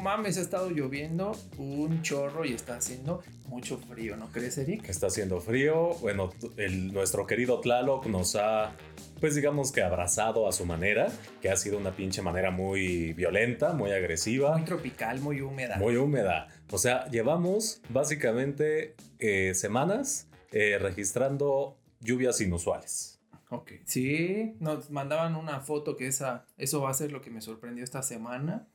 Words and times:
mames, 0.00 0.38
ha 0.38 0.40
estado 0.40 0.70
lloviendo 0.70 1.32
un 1.58 2.02
chorro 2.02 2.44
y 2.44 2.52
está 2.52 2.76
haciendo 2.76 3.22
mucho 3.46 3.78
frío, 3.78 4.16
¿no 4.16 4.28
crees, 4.28 4.58
Eric? 4.58 4.88
Está 4.88 5.08
haciendo 5.08 5.40
frío. 5.40 5.94
Bueno, 6.00 6.30
el, 6.56 6.92
nuestro 6.92 7.26
querido 7.26 7.60
Tlaloc 7.60 8.06
nos 8.06 8.36
ha, 8.36 8.72
pues 9.20 9.34
digamos 9.34 9.72
que 9.72 9.82
abrazado 9.82 10.48
a 10.48 10.52
su 10.52 10.64
manera, 10.66 11.08
que 11.42 11.50
ha 11.50 11.56
sido 11.56 11.78
una 11.78 11.92
pinche 11.92 12.22
manera 12.22 12.50
muy 12.50 13.12
violenta, 13.12 13.72
muy 13.72 13.92
agresiva. 13.92 14.56
Muy 14.56 14.64
tropical, 14.64 15.20
muy 15.20 15.40
húmeda. 15.40 15.76
Muy 15.76 15.96
húmeda. 15.96 16.48
O 16.70 16.78
sea, 16.78 17.08
llevamos 17.10 17.82
básicamente 17.88 18.94
eh, 19.18 19.54
semanas 19.54 20.28
eh, 20.52 20.78
registrando 20.80 21.76
lluvias 22.00 22.40
inusuales. 22.40 23.20
Ok. 23.50 23.72
Sí, 23.84 24.54
nos 24.60 24.90
mandaban 24.90 25.34
una 25.34 25.60
foto 25.60 25.96
que 25.96 26.06
esa, 26.06 26.46
eso 26.56 26.80
va 26.80 26.90
a 26.90 26.94
ser 26.94 27.10
lo 27.10 27.20
que 27.20 27.30
me 27.30 27.40
sorprendió 27.40 27.82
esta 27.82 28.02
semana 28.02 28.68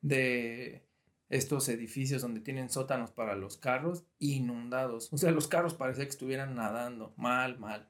de 0.00 0.86
estos 1.28 1.68
edificios 1.68 2.22
donde 2.22 2.40
tienen 2.40 2.68
sótanos 2.68 3.12
para 3.12 3.36
los 3.36 3.56
carros 3.56 4.04
inundados. 4.18 5.12
O 5.12 5.18
sea, 5.18 5.30
los 5.30 5.46
carros 5.46 5.74
parecía 5.74 6.04
que 6.04 6.10
estuvieran 6.10 6.56
nadando. 6.56 7.14
Mal, 7.16 7.58
mal. 7.58 7.88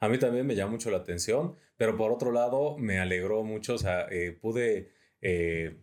A 0.00 0.08
mí 0.08 0.18
también 0.18 0.46
me 0.46 0.56
llamó 0.56 0.72
mucho 0.72 0.90
la 0.90 0.98
atención, 0.98 1.54
pero 1.76 1.96
por 1.96 2.12
otro 2.12 2.32
lado 2.32 2.76
me 2.76 2.98
alegró 2.98 3.42
mucho, 3.44 3.74
o 3.74 3.78
sea, 3.78 4.06
eh, 4.10 4.32
pude 4.32 4.90
eh, 5.22 5.80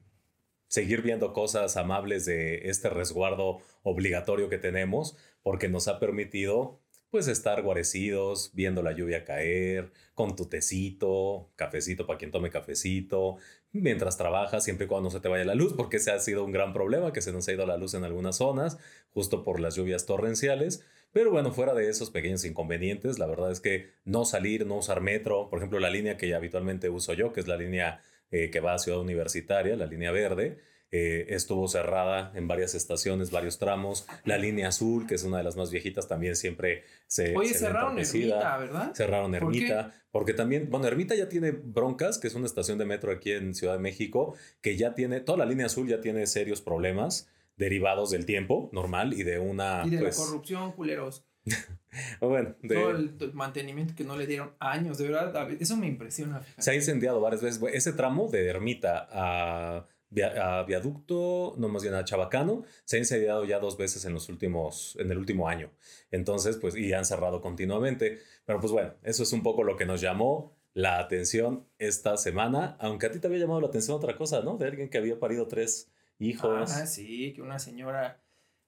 seguir 0.67 1.01
viendo 1.01 1.33
cosas 1.33 1.75
amables 1.77 2.25
de 2.25 2.69
este 2.69 2.89
resguardo 2.89 3.59
obligatorio 3.83 4.49
que 4.49 4.57
tenemos, 4.57 5.17
porque 5.41 5.69
nos 5.69 5.87
ha 5.87 5.99
permitido 5.99 6.80
pues 7.11 7.27
estar 7.27 7.61
guarecidos, 7.61 8.51
viendo 8.53 8.81
la 8.81 8.93
lluvia 8.93 9.25
caer, 9.25 9.91
con 10.15 10.35
tu 10.35 10.45
tecito, 10.45 11.51
cafecito 11.57 12.07
para 12.07 12.17
quien 12.17 12.31
tome 12.31 12.49
cafecito, 12.49 13.35
mientras 13.73 14.17
trabajas, 14.17 14.63
siempre 14.63 14.85
y 14.85 14.87
cuando 14.87 15.09
no 15.09 15.11
se 15.11 15.19
te 15.19 15.27
vaya 15.27 15.43
la 15.43 15.53
luz, 15.53 15.73
porque 15.73 15.97
ese 15.97 16.11
ha 16.11 16.19
sido 16.19 16.45
un 16.45 16.53
gran 16.53 16.71
problema, 16.73 17.11
que 17.11 17.21
se 17.21 17.33
nos 17.33 17.47
ha 17.47 17.51
ido 17.51 17.65
la 17.65 17.75
luz 17.75 17.93
en 17.95 18.05
algunas 18.05 18.37
zonas, 18.37 18.77
justo 19.09 19.43
por 19.43 19.59
las 19.59 19.75
lluvias 19.75 20.05
torrenciales. 20.05 20.85
Pero 21.11 21.31
bueno, 21.31 21.51
fuera 21.51 21.73
de 21.73 21.89
esos 21.89 22.11
pequeños 22.11 22.45
inconvenientes, 22.45 23.19
la 23.19 23.27
verdad 23.27 23.51
es 23.51 23.59
que 23.59 23.89
no 24.05 24.23
salir, 24.23 24.65
no 24.65 24.77
usar 24.77 25.01
metro, 25.01 25.49
por 25.49 25.59
ejemplo, 25.59 25.79
la 25.79 25.89
línea 25.89 26.15
que 26.15 26.33
habitualmente 26.33 26.89
uso 26.89 27.13
yo, 27.13 27.33
que 27.33 27.41
es 27.41 27.47
la 27.47 27.57
línea 27.57 28.01
eh, 28.31 28.49
que 28.49 28.61
va 28.61 28.73
a 28.73 28.79
Ciudad 28.79 29.01
Universitaria, 29.01 29.75
la 29.75 29.85
línea 29.85 30.11
verde, 30.11 30.59
eh, 30.93 31.33
estuvo 31.33 31.69
cerrada 31.69 32.33
en 32.35 32.49
varias 32.49 32.75
estaciones, 32.75 33.31
varios 33.31 33.57
tramos. 33.57 34.05
La 34.25 34.37
línea 34.37 34.67
azul, 34.67 35.07
que 35.07 35.15
es 35.15 35.23
una 35.23 35.37
de 35.37 35.43
las 35.43 35.55
más 35.55 35.71
viejitas, 35.71 36.09
también 36.09 36.35
siempre 36.35 36.83
se. 37.07 37.35
Oye, 37.37 37.53
cerraron 37.53 37.97
Ermita, 37.97 38.57
¿verdad? 38.57 38.93
Cerraron 38.93 39.33
Ermita. 39.33 39.93
porque 40.11 40.33
también, 40.33 40.69
bueno, 40.69 40.87
Ermita 40.87 41.15
ya 41.15 41.29
tiene 41.29 41.51
Broncas, 41.51 42.17
que 42.17 42.27
es 42.27 42.35
una 42.35 42.45
estación 42.45 42.77
de 42.77 42.85
metro 42.85 43.11
aquí 43.11 43.31
en 43.31 43.55
Ciudad 43.55 43.73
de 43.73 43.79
México, 43.79 44.35
que 44.61 44.75
ya 44.75 44.93
tiene, 44.93 45.21
toda 45.21 45.37
la 45.37 45.45
línea 45.45 45.67
azul 45.67 45.87
ya 45.87 46.01
tiene 46.01 46.27
serios 46.27 46.61
problemas 46.61 47.29
derivados 47.55 48.11
del 48.11 48.25
tiempo 48.25 48.69
normal 48.73 49.13
y 49.13 49.23
de 49.23 49.39
una. 49.39 49.83
Y 49.85 49.91
de 49.91 49.95
la 49.97 50.01
pues, 50.03 50.17
corrupción, 50.17 50.73
culeros. 50.73 51.25
bueno, 52.19 52.53
de, 52.61 52.75
todo 52.75 52.91
el, 52.91 53.33
mantenimiento 53.33 53.95
que 53.95 54.03
no 54.03 54.17
le 54.17 54.27
dieron 54.27 54.51
años, 54.59 54.97
de 54.97 55.07
verdad, 55.07 55.51
eso 55.57 55.77
me 55.77 55.87
impresiona. 55.87 56.41
Se 56.57 56.71
ha 56.71 56.75
incendiado 56.75 57.21
varias 57.21 57.41
veces. 57.41 57.61
Ese 57.73 57.93
tramo 57.93 58.29
de 58.29 58.49
Ermita 58.49 59.07
a 59.09 59.87
Viaducto, 60.11 61.55
no 61.57 61.69
más 61.69 61.81
bien 61.83 61.95
a 61.95 62.03
Chabacano, 62.03 62.63
se 62.83 62.97
ha 62.97 62.99
incendiado 62.99 63.45
ya 63.45 63.59
dos 63.59 63.77
veces 63.77 64.03
en 64.05 64.13
los 64.13 64.27
últimos, 64.29 64.95
en 64.99 65.09
el 65.09 65.17
último 65.17 65.47
año. 65.47 65.71
Entonces, 66.11 66.57
pues, 66.57 66.75
y 66.75 66.91
han 66.93 67.05
cerrado 67.05 67.41
continuamente. 67.41 68.19
Pero 68.45 68.59
pues 68.59 68.71
bueno, 68.71 68.93
eso 69.03 69.23
es 69.23 69.31
un 69.33 69.41
poco 69.41 69.63
lo 69.63 69.77
que 69.77 69.85
nos 69.85 70.01
llamó 70.01 70.55
la 70.73 70.99
atención 70.99 71.65
esta 71.79 72.17
semana, 72.17 72.77
aunque 72.79 73.07
a 73.07 73.11
ti 73.11 73.19
te 73.19 73.27
había 73.27 73.39
llamado 73.39 73.61
la 73.61 73.67
atención 73.67 73.97
otra 73.97 74.15
cosa, 74.15 74.41
¿no? 74.41 74.57
De 74.57 74.67
alguien 74.67 74.89
que 74.89 74.97
había 74.97 75.19
parido 75.19 75.47
tres 75.47 75.91
hijos. 76.19 76.71
Ah, 76.71 76.85
sí, 76.85 77.33
que 77.33 77.41
una 77.41 77.59
señora, 77.59 78.20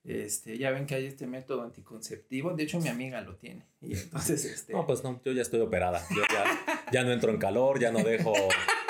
este, 0.04 0.58
ya 0.58 0.70
ven 0.70 0.86
que 0.86 0.94
hay 0.94 1.06
este 1.06 1.26
método 1.26 1.62
anticonceptivo, 1.62 2.52
de 2.52 2.62
hecho 2.62 2.78
mi 2.78 2.88
amiga 2.88 3.22
lo 3.22 3.36
tiene. 3.36 3.66
Y 3.80 3.94
entonces, 3.94 4.44
este... 4.54 4.72
No, 4.72 4.86
pues 4.86 5.02
no, 5.02 5.20
yo 5.24 5.32
ya 5.32 5.42
estoy 5.42 5.60
operada, 5.60 6.06
yo 6.10 6.22
ya, 6.30 6.90
ya 6.92 7.04
no 7.04 7.12
entro 7.12 7.30
en 7.30 7.38
calor, 7.38 7.80
ya 7.80 7.90
no 7.90 8.04
dejo 8.04 8.32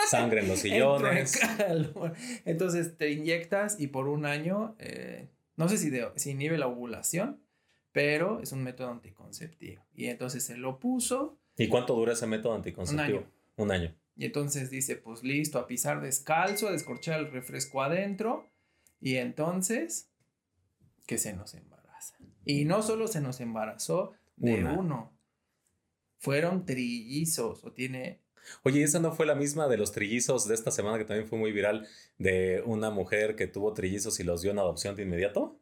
sangre 0.09 0.41
en 0.41 0.49
los 0.49 0.59
sillones. 0.59 1.41
Entonces 2.45 2.97
te 2.97 3.11
inyectas 3.11 3.81
y 3.81 3.87
por 3.87 4.09
un 4.09 4.27
año, 4.27 4.77
eh, 4.79 5.29
no 5.57 5.69
sé 5.69 5.79
si, 5.79 5.91
de, 5.91 6.09
si 6.17 6.33
inhibe 6.33 6.59
la 6.59 6.67
ovulación, 6.67 7.41
pero 7.93 8.41
es 8.41 8.53
un 8.53 8.65
método 8.65 8.91
anticonceptivo. 8.91 9.85
Y 9.95 10.07
entonces 10.07 10.45
se 10.45 10.57
lo 10.57 10.81
puso. 10.81 11.39
¿Y 11.57 11.69
cuánto 11.69 11.95
dura 11.95 12.15
ese 12.15 12.27
método 12.27 12.55
anticonceptivo? 12.55 13.19
Un 13.19 13.25
año. 13.25 13.33
Un 13.57 13.71
año. 13.71 13.95
Y 14.17 14.27
entonces 14.27 14.71
dice, 14.71 14.97
pues 14.97 15.23
listo, 15.23 15.59
a 15.59 15.67
pisar 15.67 16.01
descalzo, 16.01 16.69
a 16.69 16.73
descorchar 16.73 17.21
el 17.21 17.31
refresco 17.31 17.83
adentro. 17.83 18.51
Y 19.01 19.17
entonces, 19.17 20.11
que 21.07 21.19
se 21.19 21.33
nos 21.33 21.55
embaraza. 21.55 22.17
Y 22.45 22.65
no 22.65 22.83
solo 22.83 23.09
se 23.09 23.21
nos 23.21 23.41
embarazó 23.41 24.13
de 24.37 24.65
uno, 24.65 25.17
fueron 26.19 26.65
trillizos 26.65 27.65
o 27.65 27.73
tiene 27.73 28.25
Oye, 28.63 28.83
¿esa 28.83 29.01
no 29.01 29.13
fue 29.13 29.27
la 29.27 29.35
misma 29.35 29.69
de 29.69 29.77
los 29.77 29.93
trillizos 29.93 30.47
de 30.47 30.55
esta 30.55 30.71
semana 30.71 30.99
que 30.99 31.05
también 31.05 31.27
fue 31.27 31.39
muy 31.39 31.53
viral 31.53 31.87
de 32.19 32.63
una 32.67 32.91
mujer 32.91 33.37
que 33.37 33.47
tuvo 33.47 33.73
trillizos 33.73 34.21
y 34.21 34.25
los 34.25 34.43
dio 34.43 34.51
en 34.51 34.59
adopción 34.59 34.97
de 34.97 35.03
inmediato? 35.03 35.59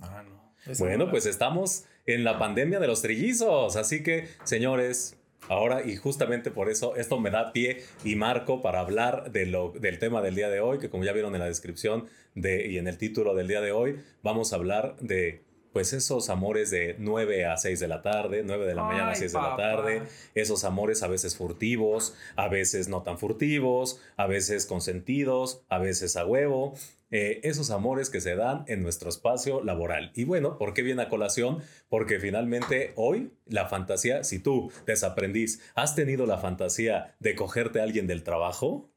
Ah, 0.00 0.22
no. 0.22 0.54
Bueno, 0.78 1.10
pues 1.10 1.24
estamos 1.26 1.84
en 2.06 2.24
la 2.24 2.38
pandemia 2.38 2.80
de 2.80 2.86
los 2.86 3.00
trillizos, 3.00 3.76
así 3.76 4.02
que, 4.02 4.28
señores, 4.44 5.16
Ahora, 5.48 5.82
y 5.84 5.96
justamente 5.96 6.50
por 6.50 6.70
eso, 6.70 6.96
esto 6.96 7.18
me 7.18 7.30
da 7.30 7.52
pie 7.52 7.82
y 8.04 8.14
marco 8.14 8.62
para 8.62 8.80
hablar 8.80 9.32
de 9.32 9.46
lo, 9.46 9.70
del 9.70 9.98
tema 9.98 10.22
del 10.22 10.34
día 10.34 10.48
de 10.48 10.60
hoy, 10.60 10.78
que 10.78 10.90
como 10.90 11.04
ya 11.04 11.12
vieron 11.12 11.34
en 11.34 11.40
la 11.40 11.46
descripción 11.46 12.06
de, 12.34 12.68
y 12.68 12.78
en 12.78 12.86
el 12.86 12.98
título 12.98 13.34
del 13.34 13.48
día 13.48 13.60
de 13.60 13.72
hoy, 13.72 14.00
vamos 14.22 14.52
a 14.52 14.56
hablar 14.56 14.96
de 15.00 15.42
pues 15.72 15.92
esos 15.92 16.30
amores 16.30 16.70
de 16.70 16.96
9 16.98 17.46
a 17.46 17.56
6 17.56 17.78
de 17.78 17.88
la 17.88 18.02
tarde, 18.02 18.42
9 18.44 18.66
de 18.66 18.74
la 18.74 18.82
mañana 18.82 19.10
a 19.12 19.14
6 19.14 19.32
de 19.32 19.38
la 19.38 19.56
tarde, 19.56 20.02
esos 20.34 20.64
amores 20.64 21.02
a 21.02 21.08
veces 21.08 21.36
furtivos, 21.36 22.16
a 22.36 22.48
veces 22.48 22.88
no 22.88 23.02
tan 23.02 23.18
furtivos, 23.18 24.00
a 24.16 24.26
veces 24.26 24.66
consentidos, 24.66 25.62
a 25.68 25.78
veces 25.78 26.16
a 26.16 26.26
huevo, 26.26 26.74
eh, 27.10 27.40
esos 27.42 27.70
amores 27.70 28.10
que 28.10 28.20
se 28.20 28.36
dan 28.36 28.64
en 28.66 28.82
nuestro 28.82 29.08
espacio 29.08 29.62
laboral. 29.62 30.12
Y 30.14 30.24
bueno, 30.24 30.58
¿por 30.58 30.74
qué 30.74 30.82
viene 30.82 31.02
a 31.02 31.08
colación? 31.08 31.58
Porque 31.88 32.18
finalmente 32.18 32.92
hoy 32.96 33.32
la 33.46 33.66
fantasía, 33.66 34.24
si 34.24 34.38
tú, 34.38 34.72
desaprendiz, 34.86 35.60
has 35.74 35.94
tenido 35.94 36.26
la 36.26 36.38
fantasía 36.38 37.16
de 37.18 37.34
cogerte 37.34 37.80
a 37.80 37.84
alguien 37.84 38.06
del 38.06 38.22
trabajo, 38.22 38.90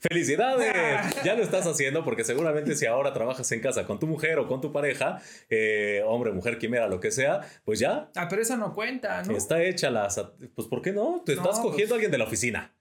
¡Felicidades! 0.00 1.22
Ya 1.22 1.34
lo 1.34 1.42
estás 1.42 1.66
haciendo 1.66 2.04
porque 2.04 2.24
seguramente 2.24 2.74
si 2.74 2.86
ahora 2.86 3.12
trabajas 3.12 3.50
en 3.52 3.60
casa 3.60 3.86
con 3.86 3.98
tu 3.98 4.06
mujer 4.06 4.38
o 4.38 4.48
con 4.48 4.60
tu 4.60 4.72
pareja, 4.72 5.20
eh, 5.50 6.02
hombre, 6.06 6.32
mujer, 6.32 6.58
quimera, 6.58 6.88
lo 6.88 6.98
que 6.98 7.10
sea, 7.10 7.40
pues 7.64 7.78
ya. 7.78 8.10
Ah, 8.16 8.26
pero 8.28 8.42
eso 8.42 8.56
no 8.56 8.74
cuenta, 8.74 9.22
¿no? 9.22 9.36
Está 9.36 9.62
hecha 9.62 9.90
la... 9.90 10.08
Pues 10.54 10.68
¿por 10.68 10.82
qué 10.82 10.92
no? 10.92 11.22
Te 11.24 11.34
estás 11.34 11.60
cogiendo 11.60 11.76
pues 11.76 11.90
a 11.90 11.94
alguien 11.94 12.10
de 12.10 12.18
la 12.18 12.24
oficina. 12.24 12.74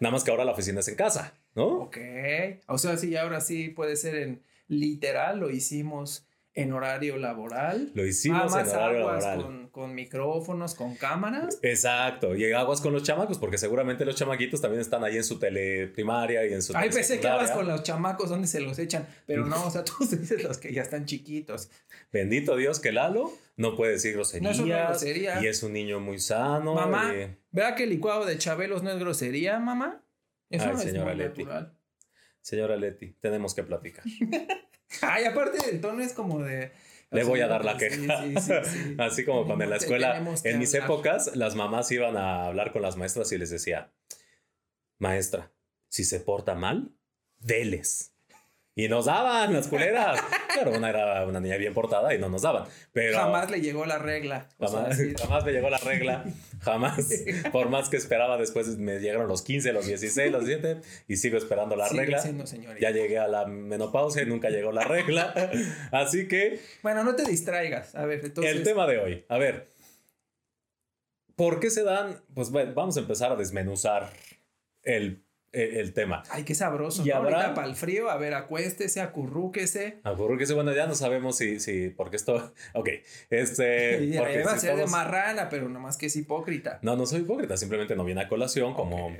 Nada 0.00 0.12
más 0.12 0.24
que 0.24 0.30
ahora 0.30 0.44
la 0.44 0.52
oficina 0.52 0.80
es 0.80 0.88
en 0.88 0.94
casa, 0.94 1.34
¿no? 1.56 1.80
Ok. 1.80 1.98
O 2.68 2.78
sea, 2.78 2.96
sí, 2.96 3.16
ahora 3.16 3.40
sí 3.40 3.70
puede 3.70 3.96
ser 3.96 4.14
en 4.16 4.42
literal, 4.68 5.40
lo 5.40 5.50
hicimos 5.50 6.26
en 6.56 6.72
horario 6.72 7.18
laboral. 7.18 7.90
Lo 7.94 8.06
hicimos 8.06 8.54
en 8.56 8.66
horario 8.66 8.98
laboral. 9.00 9.42
Con, 9.42 9.68
con, 9.68 9.94
micrófonos, 9.94 10.74
con 10.74 10.96
cámaras. 10.96 11.58
Exacto. 11.60 12.34
Y 12.34 12.50
aguas 12.52 12.80
con 12.80 12.94
los 12.94 13.02
chamacos, 13.02 13.38
porque 13.38 13.58
seguramente 13.58 14.06
los 14.06 14.16
chamaquitos 14.16 14.62
también 14.62 14.80
están 14.80 15.04
ahí 15.04 15.16
en 15.16 15.24
su 15.24 15.38
teleprimaria 15.38 16.46
y 16.46 16.54
en 16.54 16.62
su. 16.62 16.74
Ay, 16.74 16.88
pensé 16.88 17.20
que 17.20 17.28
aguas 17.28 17.50
con 17.50 17.68
los 17.68 17.82
chamacos, 17.82 18.30
¿dónde 18.30 18.48
se 18.48 18.60
los 18.60 18.78
echan? 18.78 19.06
Pero 19.26 19.44
no, 19.44 19.66
o 19.66 19.70
sea, 19.70 19.84
tú 19.84 19.92
dices 20.00 20.42
los 20.42 20.56
que 20.56 20.72
ya 20.72 20.80
están 20.80 21.04
chiquitos. 21.04 21.70
Bendito 22.10 22.56
Dios 22.56 22.80
que 22.80 22.90
Lalo 22.90 23.30
no 23.56 23.76
puede 23.76 23.92
decir 23.92 24.14
groserías. 24.14 24.58
No 24.58 24.64
es 24.64 24.70
grosería. 24.70 25.42
Y 25.42 25.46
es 25.48 25.62
un 25.62 25.74
niño 25.74 26.00
muy 26.00 26.18
sano. 26.18 26.74
Mamá, 26.74 27.12
¿vea 27.50 27.74
que 27.74 27.84
el 27.84 27.90
licuado 27.90 28.24
de 28.24 28.38
Chabelos 28.38 28.82
no 28.82 28.90
es 28.90 28.98
grosería, 28.98 29.58
mamá? 29.58 30.02
Eso 30.50 30.72
no 30.72 30.78
señora 30.78 31.12
es 31.12 31.18
Leti. 31.18 31.46
Señora 32.40 32.76
Leti, 32.76 33.12
tenemos 33.20 33.54
que 33.54 33.62
platicar. 33.62 34.04
Ay, 35.02 35.24
aparte 35.24 35.58
el 35.70 35.80
tono 35.80 36.02
es 36.02 36.12
como 36.12 36.40
de. 36.42 36.72
Le 37.10 37.24
voy 37.24 37.40
a 37.40 37.48
dar 37.48 37.64
la 37.64 37.76
queja. 37.76 38.24
Así 38.98 39.24
como 39.24 39.46
cuando 39.46 39.64
en 39.64 39.70
la 39.70 39.76
escuela, 39.76 40.24
en 40.44 40.58
mis 40.58 40.74
épocas, 40.74 41.34
las 41.36 41.54
mamás 41.54 41.90
iban 41.92 42.16
a 42.16 42.46
hablar 42.46 42.72
con 42.72 42.82
las 42.82 42.96
maestras 42.96 43.30
y 43.32 43.38
les 43.38 43.50
decía, 43.50 43.92
maestra, 44.98 45.52
si 45.88 46.04
se 46.04 46.20
porta 46.20 46.54
mal, 46.54 46.92
deles. 47.38 48.15
Y 48.78 48.88
nos 48.88 49.06
daban 49.06 49.54
las 49.54 49.68
culeras. 49.68 50.20
Claro, 50.52 50.72
una 50.76 50.90
era 50.90 51.26
una 51.26 51.40
niña 51.40 51.56
bien 51.56 51.72
portada 51.72 52.14
y 52.14 52.18
no 52.18 52.28
nos 52.28 52.42
daban. 52.42 52.66
Pero 52.92 53.18
jamás 53.18 53.50
le 53.50 53.62
llegó 53.62 53.86
la 53.86 53.98
regla. 53.98 54.48
Jamás, 54.58 54.98
jamás 55.18 55.44
me 55.44 55.52
llegó 55.52 55.70
la 55.70 55.78
regla. 55.78 56.24
Jamás. 56.60 57.08
Por 57.52 57.70
más 57.70 57.88
que 57.88 57.96
esperaba, 57.96 58.36
después 58.36 58.78
me 58.78 58.98
llegaron 58.98 59.28
los 59.28 59.42
15, 59.42 59.72
los 59.72 59.86
16, 59.86 60.30
los 60.30 60.46
17 60.46 60.80
y 61.08 61.16
sigo 61.16 61.38
esperando 61.38 61.74
la 61.74 61.88
regla. 61.88 62.22
ya 62.80 62.90
llegué 62.90 63.18
a 63.18 63.28
la 63.28 63.46
menopausia 63.46 64.22
y 64.22 64.26
nunca 64.26 64.50
llegó 64.50 64.72
la 64.72 64.84
regla. 64.84 65.34
Así 65.90 66.28
que. 66.28 66.60
Bueno, 66.82 67.02
no 67.02 67.16
te 67.16 67.24
distraigas. 67.24 67.94
A 67.94 68.04
ver, 68.04 68.24
entonces. 68.24 68.54
El 68.54 68.62
tema 68.62 68.86
de 68.86 68.98
hoy. 68.98 69.24
A 69.28 69.38
ver. 69.38 69.68
¿Por 71.34 71.60
qué 71.60 71.70
se 71.70 71.82
dan? 71.82 72.22
Pues 72.34 72.50
bueno, 72.50 72.72
vamos 72.74 72.96
a 72.96 73.00
empezar 73.00 73.32
a 73.32 73.36
desmenuzar 73.36 74.10
el 74.82 75.25
el 75.62 75.92
tema. 75.92 76.22
Ay, 76.30 76.44
qué 76.44 76.54
sabroso. 76.54 77.02
Y 77.04 77.08
¿no? 77.08 77.16
habrá- 77.16 77.36
Ahorita 77.36 77.54
para 77.54 77.66
el 77.66 77.74
frío, 77.76 78.10
a 78.10 78.16
ver, 78.16 78.34
acuéstese, 78.34 79.00
acurrúquese. 79.00 79.98
Acurrúquese, 80.04 80.54
bueno, 80.54 80.72
ya 80.74 80.86
no 80.86 80.94
sabemos 80.94 81.36
si, 81.36 81.60
si, 81.60 81.88
porque 81.90 82.16
esto, 82.16 82.52
ok, 82.74 82.88
este, 83.30 84.04
Y 84.04 84.16
porque 84.18 84.42
va 84.44 84.52
a 84.52 84.58
ser 84.58 84.76
de 84.76 84.86
marrana, 84.86 85.48
pero 85.48 85.68
nomás 85.68 85.96
que 85.96 86.06
es 86.06 86.16
hipócrita. 86.16 86.78
No, 86.82 86.96
no 86.96 87.06
soy 87.06 87.20
hipócrita, 87.22 87.56
simplemente 87.56 87.96
no 87.96 88.04
viene 88.04 88.22
a 88.22 88.28
colación 88.28 88.74
como 88.74 89.16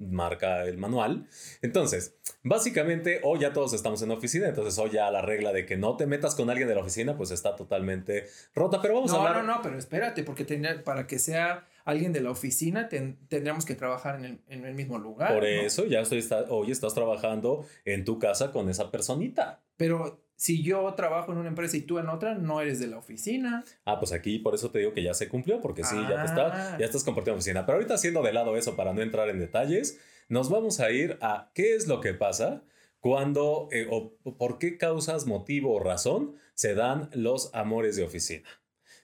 marca 0.00 0.64
el 0.64 0.78
manual. 0.78 1.26
Entonces, 1.62 2.14
básicamente, 2.42 3.20
hoy 3.22 3.40
ya 3.40 3.52
todos 3.52 3.72
estamos 3.74 4.00
en 4.02 4.10
oficina, 4.10 4.48
entonces 4.48 4.78
hoy 4.78 4.90
ya 4.90 5.10
la 5.10 5.22
regla 5.22 5.52
de 5.52 5.66
que 5.66 5.76
no 5.76 5.96
te 5.96 6.06
metas 6.06 6.34
con 6.34 6.50
alguien 6.50 6.68
de 6.68 6.74
la 6.74 6.80
oficina, 6.82 7.16
pues 7.16 7.30
está 7.30 7.56
totalmente 7.56 8.26
rota, 8.54 8.80
pero 8.80 8.94
vamos 8.94 9.12
a 9.12 9.16
No, 9.16 9.26
hablar... 9.26 9.44
no, 9.44 9.54
no, 9.56 9.62
pero 9.62 9.78
espérate, 9.78 10.22
porque 10.22 10.44
para 10.84 11.06
que 11.06 11.18
sea 11.18 11.66
alguien 11.84 12.12
de 12.12 12.20
la 12.20 12.30
oficina, 12.30 12.88
ten- 12.88 13.18
tendríamos 13.28 13.64
que 13.64 13.74
trabajar 13.74 14.16
en 14.16 14.24
el, 14.24 14.40
en 14.48 14.64
el 14.64 14.74
mismo 14.74 14.98
lugar. 14.98 15.32
Por 15.32 15.42
¿no? 15.42 15.48
eso 15.48 15.84
ya 15.86 16.00
estoy, 16.00 16.18
está- 16.18 16.44
hoy 16.48 16.70
estás 16.70 16.94
trabajando 16.94 17.66
en 17.84 18.04
tu 18.04 18.18
casa 18.18 18.50
con 18.52 18.68
esa 18.70 18.90
personita. 18.90 19.62
Pero 19.76 20.24
si 20.36 20.62
yo 20.62 20.92
trabajo 20.94 21.32
en 21.32 21.38
una 21.38 21.48
empresa 21.48 21.76
y 21.76 21.82
tú 21.82 21.98
en 21.98 22.08
otra, 22.08 22.34
no 22.34 22.60
eres 22.60 22.80
de 22.80 22.86
la 22.88 22.98
oficina. 22.98 23.64
Ah, 23.84 23.98
pues 24.00 24.12
aquí 24.12 24.38
por 24.38 24.54
eso 24.54 24.70
te 24.70 24.80
digo 24.80 24.92
que 24.92 25.02
ya 25.02 25.14
se 25.14 25.28
cumplió, 25.28 25.60
porque 25.60 25.84
sí, 25.84 25.94
ya, 26.08 26.16
te 26.22 26.24
está, 26.26 26.74
Ah. 26.74 26.78
ya 26.78 26.86
estás 26.86 27.04
compartiendo 27.04 27.36
oficina. 27.38 27.64
Pero 27.66 27.76
ahorita 27.76 27.94
haciendo 27.94 28.22
de 28.22 28.32
lado 28.32 28.56
eso 28.56 28.74
para 28.76 28.92
no 28.92 29.02
entrar 29.02 29.28
en 29.28 29.38
detalles, 29.38 30.00
nos 30.28 30.48
vamos 30.50 30.80
a 30.80 30.90
ir 30.90 31.18
a 31.20 31.50
qué 31.54 31.74
es 31.76 31.86
lo 31.86 32.00
que 32.00 32.14
pasa 32.14 32.62
cuando 32.98 33.68
eh, 33.70 33.86
o 33.90 34.14
por 34.38 34.58
qué 34.58 34.78
causas, 34.78 35.26
motivo 35.26 35.74
o 35.74 35.78
razón 35.80 36.36
se 36.54 36.74
dan 36.74 37.10
los 37.12 37.54
amores 37.54 37.96
de 37.96 38.02
oficina. 38.04 38.48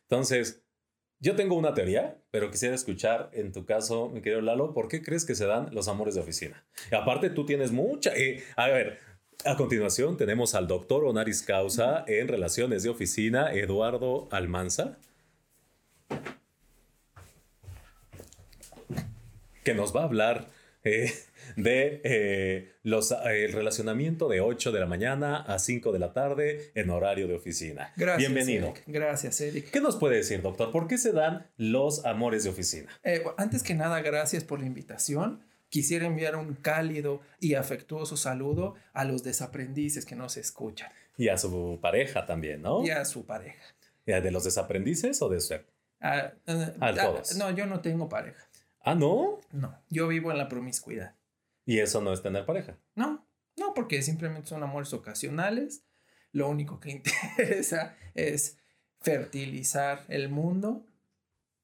Entonces, 0.02 0.62
yo 1.20 1.36
tengo 1.36 1.54
una 1.54 1.74
teoría, 1.74 2.16
pero 2.30 2.50
quisiera 2.50 2.74
escuchar 2.74 3.30
en 3.32 3.52
tu 3.52 3.66
caso, 3.66 4.08
mi 4.08 4.22
querido 4.22 4.40
Lalo, 4.40 4.72
¿por 4.72 4.88
qué 4.88 5.02
crees 5.02 5.24
que 5.24 5.34
se 5.34 5.46
dan 5.46 5.68
los 5.72 5.86
amores 5.86 6.14
de 6.14 6.22
oficina? 6.22 6.64
Y 6.90 6.94
aparte, 6.94 7.30
tú 7.30 7.44
tienes 7.44 7.72
mucha... 7.72 8.16
eh, 8.16 8.42
a 8.56 8.68
ver, 8.68 8.98
a 9.44 9.56
continuación 9.56 10.16
tenemos 10.16 10.54
al 10.54 10.66
doctor 10.66 11.04
honoris 11.04 11.42
causa 11.42 12.04
en 12.06 12.28
relaciones 12.28 12.82
de 12.82 12.88
oficina, 12.88 13.52
Eduardo 13.52 14.28
Almanza, 14.30 14.98
que 19.64 19.74
nos 19.74 19.94
va 19.94 20.00
a 20.02 20.04
hablar 20.04 20.48
eh, 20.84 21.12
de 21.56 22.00
eh, 22.04 22.72
los, 22.82 23.12
eh, 23.12 23.44
el 23.44 23.52
relacionamiento 23.52 24.28
de 24.28 24.40
8 24.40 24.72
de 24.72 24.80
la 24.80 24.86
mañana 24.86 25.38
a 25.38 25.58
5 25.58 25.92
de 25.92 25.98
la 25.98 26.12
tarde 26.12 26.70
en 26.74 26.90
horario 26.90 27.28
de 27.28 27.34
oficina. 27.34 27.92
Gracias. 27.96 28.32
Bienvenido. 28.32 28.68
Eric. 28.68 28.84
Gracias, 28.86 29.40
Eric. 29.40 29.70
¿Qué 29.70 29.80
nos 29.80 29.96
puede 29.96 30.16
decir, 30.16 30.42
doctor? 30.42 30.70
¿Por 30.70 30.86
qué 30.88 30.98
se 30.98 31.12
dan 31.12 31.46
los 31.56 32.04
amores 32.04 32.44
de 32.44 32.50
oficina? 32.50 32.88
Eh, 33.02 33.22
antes 33.36 33.62
que 33.62 33.74
nada, 33.74 34.00
gracias 34.00 34.44
por 34.44 34.60
la 34.60 34.66
invitación. 34.66 35.44
Quisiera 35.68 36.06
enviar 36.06 36.34
un 36.34 36.54
cálido 36.54 37.20
y 37.38 37.54
afectuoso 37.54 38.16
saludo 38.16 38.74
a 38.92 39.04
los 39.04 39.22
desaprendices 39.22 40.04
que 40.04 40.16
nos 40.16 40.36
escuchan 40.36 40.90
Y 41.16 41.28
a 41.28 41.38
su 41.38 41.78
pareja 41.80 42.26
también, 42.26 42.62
¿no? 42.62 42.84
y 42.84 42.90
a 42.90 43.04
su 43.04 43.24
pareja. 43.24 43.62
¿Ya 44.04 44.20
¿De 44.20 44.32
los 44.32 44.42
desaprendices 44.42 45.22
o 45.22 45.28
de 45.28 45.36
usted? 45.36 45.62
Ah, 46.00 46.32
ah, 46.46 46.72
A 46.80 46.88
ah, 46.88 46.94
todos. 46.94 47.36
no, 47.36 47.50
yo 47.50 47.66
no 47.66 47.80
tengo 47.80 48.08
pareja. 48.08 48.42
Ah, 48.82 48.94
¿no? 48.94 49.38
No, 49.52 49.78
yo 49.90 50.08
vivo 50.08 50.32
en 50.32 50.38
la 50.38 50.48
promiscuidad. 50.48 51.14
Y 51.70 51.78
eso 51.78 52.00
no 52.00 52.12
es 52.12 52.20
tener 52.20 52.44
pareja. 52.44 52.76
No, 52.96 53.24
no, 53.56 53.74
porque 53.74 54.02
simplemente 54.02 54.48
son 54.48 54.60
amores 54.64 54.92
ocasionales. 54.92 55.84
Lo 56.32 56.48
único 56.48 56.80
que 56.80 56.90
interesa 57.38 57.96
es 58.14 58.58
fertilizar 59.00 60.04
el 60.08 60.30
mundo 60.30 60.84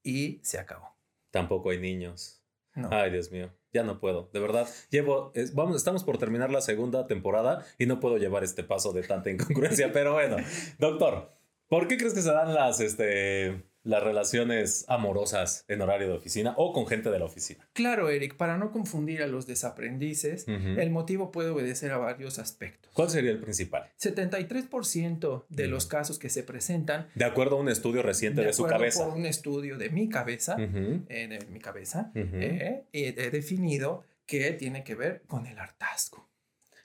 y 0.03 0.39
se 0.43 0.59
acabó. 0.59 0.95
Tampoco 1.29 1.71
hay 1.71 1.79
niños. 1.79 2.41
No. 2.73 2.87
Ay, 2.89 3.11
Dios 3.11 3.33
mío, 3.33 3.53
ya 3.73 3.83
no 3.83 3.99
puedo. 3.99 4.29
De 4.31 4.39
verdad, 4.39 4.65
llevo, 4.89 5.33
es- 5.35 5.53
vamos, 5.53 5.75
estamos 5.75 6.05
por 6.05 6.17
terminar 6.17 6.51
la 6.51 6.61
segunda 6.61 7.05
temporada 7.05 7.65
y 7.77 7.85
no 7.85 7.99
puedo 7.99 8.17
llevar 8.17 8.45
este 8.45 8.63
paso 8.63 8.93
de 8.93 9.03
tanta 9.03 9.29
incongruencia. 9.29 9.91
pero 9.93 10.13
bueno, 10.13 10.37
doctor, 10.79 11.33
¿por 11.67 11.89
qué 11.89 11.97
crees 11.97 12.13
que 12.13 12.21
se 12.21 12.31
dan 12.31 12.53
las, 12.53 12.79
este, 12.79 13.65
las 13.87 14.03
relaciones 14.03 14.85
amorosas 14.89 15.63
en 15.67 15.81
horario 15.81 16.07
de 16.09 16.13
oficina 16.15 16.53
o 16.57 16.73
con 16.73 16.85
gente 16.87 17.09
de 17.09 17.19
la 17.19 17.25
oficina? 17.25 17.67
Claro, 17.73 18.09
Eric, 18.09 18.35
para 18.35 18.57
no 18.57 18.71
confundir 18.71 19.23
a 19.23 19.27
los 19.27 19.47
desaprendices, 19.47 20.43
Ujú. 20.47 20.79
el 20.79 20.89
motivo 20.89 21.31
puede 21.31 21.49
obedecer 21.49 21.91
a 21.91 21.97
varios 21.97 22.37
aspectos. 22.37 22.91
¿Cuál 22.93 23.09
sería 23.09 23.31
el 23.31 23.39
principal? 23.39 23.89
73% 23.97 25.45
de 25.49 25.63
Ujú. 25.63 25.71
los 25.71 25.85
casos 25.85 26.19
que 26.19 26.29
se 26.29 26.43
presentan, 26.43 27.07
De 27.15 27.25
acuerdo 27.25 27.57
a 27.57 27.59
un 27.59 27.69
estudio 27.69 28.01
reciente 28.03 28.41
de, 28.43 28.53
su 28.53 28.63
acuerdo 28.65 28.79
cabeza. 28.79 29.05
por 29.05 29.17
un 29.17 29.25
estudio 29.25 29.77
de 29.77 29.89
mi 29.89 30.09
cabeza, 30.09 30.55
Ujú, 30.55 31.05
eh, 31.09 31.27
de 31.27 31.45
mi 31.49 31.59
cabeza, 31.59 32.11
ujú. 32.15 32.27
eh, 32.35 32.83
he 32.91 33.29
definido 33.31 34.03
que 34.25 34.51
tiene 34.51 34.83
que 34.83 34.95
ver 34.95 35.23
con 35.27 35.45
el 35.47 35.57
hartazgo. 35.57 36.27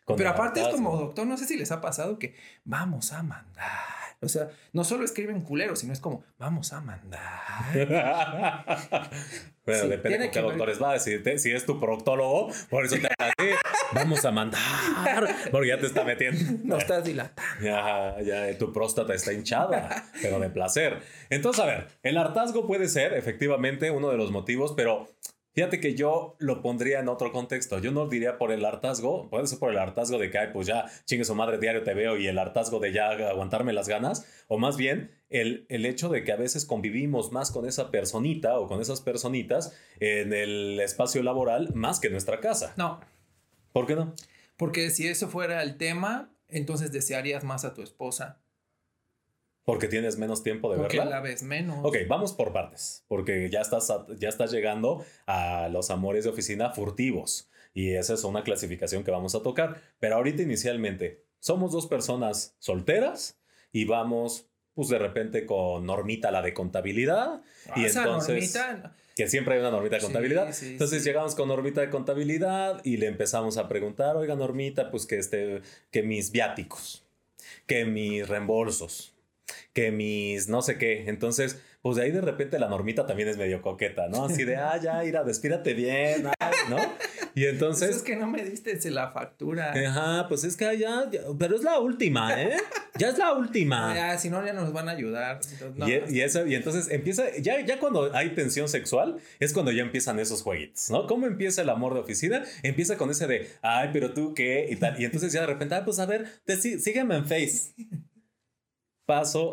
Con 0.04 0.16
Pero 0.16 0.30
el 0.30 0.34
aparte 0.34 0.60
es 0.60 0.68
como, 0.68 0.90
hartazgo. 0.90 1.06
doctor, 1.06 1.26
no 1.26 1.36
sé 1.36 1.46
si 1.46 1.56
les 1.56 1.70
ha 1.72 1.80
pasado 1.80 2.18
que 2.18 2.34
vamos 2.64 3.12
a 3.12 3.22
mandar. 3.22 4.01
O 4.22 4.28
sea, 4.28 4.48
no 4.72 4.84
solo 4.84 5.04
escriben 5.04 5.40
culero, 5.42 5.74
sino 5.74 5.92
es 5.92 5.98
como, 6.00 6.22
vamos 6.38 6.72
a 6.72 6.80
mandar. 6.80 7.40
bueno, 9.66 9.82
Sí, 9.82 9.88
depende 9.88 10.18
con 10.18 10.26
qué 10.26 10.30
que 10.30 10.40
ver- 10.40 10.48
doctores 10.50 10.82
va. 10.82 10.98
Si, 10.98 11.18
te- 11.22 11.38
si 11.38 11.50
es 11.52 11.66
tu 11.66 11.80
proctólogo, 11.80 12.50
por 12.70 12.84
eso 12.84 12.96
te 12.96 13.08
así, 13.18 13.50
vamos 13.92 14.24
a 14.24 14.30
mandar. 14.30 14.60
Porque 15.50 15.68
ya 15.68 15.78
te 15.78 15.86
está 15.86 16.04
metiendo. 16.04 16.42
No 16.64 16.78
estás 16.78 17.04
dilatando. 17.04 17.64
Ya, 17.64 18.16
ya 18.22 18.56
tu 18.58 18.72
próstata 18.72 19.12
está 19.14 19.32
hinchada, 19.32 20.04
pero 20.22 20.38
de 20.38 20.50
placer. 20.50 21.00
Entonces, 21.28 21.62
a 21.62 21.66
ver, 21.66 21.88
el 22.02 22.16
hartazgo 22.16 22.66
puede 22.66 22.88
ser 22.88 23.14
efectivamente 23.14 23.90
uno 23.90 24.10
de 24.10 24.16
los 24.16 24.30
motivos, 24.30 24.72
pero 24.76 25.08
fíjate 25.54 25.80
que 25.80 25.94
yo 25.94 26.36
lo 26.38 26.62
pondría 26.62 27.00
en 27.00 27.08
otro 27.08 27.32
contexto. 27.32 27.78
Yo 27.78 27.92
no 27.92 28.08
diría 28.08 28.38
por 28.38 28.52
el 28.52 28.64
hartazgo, 28.64 29.28
puede 29.30 29.46
ser 29.46 29.58
por 29.58 29.70
el 29.70 29.78
hartazgo 29.78 30.18
de 30.18 30.30
que, 30.30 30.38
ay, 30.38 30.48
pues 30.52 30.66
ya 30.66 30.86
chingue 31.04 31.24
su 31.24 31.34
madre 31.34 31.58
diario 31.58 31.82
te 31.82 31.94
veo 31.94 32.16
y 32.16 32.26
el 32.26 32.38
hartazgo 32.38 32.80
de 32.80 32.92
ya 32.92 33.10
aguantarme 33.10 33.72
las 33.72 33.88
ganas, 33.88 34.26
o 34.48 34.58
más 34.58 34.76
bien 34.76 35.10
el, 35.30 35.66
el 35.68 35.86
hecho 35.86 36.08
de 36.08 36.24
que 36.24 36.32
a 36.32 36.36
veces 36.36 36.66
convivimos 36.66 37.32
más 37.32 37.50
con 37.50 37.66
esa 37.66 37.90
personita 37.90 38.58
o 38.58 38.66
con 38.66 38.80
esas 38.80 39.00
personitas 39.00 39.76
en 40.00 40.32
el 40.32 40.80
espacio 40.80 41.22
laboral 41.22 41.70
más 41.74 42.00
que 42.00 42.08
en 42.08 42.12
nuestra 42.12 42.40
casa. 42.40 42.74
No, 42.76 43.00
¿Por 43.72 43.86
qué 43.86 43.96
no? 43.96 44.14
porque 44.56 44.90
si 44.90 45.08
eso 45.08 45.28
fuera 45.28 45.62
el 45.62 45.76
tema, 45.76 46.30
entonces 46.48 46.92
desearías 46.92 47.42
más 47.42 47.64
a 47.64 47.74
tu 47.74 47.82
esposa. 47.82 48.41
Porque 49.64 49.86
tienes 49.86 50.18
menos 50.18 50.42
tiempo 50.42 50.72
de 50.72 50.78
Porque 50.78 50.96
verla. 50.98 51.10
la 51.16 51.20
ves 51.20 51.42
menos. 51.44 51.78
Ok, 51.82 51.96
vamos 52.08 52.32
por 52.32 52.52
partes, 52.52 53.04
porque 53.06 53.48
ya 53.50 53.60
estás, 53.60 53.90
a- 53.90 54.06
ya 54.18 54.28
estás 54.28 54.50
llegando 54.50 55.04
a 55.26 55.68
los 55.68 55.90
amores 55.90 56.24
de 56.24 56.30
oficina 56.30 56.70
furtivos 56.70 57.48
y 57.72 57.92
esa 57.92 58.14
es 58.14 58.24
una 58.24 58.42
clasificación 58.42 59.04
que 59.04 59.10
vamos 59.12 59.34
a 59.36 59.42
tocar. 59.42 59.80
Pero 60.00 60.16
ahorita 60.16 60.42
inicialmente 60.42 61.22
somos 61.38 61.70
dos 61.72 61.86
personas 61.86 62.56
solteras 62.58 63.38
y 63.72 63.84
vamos, 63.84 64.48
pues 64.74 64.88
de 64.88 64.98
repente 64.98 65.46
con 65.46 65.86
Normita 65.86 66.30
la 66.32 66.42
de 66.42 66.52
contabilidad 66.54 67.42
y 67.76 67.84
Ah, 67.84 67.86
Esa 67.86 68.02
entonces 68.02 68.54
normita, 68.54 68.96
que 69.14 69.28
siempre 69.28 69.54
hay 69.54 69.60
una 69.60 69.70
normita 69.70 69.94
de 69.96 70.00
Sí, 70.00 70.06
contabilidad. 70.06 70.52
sí, 70.52 70.66
entonces 70.72 71.02
sí. 71.02 71.08
llegamos 71.08 71.34
con 71.36 71.46
normita 71.48 71.80
de 71.82 71.90
contabilidad 71.90 72.80
y 72.84 72.96
le 72.96 73.06
empezamos 73.06 73.58
a 73.58 73.68
preguntar, 73.68 74.16
oiga 74.16 74.34
normita, 74.34 74.90
pues 74.90 75.06
que 75.06 75.18
este, 75.18 75.62
que 75.92 76.02
mis 76.02 76.32
viáticos, 76.32 77.04
que 77.66 77.84
mis 77.84 78.28
reembolsos, 78.28 79.11
que 79.72 79.90
mis 79.92 80.48
no 80.48 80.62
sé 80.62 80.78
qué. 80.78 81.04
Entonces, 81.08 81.60
pues 81.82 81.96
de 81.96 82.02
ahí 82.04 82.10
de 82.12 82.20
repente 82.20 82.58
la 82.60 82.68
normita 82.68 83.06
también 83.06 83.28
es 83.28 83.36
medio 83.36 83.60
coqueta, 83.62 84.08
¿no? 84.08 84.24
Así 84.26 84.44
de, 84.44 84.56
ah, 84.56 84.78
ya, 84.80 85.04
ira, 85.04 85.24
despírate 85.24 85.74
bien, 85.74 86.28
ay", 86.38 86.52
¿no? 86.70 86.76
Y 87.34 87.46
entonces 87.46 87.88
entonces, 87.88 87.96
es 87.96 88.02
que 88.02 88.14
no 88.16 88.26
me 88.26 88.44
diste 88.44 88.78
la 88.90 89.10
factura. 89.10 89.72
ajá, 89.72 90.28
pues 90.28 90.44
es 90.44 90.56
que 90.56 90.64
ya, 90.78 91.08
ya- 91.10 91.20
pero 91.38 91.56
es 91.56 91.62
la 91.62 91.78
última, 91.78 92.40
¿eh? 92.40 92.56
Ya 92.98 93.08
es 93.08 93.18
la 93.18 93.32
última. 93.32 93.92
Ya, 93.96 94.18
si 94.18 94.28
no, 94.30 94.44
ya 94.44 94.52
nos 94.52 94.72
van 94.72 94.88
a 94.88 94.92
ayudar. 94.92 95.40
Entonces, 95.50 95.76
no, 95.76 95.88
y, 95.88 95.92
e- 95.92 96.04
y 96.10 96.20
eso- 96.20 96.46
y 96.46 96.54
entonces 96.54 96.88
empieza, 96.90 97.24
ya, 97.40 97.60
ya 97.64 97.78
cuando 97.80 98.14
hay 98.14 98.30
tensión 98.34 98.68
sexual, 98.68 99.16
es 99.40 99.52
cuando 99.52 99.72
ya 99.72 99.82
empiezan 99.82 100.18
esos 100.20 100.42
jueguitos, 100.42 100.90
¿no? 100.90 101.06
¿Cómo 101.06 101.26
empieza 101.26 101.62
el 101.62 101.70
amor 101.70 101.94
de 101.94 102.00
oficina? 102.00 102.44
Empieza 102.62 102.96
con 102.98 103.10
ese 103.10 103.26
de, 103.26 103.48
ay, 103.62 103.88
pero 103.92 104.12
tú 104.12 104.34
qué, 104.34 104.66
y 104.70 104.76
tal. 104.76 105.00
Y 105.00 105.04
entonces 105.06 105.32
ya 105.32 105.40
de 105.40 105.46
repente, 105.46 105.74
ay, 105.74 105.82
pues 105.84 105.98
a 105.98 106.06
ver, 106.06 106.26
te, 106.44 106.56
sí- 106.56 106.78
sígueme 106.78 107.16
en 107.16 107.26
Face. 107.26 107.72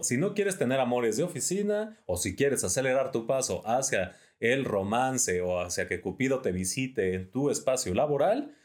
Si 0.03 0.17
no 0.17 0.33
quieres 0.33 0.57
tener 0.57 0.79
amores 0.79 1.17
de 1.17 1.23
oficina 1.23 1.97
o 2.05 2.17
si 2.17 2.35
quieres 2.35 2.63
acelerar 2.63 3.11
tu 3.11 3.27
paso 3.27 3.61
hacia 3.65 4.15
el 4.39 4.63
romance 4.65 5.41
o 5.41 5.59
hacia 5.59 5.87
que 5.87 6.01
Cupido 6.01 6.41
te 6.41 6.51
visite 6.51 7.13
en 7.13 7.29
tu 7.29 7.49
espacio 7.49 7.93
laboral, 7.93 8.55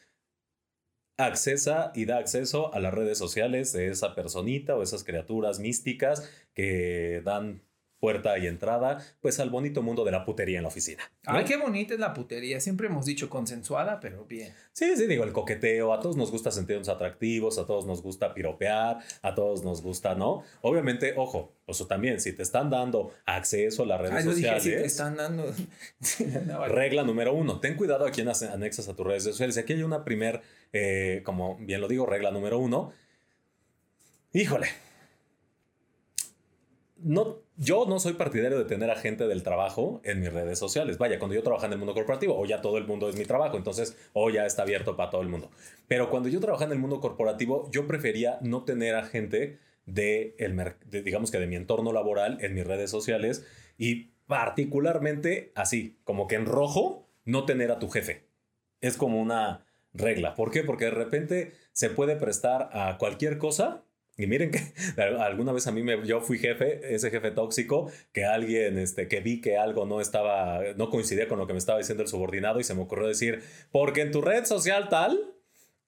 accesa 1.17 1.93
y 1.95 2.05
da 2.07 2.19
acceso 2.19 2.73
a 2.75 2.81
las 2.81 2.95
redes 2.95 3.19
sociales 3.19 3.73
de 3.73 3.89
esa 3.89 4.15
personita 4.15 4.77
o 4.77 4.83
esas 4.83 5.05
criaturas 5.05 5.59
místicas 5.59 6.29
que 6.55 7.23
dan 7.25 7.63
puerta 8.05 8.37
y 8.37 8.47
entrada, 8.47 9.03
pues 9.23 9.41
al 9.41 9.49
bonito 9.49 9.81
mundo 9.81 10.05
de 10.05 10.11
la 10.11 10.27
putería 10.27 10.59
en 10.59 10.65
la 10.65 10.69
oficina. 10.69 11.11
Ay, 11.25 11.47
qué 11.47 11.57
bonita 11.57 11.95
es 11.95 12.01
la 12.01 12.13
putería. 12.13 12.61
Siempre 12.61 12.89
hemos 12.89 13.07
dicho 13.07 13.31
consensuada, 13.31 13.99
pero 13.99 14.27
bien. 14.27 14.53
Sí, 14.73 14.95
sí, 14.95 15.07
digo, 15.07 15.25
el 15.25 15.33
coqueteo, 15.33 15.91
a 15.91 16.01
todos 16.01 16.15
nos 16.15 16.31
gusta 16.31 16.51
sentirnos 16.51 16.91
atractivos, 16.91 17.57
a 17.57 17.65
todos 17.65 17.87
nos 17.87 18.03
gusta 18.03 18.35
piropear, 18.35 18.99
a 19.23 19.35
todos 19.35 19.65
nos 19.65 19.81
gusta, 19.81 20.15
¿no? 20.15 20.43
Obviamente, 20.61 21.15
ojo, 21.17 21.55
eso 21.67 21.87
también, 21.87 22.21
si 22.21 22.35
te 22.35 22.43
están 22.43 22.69
dando 22.69 23.11
acceso 23.25 23.85
a 23.85 23.87
las 23.87 23.99
redes 24.03 24.17
Ay, 24.17 24.25
yo 24.25 24.35
dije, 24.35 24.49
sociales. 24.49 24.63
si 24.65 24.71
te 24.71 24.85
están 24.85 25.17
dando. 25.17 25.55
No. 26.47 26.69
Regla 26.69 27.05
número 27.05 27.33
uno, 27.33 27.59
ten 27.59 27.75
cuidado 27.75 28.07
a 28.07 28.11
quién 28.11 28.29
anexas 28.29 28.87
a 28.87 28.95
tus 28.95 29.07
redes 29.07 29.25
sociales. 29.25 29.57
Aquí 29.57 29.73
hay 29.73 29.83
una 29.83 30.05
primer, 30.05 30.43
eh, 30.75 31.23
como 31.25 31.57
bien 31.57 31.81
lo 31.81 31.89
digo, 31.89 32.05
regla 32.05 32.31
número 32.31 32.59
uno. 32.59 32.93
Híjole. 34.35 34.67
No, 37.05 37.43
yo 37.59 37.85
no 37.87 38.01
soy 38.01 38.15
partidario 38.15 38.57
de 38.57 38.65
tener 38.65 38.91
a 38.91 38.97
gente 38.97 39.29
del 39.29 39.43
trabajo 39.43 40.01
en 40.05 40.21
mis 40.21 40.33
redes 40.33 40.59
sociales. 40.59 40.97
Vaya, 40.97 41.19
cuando 41.19 41.35
yo 41.35 41.43
trabajaba 41.43 41.67
en 41.67 41.73
el 41.75 41.79
mundo 41.79 41.93
corporativo, 41.93 42.35
o 42.35 42.47
ya 42.47 42.63
todo 42.63 42.79
el 42.79 42.87
mundo 42.87 43.11
es 43.11 43.17
mi 43.17 43.27
trabajo, 43.27 43.59
entonces, 43.59 43.95
o 44.15 44.31
ya 44.31 44.47
está 44.47 44.63
abierto 44.63 44.97
para 44.97 45.11
todo 45.11 45.21
el 45.21 45.29
mundo. 45.29 45.51
Pero 45.87 46.09
cuando 46.09 46.31
yo 46.31 46.41
trabajaba 46.41 46.69
en 46.69 46.73
el 46.73 46.79
mundo 46.79 47.01
corporativo, 47.01 47.69
yo 47.71 47.87
prefería 47.87 48.39
no 48.41 48.65
tener 48.65 48.95
a 48.95 49.05
gente 49.05 49.59
de, 49.85 50.35
el 50.39 50.57
de, 50.87 51.03
digamos 51.03 51.31
que 51.31 51.39
de 51.39 51.47
mi 51.47 51.57
entorno 51.57 51.93
laboral 51.93 52.39
en 52.41 52.55
mis 52.55 52.67
redes 52.67 52.91
sociales 52.91 53.45
y 53.77 54.13
particularmente 54.27 55.53
así, 55.55 55.99
como 56.05 56.27
que 56.27 56.37
en 56.37 56.47
rojo, 56.47 57.07
no 57.27 57.45
tener 57.45 57.71
a 57.71 57.79
tu 57.79 57.91
jefe. 57.91 58.25
Es 58.81 58.97
como 58.97 59.21
una 59.21 59.67
regla. 59.93 60.35
¿Por 60.35 60.51
qué? 60.51 60.63
Porque 60.63 60.87
de 60.87 60.93
repente 60.93 61.53
se 61.73 61.91
puede 61.91 62.17
prestar 62.17 62.71
a 62.73 62.97
cualquier 62.97 63.37
cosa. 63.37 63.84
Y 64.17 64.27
miren 64.27 64.51
que 64.51 64.61
alguna 65.21 65.53
vez 65.53 65.67
a 65.67 65.73
mí 65.73 65.83
me, 65.83 66.07
yo 66.07 66.21
fui 66.21 66.39
jefe, 66.39 66.95
ese 66.95 67.11
jefe 67.11 67.31
tóxico, 67.31 67.91
que 68.13 68.25
alguien, 68.25 68.79
este, 68.79 69.09
que 69.09 69.21
vi 69.21 69.41
que 69.41 69.57
algo 69.57 69.87
no 69.87 70.01
estaba, 70.01 70.61
no 70.77 70.91
coincidía 70.91 71.29
con 71.29 71.39
lo 71.39 71.47
que 71.47 71.53
me 71.53 71.59
estaba 71.59 71.79
diciendo 71.79 72.03
el 72.03 72.09
subordinado 72.09 72.61
y 72.61 72.65
se 72.65 72.75
me 72.75 72.83
ocurrió 72.83 73.09
decir, 73.09 73.43
porque 73.73 74.03
en 74.03 74.13
tu 74.13 74.23
red 74.23 74.45
social 74.45 74.89
tal, 74.89 75.35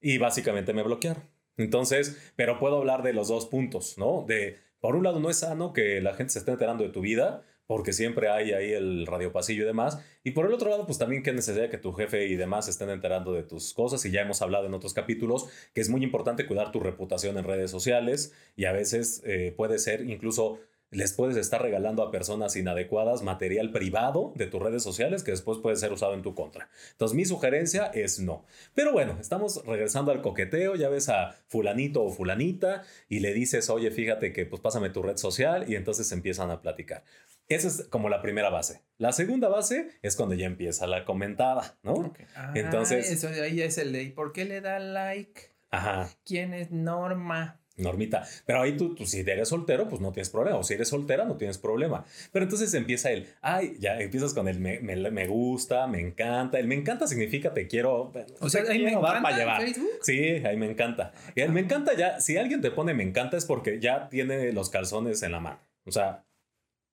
y 0.00 0.18
básicamente 0.18 0.72
me 0.72 0.82
bloquearon. 0.82 1.24
Entonces, 1.56 2.32
pero 2.36 2.58
puedo 2.58 2.76
hablar 2.76 3.02
de 3.02 3.12
los 3.12 3.28
dos 3.28 3.46
puntos, 3.46 3.96
¿no? 3.98 4.24
De, 4.26 4.58
por 4.80 4.94
un 4.94 5.04
lado, 5.04 5.20
no 5.20 5.30
es 5.30 5.38
sano 5.38 5.72
que 5.72 6.00
la 6.00 6.14
gente 6.14 6.32
se 6.32 6.40
esté 6.40 6.52
enterando 6.52 6.84
de 6.84 6.90
tu 6.90 7.00
vida, 7.00 7.44
porque 7.66 7.92
siempre 7.92 8.28
hay 8.28 8.52
ahí 8.52 8.72
el 8.72 9.06
radiopasillo 9.06 9.62
y 9.62 9.66
demás. 9.66 9.98
Y 10.24 10.32
por 10.32 10.46
el 10.46 10.52
otro 10.52 10.70
lado, 10.70 10.86
pues 10.86 10.98
también 10.98 11.22
qué 11.22 11.32
necesidad 11.32 11.70
que 11.70 11.78
tu 11.78 11.92
jefe 11.92 12.26
y 12.26 12.36
demás 12.36 12.68
estén 12.68 12.90
enterando 12.90 13.32
de 13.32 13.42
tus 13.42 13.74
cosas. 13.74 14.04
Y 14.04 14.10
ya 14.10 14.22
hemos 14.22 14.42
hablado 14.42 14.66
en 14.66 14.74
otros 14.74 14.94
capítulos 14.94 15.46
que 15.74 15.80
es 15.80 15.88
muy 15.88 16.02
importante 16.02 16.46
cuidar 16.46 16.72
tu 16.72 16.80
reputación 16.80 17.38
en 17.38 17.44
redes 17.44 17.70
sociales 17.70 18.32
y 18.56 18.64
a 18.66 18.72
veces 18.72 19.22
eh, 19.24 19.52
puede 19.56 19.78
ser 19.78 20.08
incluso 20.08 20.60
les 20.90 21.12
puedes 21.12 21.36
estar 21.36 21.60
regalando 21.60 22.02
a 22.02 22.10
personas 22.10 22.54
inadecuadas 22.56 23.22
material 23.22 23.72
privado 23.72 24.32
de 24.36 24.46
tus 24.46 24.62
redes 24.62 24.82
sociales 24.82 25.24
que 25.24 25.32
después 25.32 25.58
puede 25.58 25.76
ser 25.76 25.92
usado 25.92 26.14
en 26.14 26.22
tu 26.22 26.34
contra. 26.34 26.68
Entonces 26.92 27.16
mi 27.16 27.24
sugerencia 27.24 27.86
es 27.86 28.20
no. 28.20 28.44
Pero 28.74 28.92
bueno, 28.92 29.16
estamos 29.20 29.64
regresando 29.66 30.12
al 30.12 30.22
coqueteo, 30.22 30.76
ya 30.76 30.88
ves 30.88 31.08
a 31.08 31.36
fulanito 31.48 32.04
o 32.04 32.10
fulanita 32.10 32.82
y 33.08 33.20
le 33.20 33.34
dices, 33.34 33.68
oye, 33.68 33.90
fíjate 33.90 34.32
que 34.32 34.46
pues 34.46 34.62
pásame 34.62 34.90
tu 34.90 35.02
red 35.02 35.16
social 35.16 35.64
y 35.68 35.74
entonces 35.74 36.10
empiezan 36.12 36.50
a 36.50 36.62
platicar. 36.62 37.02
Esa 37.48 37.68
es 37.68 37.84
como 37.88 38.08
la 38.08 38.22
primera 38.22 38.50
base. 38.50 38.82
La 38.98 39.12
segunda 39.12 39.48
base 39.48 39.88
es 40.02 40.16
cuando 40.16 40.34
ya 40.34 40.46
empieza 40.46 40.86
la 40.86 41.04
comentada, 41.04 41.76
¿no? 41.82 41.92
Ok. 41.92 42.18
Ah, 42.34 42.52
Entonces- 42.54 43.10
Eso 43.10 43.28
ahí 43.28 43.62
es 43.62 43.78
el 43.78 43.92
de. 43.92 44.02
¿y 44.04 44.10
¿Por 44.10 44.32
qué 44.32 44.44
le 44.44 44.60
da 44.60 44.78
like? 44.78 45.52
Ajá. 45.70 46.08
¿Quién 46.24 46.54
es 46.54 46.70
Norma? 46.70 47.60
Normita. 47.78 48.24
Pero 48.46 48.62
ahí 48.62 48.74
tú, 48.76 48.94
tú, 48.94 49.04
si 49.04 49.20
eres 49.20 49.50
soltero, 49.50 49.86
pues 49.86 50.00
no 50.00 50.10
tienes 50.10 50.30
problema. 50.30 50.56
O 50.56 50.64
si 50.64 50.72
eres 50.72 50.88
soltera, 50.88 51.26
no 51.26 51.36
tienes 51.36 51.58
problema. 51.58 52.06
Pero 52.32 52.44
entonces 52.44 52.72
empieza 52.72 53.10
el, 53.10 53.26
ay, 53.42 53.76
ya 53.78 54.00
empiezas 54.00 54.32
con 54.32 54.48
el 54.48 54.58
me, 54.60 54.80
me, 54.80 54.96
me 55.10 55.26
gusta, 55.28 55.86
me 55.86 56.00
encanta. 56.00 56.58
El 56.58 56.68
me 56.68 56.74
encanta 56.74 57.06
significa 57.06 57.52
te 57.52 57.66
quiero. 57.66 58.12
O 58.40 58.48
sea, 58.48 58.62
ahí 58.68 58.82
me 58.82 58.92
encanta 58.92 59.20
para 59.22 59.36
llevar. 59.36 59.60
Facebook. 59.60 59.90
Sí, 60.00 60.18
ahí 60.46 60.56
me 60.56 60.70
encanta. 60.70 61.12
Y 61.34 61.42
el 61.42 61.52
me 61.52 61.60
encanta 61.60 61.94
ya, 61.94 62.18
si 62.18 62.38
alguien 62.38 62.62
te 62.62 62.70
pone 62.70 62.94
me 62.94 63.02
encanta 63.02 63.36
es 63.36 63.44
porque 63.44 63.78
ya 63.78 64.08
tiene 64.08 64.52
los 64.52 64.70
calzones 64.70 65.22
en 65.22 65.32
la 65.32 65.40
mano. 65.40 65.60
O 65.84 65.92
sea, 65.92 66.24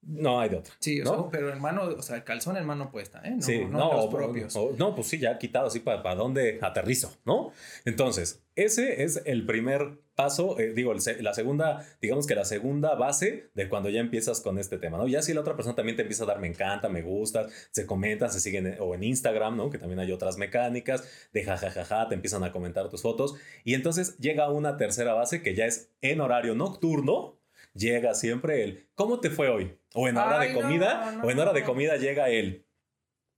no 0.05 0.39
hay 0.39 0.49
de 0.49 0.57
otra. 0.57 0.73
Sí, 0.79 1.01
o 1.01 1.03
¿no? 1.05 1.11
sea, 1.15 1.29
pero 1.31 1.49
hermano, 1.49 1.83
o 1.83 2.01
sea, 2.01 2.17
el 2.17 2.23
calzón 2.23 2.57
hermano 2.57 2.91
puesta, 2.91 3.21
¿eh? 3.23 3.31
No, 3.35 3.41
sí, 3.41 3.59
no, 3.65 3.77
no, 3.79 3.93
los 3.93 4.07
propios. 4.07 4.55
o- 4.55 4.73
no, 4.77 4.95
pues 4.95 5.07
sí, 5.07 5.17
ya 5.19 5.37
quitado 5.37 5.67
así 5.67 5.79
para, 5.79 6.03
para 6.03 6.15
dónde 6.15 6.59
aterrizo, 6.61 7.15
¿no? 7.25 7.51
Entonces, 7.85 8.43
ese 8.55 9.03
es 9.03 9.21
el 9.25 9.45
primer 9.45 9.99
paso, 10.15 10.59
eh, 10.59 10.73
digo, 10.73 10.93
la 10.93 11.33
segunda, 11.33 11.83
digamos 11.99 12.27
que 12.27 12.35
la 12.35 12.45
segunda 12.45 12.93
base 12.93 13.49
de 13.55 13.67
cuando 13.67 13.89
ya 13.89 13.99
empiezas 13.99 14.41
con 14.41 14.59
este 14.59 14.77
tema, 14.77 14.97
¿no? 14.99 15.07
Ya 15.07 15.23
si 15.23 15.33
la 15.33 15.41
otra 15.41 15.55
persona 15.55 15.75
también 15.75 15.95
te 15.95 16.03
empieza 16.03 16.23
a 16.25 16.27
dar 16.27 16.39
me 16.39 16.47
encanta, 16.47 16.87
me 16.87 17.01
gusta, 17.01 17.47
se 17.71 17.87
comentan, 17.87 18.29
se 18.31 18.39
siguen, 18.39 18.75
o 18.79 18.93
en 18.93 19.03
Instagram, 19.03 19.57
¿no? 19.57 19.71
Que 19.71 19.79
también 19.79 19.99
hay 19.99 20.11
otras 20.11 20.37
mecánicas, 20.37 21.03
de 21.33 21.43
jajajaja, 21.43 22.09
te 22.09 22.15
empiezan 22.15 22.43
a 22.43 22.51
comentar 22.51 22.89
tus 22.89 23.01
fotos, 23.01 23.35
y 23.63 23.73
entonces 23.73 24.17
llega 24.19 24.51
una 24.51 24.77
tercera 24.77 25.13
base 25.13 25.41
que 25.41 25.55
ya 25.55 25.65
es 25.65 25.89
en 26.01 26.21
horario 26.21 26.53
nocturno, 26.53 27.39
llega 27.73 28.13
siempre 28.13 28.63
el, 28.63 28.87
¿cómo 28.95 29.19
te 29.19 29.29
fue 29.29 29.49
hoy? 29.49 29.77
O 29.93 30.07
en 30.07 30.17
hora 30.17 30.39
Ay, 30.39 30.49
de 30.49 30.53
no, 30.53 30.61
comida, 30.61 31.21
o 31.23 31.29
en 31.29 31.39
hora 31.39 31.53
de 31.53 31.63
comida 31.63 31.97
llega 31.97 32.29
el, 32.29 32.65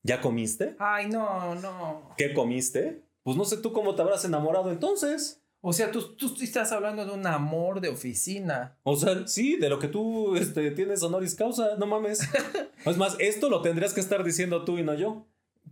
¿ya 0.03 0.21
comiste? 0.21 0.75
Ay, 0.79 1.07
no, 1.09 1.55
no. 1.55 2.13
¿Qué 2.17 2.33
comiste? 2.33 3.03
Pues 3.23 3.37
no 3.37 3.45
sé 3.45 3.57
tú 3.57 3.73
cómo 3.73 3.95
te 3.95 4.01
habrás 4.01 4.23
enamorado 4.25 4.71
entonces. 4.71 5.41
O 5.67 5.73
sea, 5.73 5.89
tú, 5.89 6.15
tú 6.15 6.31
estás 6.41 6.71
hablando 6.71 7.05
de 7.05 7.11
un 7.11 7.25
amor 7.25 7.81
de 7.81 7.89
oficina. 7.89 8.77
O 8.83 8.95
sea, 8.95 9.27
sí, 9.27 9.55
de 9.55 9.67
lo 9.67 9.79
que 9.79 9.87
tú 9.87 10.35
este, 10.35 10.69
tienes 10.69 11.01
honoris 11.01 11.33
causa, 11.33 11.75
no 11.77 11.87
mames. 11.87 12.19
es 12.85 12.97
más, 12.97 13.15
esto 13.17 13.49
lo 13.49 13.63
tendrías 13.63 13.91
que 13.91 13.99
estar 13.99 14.23
diciendo 14.23 14.63
tú 14.63 14.77
y 14.77 14.83
no 14.83 14.93
yo. 14.93 15.25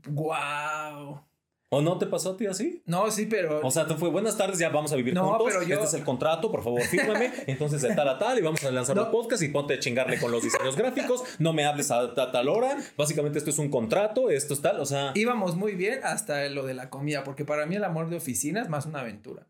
¡Guau! 0.08 1.22
¿O 1.74 1.82
no 1.82 1.98
te 1.98 2.06
pasó 2.06 2.32
a 2.34 2.38
ti 2.38 2.46
así? 2.46 2.84
No, 2.86 3.10
sí, 3.10 3.25
pero. 3.25 3.60
O 3.65 3.72
sea, 3.72 3.88
te 3.88 3.96
fue 3.96 4.10
buenas 4.10 4.38
tardes, 4.38 4.60
ya 4.60 4.70
vamos 4.70 4.92
a 4.94 4.96
vivir 4.96 5.13
No, 5.13 5.27
juntos. 5.30 5.48
pero 5.48 5.63
yo- 5.63 5.74
Este 5.75 5.86
es 5.88 5.94
el 5.96 6.03
contrato, 6.03 6.51
por 6.51 6.63
favor, 6.63 6.82
fírmame. 6.84 7.32
Entonces, 7.48 7.82
de 7.82 7.96
tal 7.96 8.08
a 8.10 8.18
tal, 8.20 8.38
y 8.38 8.42
vamos 8.42 8.63
a 8.63 8.70
lanzar 8.72 8.96
No. 8.96 9.06
un 9.06 9.12
podcast 9.12 9.42
y 9.42 9.48
ponte 9.48 9.74
a 9.74 9.80
chingarle 9.80 10.20
con 10.20 10.32
los 10.32 10.44
diseños 10.44 10.75
gráficos. 10.75 11.24
No 11.39 11.51
me 11.53 11.65
hables 11.65 11.89
a, 11.89 12.00
a 12.01 12.32
tal 12.32 12.48
hora. 12.48 12.77
Básicamente, 12.98 13.39
esto 13.39 13.50
es 13.50 13.58
un 13.58 13.70
contrato, 13.70 14.30
esto 14.30 14.53
es 14.53 14.62
tal, 14.62 14.80
o 14.80 14.86
sea. 14.86 15.12
íbamos 15.15 15.56
muy 15.56 15.74
bien 15.75 16.00
hasta 16.03 16.48
lo 16.50 16.63
de 16.65 16.74
la 16.75 16.89
comida, 16.92 17.24
porque 17.24 17.44
para 17.46 17.65
mí 17.65 17.75
el 17.75 17.84
amor 17.84 18.10
de 18.10 18.18
oficina 18.18 18.62
es 18.62 18.70
más 18.70 18.86
una 18.86 19.00
aventura. 19.00 19.48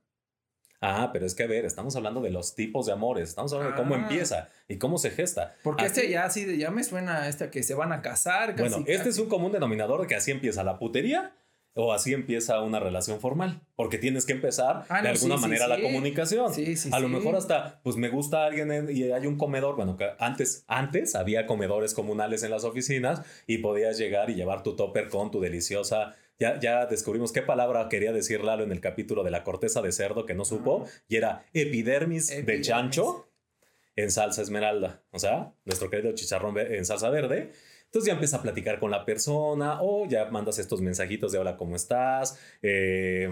Ah, 0.85 1.11
pero 1.13 1.25
es 1.25 1.33
que 1.33 1.43
a 1.43 1.47
ver, 1.47 1.63
estamos 1.63 1.95
hablando 1.95 2.19
de 2.21 2.29
los 2.29 2.55
tipos 2.55 2.85
de 2.85 2.91
amores, 2.91 3.29
estamos 3.29 3.53
hablando 3.53 3.75
de 3.75 3.81
cómo 3.81 3.95
Ah. 3.95 3.99
empieza 3.99 4.49
y 4.67 4.77
cómo 4.77 4.97
se 4.97 5.11
gesta. 5.11 5.55
Porque 5.63 5.85
Así- 5.85 6.01
este 6.01 6.11
ya 6.11 6.27
de- 6.27 6.57
ya 6.57 6.71
me 6.71 6.83
suena 6.83 7.21
a 7.23 7.29
este 7.29 7.49
que 7.49 7.63
se 7.63 7.73
van 7.73 7.93
a 7.93 8.01
casar. 8.01 8.55
Casi, 8.55 8.69
Bueno, 8.69 8.85
este 8.87 9.07
es 9.09 9.17
un 9.17 9.29
común 9.29 9.53
denominador 9.53 10.01
de 10.01 10.07
que 10.07 10.15
así 10.15 10.31
empieza 10.31 10.61
la 10.65 10.77
putería 10.79 11.33
o 11.75 11.91
así 11.93 12.13
empieza 12.13 12.61
una 12.61 12.79
relación 12.79 13.19
formal, 13.19 13.61
porque 13.75 13.97
tienes 13.97 14.25
que 14.25 14.33
empezar 14.33 14.85
Ah, 14.89 14.97
de 15.01 15.03
no, 15.03 15.09
alguna 15.15 15.35
sí, 15.37 15.41
sí, 15.43 15.49
manera 15.49 15.67
la 15.67 15.75
sí. 15.77 15.81
comunicación. 15.81 16.53
Sí, 16.53 16.75
sí, 16.75 16.89
a 16.91 16.99
lo 16.99 17.09
mejor 17.09 17.35
hasta, 17.35 17.81
pues 17.83 17.95
me 17.95 18.09
gusta 18.09 18.45
alguien 18.45 18.71
en- 18.71 18.95
y 18.95 19.11
hay 19.11 19.25
un 19.25 19.37
comedor, 19.37 19.75
bueno, 19.75 19.97
que 19.97 20.09
antes, 20.19 20.65
antes 20.67 21.15
había 21.15 21.45
comedores 21.47 21.93
comunales 21.93 22.43
en 22.43 22.51
las 22.51 22.63
oficinas 22.63 23.21
y 23.47 23.57
podías 23.59 23.97
llegar 23.97 24.29
y 24.29 24.35
llevar 24.35 24.61
tu 24.63 24.75
topper 24.75 25.09
con 25.09 25.31
tu 25.31 25.39
deliciosa... 25.41 26.15
Ya, 26.39 26.59
ya 26.59 26.87
descubrimos 26.87 27.31
qué 27.31 27.43
palabra 27.43 27.87
quería 27.89 28.11
decir 28.11 28.43
Lalo 28.43 28.63
en 28.63 28.71
el 28.71 28.81
capítulo 28.81 29.23
de 29.23 29.29
la 29.29 29.43
corteza 29.43 29.83
de 29.83 29.91
cerdo 29.91 30.25
que 30.25 30.33
no 30.33 30.45
supo, 30.45 30.85
y 31.07 31.15
era 31.17 31.45
epidermis, 31.53 32.27
de 32.29 32.39
Epidermis. 32.39 32.67
chancho 32.67 33.29
en 33.95 34.09
salsa 34.09 34.41
esmeralda, 34.41 35.03
o 35.11 35.19
sea, 35.19 35.53
nuestro 35.63 35.91
querido 35.91 36.11
chicharrón 36.15 36.57
en 36.57 36.85
salsa 36.85 37.11
verde. 37.11 37.51
Entonces 37.93 38.07
ya 38.07 38.13
empieza 38.13 38.37
a 38.37 38.41
platicar 38.41 38.79
con 38.79 38.89
la 38.89 39.05
persona 39.05 39.77
o 39.79 40.07
ya 40.07 40.25
mandas 40.25 40.57
estos 40.57 40.81
mensajitos 40.81 41.31
de 41.31 41.37
hola, 41.37 41.57
¿cómo 41.57 41.75
estás? 41.75 42.39
Eh, 42.63 43.31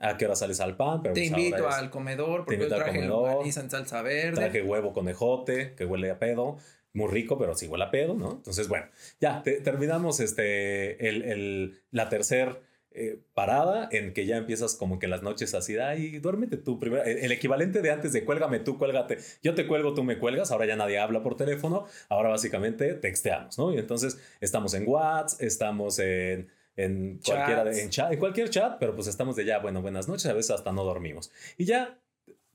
¿A 0.00 0.18
qué 0.18 0.26
hora 0.26 0.36
sales 0.36 0.60
al 0.60 0.76
pan? 0.76 1.00
Pero 1.00 1.14
Te 1.14 1.20
pues 1.22 1.30
invito 1.30 1.66
al 1.66 1.88
comedor 1.88 2.44
porque 2.44 2.58
yo 2.60 2.68
traje 2.68 2.92
comedor. 2.98 3.46
en 3.46 3.70
salsa 3.70 4.02
verde. 4.02 4.32
traje 4.36 4.60
huevo 4.62 4.92
con 4.92 5.08
ejote, 5.08 5.74
que 5.74 5.86
huele 5.86 6.10
a 6.10 6.18
pedo. 6.18 6.58
Muy 6.92 7.08
rico, 7.10 7.38
pero 7.38 7.54
sí 7.54 7.68
huele 7.68 7.84
a 7.84 7.90
pedo, 7.90 8.12
¿no? 8.12 8.32
Entonces, 8.32 8.68
bueno, 8.68 8.84
ya 9.18 9.42
te- 9.42 9.62
terminamos 9.62 10.20
este, 10.20 11.08
el, 11.08 11.22
el- 11.22 11.80
la 11.90 12.10
tercer 12.10 12.60
eh, 12.96 13.18
parada 13.34 13.88
en 13.92 14.14
que 14.14 14.26
ya 14.26 14.36
empiezas 14.36 14.74
como 14.74 14.98
que 14.98 15.06
las 15.06 15.22
noches 15.22 15.54
así, 15.54 15.76
ay, 15.76 16.18
duérmete 16.18 16.56
tú 16.56 16.78
primero. 16.78 17.04
El, 17.04 17.18
el 17.18 17.32
equivalente 17.32 17.82
de 17.82 17.90
antes 17.90 18.12
de 18.12 18.24
cuélgame 18.24 18.60
tú, 18.60 18.78
cuélgate. 18.78 19.18
Yo 19.42 19.54
te 19.54 19.66
cuelgo, 19.66 19.94
tú 19.94 20.02
me 20.02 20.18
cuelgas. 20.18 20.50
Ahora 20.50 20.66
ya 20.66 20.76
nadie 20.76 20.98
habla 20.98 21.22
por 21.22 21.36
teléfono. 21.36 21.86
Ahora 22.08 22.30
básicamente 22.30 22.94
texteamos, 22.94 23.58
¿no? 23.58 23.72
Y 23.72 23.78
entonces 23.78 24.18
estamos 24.40 24.74
en 24.74 24.88
WhatsApp, 24.88 25.42
estamos 25.42 25.98
en, 25.98 26.48
en 26.76 27.20
cualquiera 27.24 27.64
de, 27.64 27.70
Chats. 27.70 27.82
en, 27.82 27.90
chat, 27.90 28.12
en 28.12 28.18
cualquier 28.18 28.50
chat, 28.50 28.78
pero 28.78 28.94
pues 28.94 29.06
estamos 29.06 29.36
de 29.36 29.44
ya, 29.44 29.58
bueno, 29.58 29.82
buenas 29.82 30.08
noches, 30.08 30.26
a 30.26 30.32
veces 30.32 30.52
hasta 30.52 30.72
no 30.72 30.84
dormimos. 30.84 31.30
Y 31.56 31.64
ya, 31.64 31.98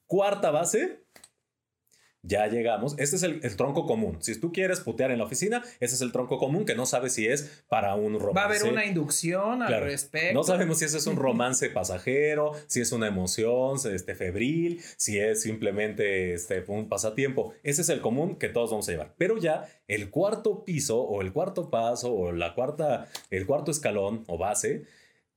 cuarta 0.07 0.51
base, 0.51 1.01
ya 2.23 2.47
llegamos. 2.47 2.95
Este 2.99 3.15
es 3.15 3.23
el, 3.23 3.41
tronco 3.55 3.85
común. 3.85 4.17
Si 4.21 4.39
tú 4.39 4.51
quieres 4.51 4.79
putear 4.79 5.11
en 5.11 5.17
la 5.17 5.25
oficina, 5.25 5.63
ese 5.79 5.95
es 5.95 6.01
el 6.01 6.11
tronco 6.11 6.37
común 6.37 6.65
que 6.65 6.75
no 6.75 6.85
sabes 6.85 7.13
si 7.13 7.27
es 7.27 7.63
para 7.67 7.95
un 7.95 8.19
romance. 8.19 8.35
Va 8.35 8.41
a 8.43 8.45
haber 8.45 8.63
una 8.63 8.85
inducción 8.85 9.63
al 9.63 9.81
respecto. 9.81 10.33
No 10.33 10.43
sabemos 10.43 10.79
si 10.79 10.85
ese 10.85 10.97
es 10.97 11.07
un 11.07 11.15
romance 11.17 11.69
pasajero, 11.69 12.51
si 12.67 12.81
es 12.81 12.91
una 12.91 13.07
emoción 13.07 13.77
este, 13.91 14.15
febril, 14.15 14.81
si 14.97 15.19
es 15.19 15.41
simplemente 15.41 16.33
este, 16.33 16.63
un 16.67 16.89
pasatiempo. 16.89 17.53
Ese 17.63 17.81
es 17.81 17.89
el 17.89 18.01
común 18.01 18.35
que 18.35 18.49
todos 18.49 18.69
vamos 18.69 18.87
a 18.87 18.91
llevar. 18.91 19.15
Pero 19.17 19.37
ya 19.37 19.67
el 19.87 20.09
cuarto 20.09 20.63
piso 20.63 21.01
o 21.01 21.21
el 21.21 21.33
cuarto 21.33 21.69
paso 21.69 22.13
o 22.13 22.31
la 22.31 22.53
cuarta, 22.53 23.07
el 23.29 23.45
cuarto 23.47 23.71
escalón 23.71 24.23
o 24.27 24.37
base 24.37 24.85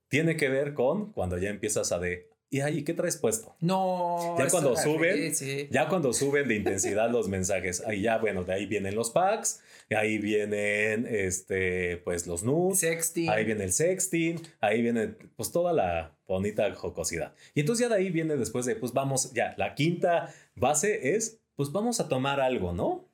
tiene 0.08 0.36
que 0.36 0.48
ver 0.48 0.74
con 0.74 1.12
cuando 1.12 1.38
ya 1.38 1.48
empiezas 1.48 1.90
a 1.92 1.98
de, 1.98 2.28
¿Y 2.54 2.60
ahí 2.60 2.84
qué 2.84 2.94
traes 2.94 3.16
puesto? 3.16 3.56
No. 3.58 4.36
Ya 4.38 4.46
cuando 4.46 4.76
suben, 4.76 5.32
ya 5.72 5.88
cuando 5.88 6.12
suben 6.12 6.46
de 6.46 6.54
intensidad 6.54 7.10
los 7.10 7.26
mensajes, 7.26 7.82
ahí 7.84 8.02
ya, 8.02 8.18
bueno, 8.18 8.44
de 8.44 8.52
ahí 8.52 8.66
vienen 8.66 8.94
los 8.94 9.10
packs, 9.10 9.60
ahí 9.90 10.18
vienen, 10.18 11.04
este, 11.10 11.96
pues 12.04 12.28
los 12.28 12.44
nudes. 12.44 12.78
Sexting. 12.78 13.28
Ahí 13.28 13.44
viene 13.44 13.64
el 13.64 13.72
sexting, 13.72 14.40
ahí 14.60 14.82
viene, 14.82 15.08
pues 15.34 15.50
toda 15.50 15.72
la 15.72 16.16
bonita 16.28 16.72
jocosidad. 16.76 17.34
Y 17.56 17.60
entonces 17.62 17.88
ya 17.88 17.92
de 17.92 18.00
ahí 18.00 18.10
viene 18.10 18.36
después 18.36 18.66
de, 18.66 18.76
pues 18.76 18.92
vamos, 18.92 19.32
ya, 19.32 19.56
la 19.58 19.74
quinta 19.74 20.32
base 20.54 21.16
es, 21.16 21.40
pues 21.56 21.72
vamos 21.72 21.98
a 21.98 22.08
tomar 22.08 22.38
algo, 22.38 22.72
¿no? 22.72 23.08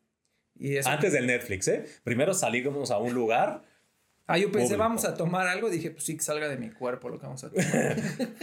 Y 0.59 0.77
Antes 0.85 1.15
del 1.15 1.27
Netflix, 1.27 1.67
¿eh? 1.69 1.87
Primero 2.05 2.35
salimos 2.35 2.91
a 2.91 2.99
un 2.99 3.15
lugar 3.15 3.63
Ah, 4.27 4.39
yo 4.39 4.53
pensé, 4.53 4.77
vamos 4.77 5.05
a 5.05 5.15
tomar 5.15 5.49
algo. 5.49 5.71
Dije, 5.71 5.91
pues 5.91 6.05
sí, 6.05 6.17
que 6.17 6.23
salga 6.23 6.49
de 6.49 6.57
mi 6.57 6.71
cuerpo 6.71 7.09
lo 7.09 7.19
que 7.19 7.27
vamos 7.27 7.43
a 7.43 7.51
tomar. 7.51 7.97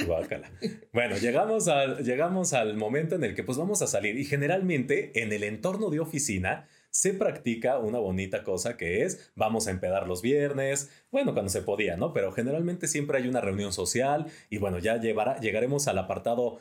bueno, 0.93 1.17
llegamos 1.17 1.67
al, 1.69 2.03
llegamos 2.03 2.53
al 2.53 2.75
momento 2.75 3.15
en 3.15 3.23
el 3.23 3.35
que 3.35 3.43
pues 3.43 3.57
vamos 3.57 3.81
a 3.81 3.87
salir. 3.87 4.17
Y 4.17 4.25
generalmente 4.25 5.21
en 5.21 5.31
el 5.31 5.43
entorno 5.43 5.89
de 5.89 6.01
oficina 6.01 6.67
se 6.89 7.13
practica 7.13 7.77
una 7.77 7.99
bonita 7.99 8.43
cosa 8.43 8.75
que 8.75 9.03
es, 9.03 9.31
vamos 9.35 9.67
a 9.67 9.71
empedar 9.71 10.07
los 10.07 10.21
viernes, 10.21 10.89
bueno, 11.11 11.33
cuando 11.33 11.49
se 11.49 11.61
podía, 11.61 11.95
¿no? 11.95 12.11
Pero 12.11 12.31
generalmente 12.31 12.87
siempre 12.87 13.19
hay 13.19 13.27
una 13.27 13.39
reunión 13.39 13.71
social 13.71 14.25
y 14.49 14.57
bueno, 14.57 14.79
ya 14.79 14.97
llevará, 14.97 15.39
llegaremos 15.39 15.87
al 15.87 15.99
apartado 15.99 16.59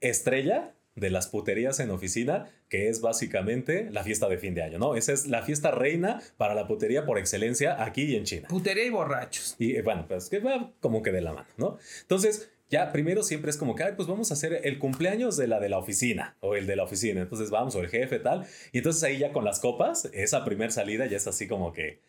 estrella 0.00 0.74
de 0.98 1.10
las 1.10 1.28
puterías 1.28 1.80
en 1.80 1.90
oficina, 1.90 2.50
que 2.68 2.88
es 2.88 3.00
básicamente 3.00 3.88
la 3.90 4.04
fiesta 4.04 4.28
de 4.28 4.38
fin 4.38 4.54
de 4.54 4.62
año, 4.62 4.78
¿no? 4.78 4.94
Esa 4.96 5.12
es 5.12 5.26
la 5.26 5.42
fiesta 5.42 5.70
reina 5.70 6.20
para 6.36 6.54
la 6.54 6.66
putería 6.66 7.06
por 7.06 7.18
excelencia 7.18 7.82
aquí 7.82 8.02
y 8.04 8.16
en 8.16 8.24
China. 8.24 8.48
Putería 8.48 8.84
y 8.84 8.90
borrachos. 8.90 9.56
Y 9.58 9.76
eh, 9.76 9.82
bueno, 9.82 10.06
pues 10.08 10.28
que 10.28 10.38
va 10.40 10.72
como 10.80 11.02
que 11.02 11.12
de 11.12 11.20
la 11.20 11.32
mano, 11.32 11.48
¿no? 11.56 11.78
Entonces, 12.02 12.50
ya 12.70 12.92
primero 12.92 13.22
siempre 13.22 13.50
es 13.50 13.56
como 13.56 13.74
que, 13.74 13.82
ay, 13.82 13.92
pues 13.96 14.08
vamos 14.08 14.30
a 14.30 14.34
hacer 14.34 14.60
el 14.64 14.78
cumpleaños 14.78 15.36
de 15.36 15.46
la 15.46 15.58
de 15.58 15.68
la 15.68 15.78
oficina 15.78 16.36
o 16.40 16.54
el 16.54 16.66
de 16.66 16.76
la 16.76 16.84
oficina. 16.84 17.22
Entonces 17.22 17.50
vamos, 17.50 17.74
o 17.74 17.80
el 17.80 17.88
jefe, 17.88 18.18
tal. 18.18 18.46
Y 18.72 18.78
entonces 18.78 19.02
ahí 19.04 19.18
ya 19.18 19.32
con 19.32 19.44
las 19.44 19.60
copas, 19.60 20.10
esa 20.12 20.44
primera 20.44 20.70
salida 20.70 21.06
ya 21.06 21.16
es 21.16 21.26
así 21.26 21.46
como 21.46 21.72
que... 21.72 22.00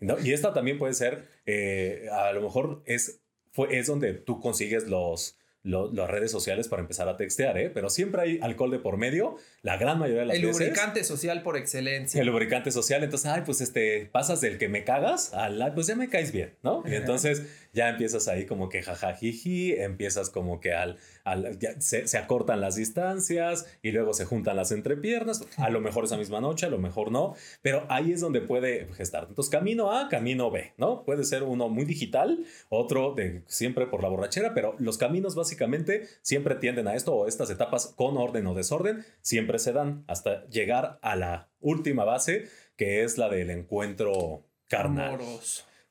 ¿no? 0.00 0.18
Y 0.18 0.32
esta 0.32 0.52
también 0.52 0.78
puede 0.78 0.94
ser, 0.94 1.28
eh, 1.46 2.08
a 2.10 2.32
lo 2.32 2.40
mejor 2.40 2.82
es, 2.86 3.20
fue, 3.52 3.78
es 3.78 3.86
donde 3.86 4.14
tú 4.14 4.40
consigues 4.40 4.88
los 4.88 5.36
las 5.62 6.08
redes 6.08 6.30
sociales 6.30 6.68
para 6.68 6.80
empezar 6.80 7.08
a 7.08 7.16
textear, 7.16 7.58
¿eh? 7.58 7.70
Pero 7.70 7.90
siempre 7.90 8.22
hay 8.22 8.38
alcohol 8.40 8.70
de 8.70 8.78
por 8.78 8.96
medio, 8.96 9.36
la 9.62 9.76
gran 9.76 9.98
mayoría 9.98 10.20
de 10.20 10.26
las 10.26 10.36
veces. 10.36 10.60
El 10.60 10.66
lubricante 10.66 11.04
social 11.04 11.42
por 11.42 11.56
excelencia. 11.56 12.20
El 12.20 12.28
lubricante 12.28 12.70
social, 12.70 13.04
entonces, 13.04 13.30
ay, 13.30 13.42
pues 13.44 13.60
este, 13.60 14.08
pasas 14.10 14.40
del 14.40 14.58
que 14.58 14.68
me 14.68 14.84
cagas 14.84 15.34
al, 15.34 15.72
pues 15.74 15.86
ya 15.86 15.96
me 15.96 16.08
caes 16.08 16.32
bien, 16.32 16.54
¿no? 16.62 16.82
Y 16.86 16.94
entonces 16.94 17.42
ya 17.72 17.88
empiezas 17.88 18.28
ahí 18.28 18.46
como 18.46 18.68
que 18.68 18.82
jajajiji, 18.82 19.74
empiezas 19.74 20.30
como 20.30 20.60
que 20.60 20.72
al, 20.72 20.98
al 21.24 21.58
se, 21.78 22.06
se, 22.08 22.18
acortan 22.18 22.60
las 22.60 22.76
distancias 22.76 23.66
y 23.82 23.92
luego 23.92 24.14
se 24.14 24.24
juntan 24.24 24.56
las 24.56 24.72
entrepiernas, 24.72 25.46
a 25.56 25.70
lo 25.70 25.80
mejor 25.80 26.04
esa 26.04 26.16
misma 26.16 26.40
noche, 26.40 26.66
a 26.66 26.70
lo 26.70 26.78
mejor 26.78 27.10
no, 27.12 27.34
pero 27.62 27.86
ahí 27.88 28.12
es 28.12 28.20
donde 28.20 28.40
puede 28.40 28.86
gestar. 28.94 29.26
Entonces, 29.28 29.50
camino 29.50 29.92
A, 29.92 30.08
camino 30.08 30.50
B, 30.50 30.72
¿no? 30.76 31.04
Puede 31.04 31.24
ser 31.24 31.42
uno 31.42 31.68
muy 31.68 31.84
digital, 31.84 32.44
otro 32.68 33.14
de 33.14 33.42
siempre 33.46 33.86
por 33.86 34.02
la 34.02 34.08
borrachera, 34.08 34.54
pero 34.54 34.74
los 34.78 34.98
caminos 34.98 35.34
básicamente 35.34 36.06
siempre 36.22 36.54
tienden 36.56 36.88
a 36.88 36.94
esto 36.94 37.14
o 37.14 37.26
estas 37.26 37.50
etapas 37.50 37.94
con 37.96 38.16
orden 38.16 38.46
o 38.46 38.54
desorden 38.54 39.04
siempre 39.20 39.58
se 39.58 39.72
dan 39.72 40.04
hasta 40.06 40.46
llegar 40.48 40.98
a 41.02 41.16
la 41.16 41.50
última 41.60 42.04
base 42.04 42.48
que 42.76 43.04
es 43.04 43.18
la 43.18 43.28
del 43.28 43.50
encuentro 43.50 44.46
carnal. 44.68 45.18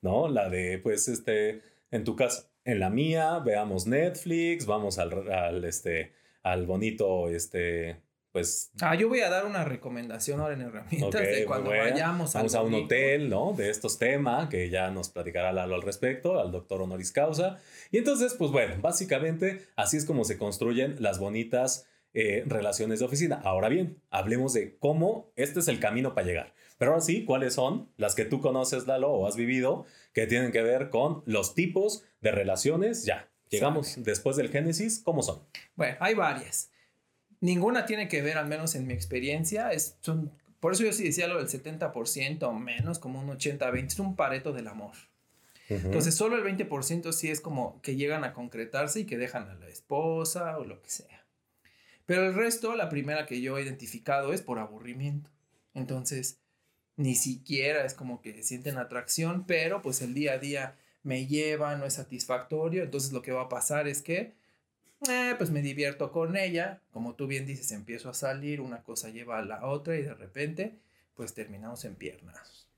¿No? 0.02 0.28
La 0.28 0.50
de 0.50 0.80
pues 0.80 1.08
este 1.08 1.62
en 1.92 2.04
tu 2.04 2.16
casa, 2.16 2.50
en 2.66 2.80
la 2.80 2.90
mía, 2.90 3.40
veamos 3.40 3.88
Netflix, 3.88 4.66
vamos 4.66 5.00
al, 5.00 5.32
al 5.32 5.66
este 5.66 6.14
al 6.44 6.66
bonito 6.66 7.30
este 7.30 8.02
pues... 8.32 8.72
Ah, 8.82 8.94
yo 8.94 9.10
voy 9.10 9.22
a 9.22 9.30
dar 9.30 9.46
una 9.46 9.64
recomendación 9.64 10.40
ahora 10.40 10.54
en 10.54 10.62
herramientas 10.62 11.22
de 11.22 11.46
cuando 11.46 11.72
vayamos 11.72 12.34
Vamos 12.34 12.54
a 12.54 12.62
un 12.62 12.76
hotel, 12.76 13.28
¿no? 13.28 13.54
De 13.54 13.70
estos 13.70 13.98
temas, 13.98 14.50
que 14.50 14.70
ya 14.70 14.92
nos 14.92 15.10
platicará 15.10 15.52
Lalo 15.52 15.74
al 15.74 15.82
respecto, 15.82 16.40
al 16.40 16.52
doctor 16.52 16.82
honoris 16.82 17.12
causa. 17.12 17.58
Y 17.92 17.98
entonces, 17.98 18.36
pues 18.36 18.52
bueno, 18.52 18.76
básicamente 18.82 19.66
así 19.76 19.98
es 19.98 20.06
como 20.06 20.26
se 20.26 20.38
construyen 20.38 20.98
las 21.00 21.18
bonitas 21.18 21.88
eh, 22.14 22.44
relaciones 22.48 23.00
de 23.00 23.06
oficina. 23.06 23.40
Ahora 23.44 23.70
bien, 23.70 24.02
hablemos 24.10 24.54
de 24.54 24.78
cómo 24.78 25.32
este 25.36 25.60
es 25.60 25.68
el 25.68 25.80
camino 25.80 26.14
para 26.14 26.28
llegar. 26.28 26.54
Pero 26.80 26.92
ahora 26.92 27.04
sí, 27.04 27.26
¿cuáles 27.26 27.54
son 27.54 27.92
las 27.98 28.16
que 28.16 28.26
tú 28.26 28.42
conoces, 28.42 28.88
Lalo, 28.88 29.12
o 29.12 29.28
has 29.28 29.36
vivido, 29.36 29.86
que 30.14 30.26
tienen 30.28 30.52
que 30.52 30.64
ver 30.64 30.90
con 30.90 31.24
los 31.26 31.54
tipos 31.54 32.04
de 32.22 32.32
relaciones? 32.32 33.06
Ya, 33.06 33.30
llegamos 33.50 33.96
después 34.04 34.38
del 34.38 34.50
Génesis, 34.50 35.02
¿cómo 35.04 35.22
son? 35.22 35.42
Bueno, 35.76 35.98
hay 36.00 36.16
varias. 36.16 36.72
Ninguna 37.42 37.86
tiene 37.86 38.08
que 38.08 38.22
ver, 38.22 38.38
al 38.38 38.48
menos 38.48 38.76
en 38.76 38.88
mi 38.88 38.94
experiencia, 38.94 39.72
es, 39.72 39.98
son, 40.02 40.32
por 40.60 40.74
eso 40.74 40.84
yo 40.84 40.94
sí 40.94 41.04
decía 41.04 41.28
lo 41.28 41.38
del 41.38 41.48
70% 41.48 42.44
o 42.44 42.54
menos, 42.54 42.98
como 43.00 43.20
un 43.20 43.28
80-20, 43.28 43.86
es 43.86 44.00
un 44.00 44.16
pareto 44.16 44.54
del 44.54 44.68
amor. 44.68 44.94
Entonces, 45.70 46.16
solo 46.16 46.36
el 46.36 46.44
20% 46.44 47.12
sí 47.12 47.30
es 47.30 47.42
como 47.42 47.80
que 47.82 47.96
llegan 47.96 48.24
a 48.24 48.34
concretarse 48.34 49.02
y 49.02 49.06
que 49.06 49.18
dejan 49.18 49.48
a 49.50 49.54
la 49.54 49.68
esposa 49.68 50.58
o 50.58 50.66
lo 50.66 50.82
que 50.82 50.90
sea. 50.90 51.19
Pero 52.10 52.26
el 52.26 52.34
resto, 52.34 52.74
la 52.74 52.90
primera 52.90 53.28
que 53.28 53.40
yo 53.40 53.56
he 53.56 53.62
identificado 53.62 54.34
es 54.34 54.42
por 54.42 54.58
aburrimiento. 54.58 55.30
Entonces, 55.76 56.40
ni 56.96 57.14
siquiera 57.14 57.86
es 57.86 57.94
como 57.94 58.20
que 58.20 58.42
sienten 58.42 58.80
atracción, 58.80 59.46
pero 59.46 59.84
pues 59.84 60.02
el 60.02 60.16
día 60.16 60.34
a 60.34 60.38
día 60.40 60.76
me 61.04 61.28
lleva, 61.28 61.76
no 61.76 61.86
es 61.86 61.94
satisfactorio. 61.94 62.82
Entonces, 62.82 63.12
lo 63.12 63.22
que 63.22 63.32
va 63.32 63.44
a 63.44 63.50
pasar 63.50 63.88
es 63.88 64.02
que 64.02 64.34
eh, 65.08 65.36
pues 65.38 65.52
me 65.52 65.62
divierto 65.62 66.12
con 66.12 66.36
ella, 66.36 66.82
como 66.90 67.14
tú 67.14 67.28
bien 67.28 67.46
dices, 67.46 67.72
empiezo 67.72 68.10
a 68.10 68.16
salir, 68.16 68.60
una 68.60 68.82
cosa 68.82 69.10
lleva 69.10 69.38
a 69.38 69.46
la 69.46 69.68
otra 69.68 69.96
y 69.96 70.02
de 70.02 70.16
repente, 70.16 70.80
pues 71.14 71.36
terminamos 71.36 71.86
en 71.86 71.94
piernas. 71.94 72.69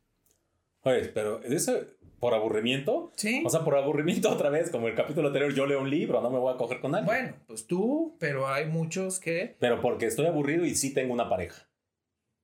Oye, 0.83 1.05
pero 1.13 1.41
eso 1.43 1.79
por 2.19 2.33
aburrimiento? 2.35 3.11
Sí. 3.15 3.41
O 3.45 3.49
sea, 3.49 3.63
por 3.65 3.75
aburrimiento 3.75 4.29
otra 4.29 4.49
vez, 4.49 4.69
como 4.69 4.87
el 4.87 4.95
capítulo 4.95 5.27
anterior, 5.27 5.53
yo 5.53 5.65
leo 5.65 5.81
un 5.81 5.89
libro, 5.89 6.21
no 6.21 6.29
me 6.29 6.37
voy 6.37 6.53
a 6.53 6.57
coger 6.57 6.79
con 6.79 6.91
nadie. 6.91 7.05
Bueno, 7.05 7.35
pues 7.47 7.65
tú, 7.65 8.15
pero 8.19 8.47
hay 8.47 8.67
muchos 8.67 9.19
que... 9.19 9.55
Pero 9.59 9.81
porque 9.81 10.05
estoy 10.05 10.27
aburrido 10.27 10.63
y 10.63 10.75
sí 10.75 10.93
tengo 10.93 11.13
una 11.13 11.27
pareja. 11.27 11.67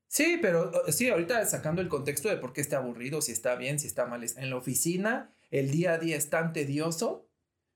Sí, 0.08 0.40
pero 0.42 0.72
sí, 0.88 1.10
ahorita 1.10 1.46
sacando 1.46 1.82
el 1.82 1.90
contexto 1.90 2.28
de 2.28 2.38
por 2.38 2.54
qué 2.54 2.62
está 2.62 2.78
aburrido, 2.78 3.22
si 3.22 3.32
está 3.32 3.56
bien, 3.56 3.78
si 3.78 3.86
está 3.86 4.06
mal. 4.06 4.24
En 4.24 4.50
la 4.50 4.56
oficina, 4.56 5.32
el 5.52 5.70
día 5.70 5.94
a 5.94 5.98
día 6.00 6.16
es 6.16 6.30
tan 6.30 6.54
tedioso 6.54 7.30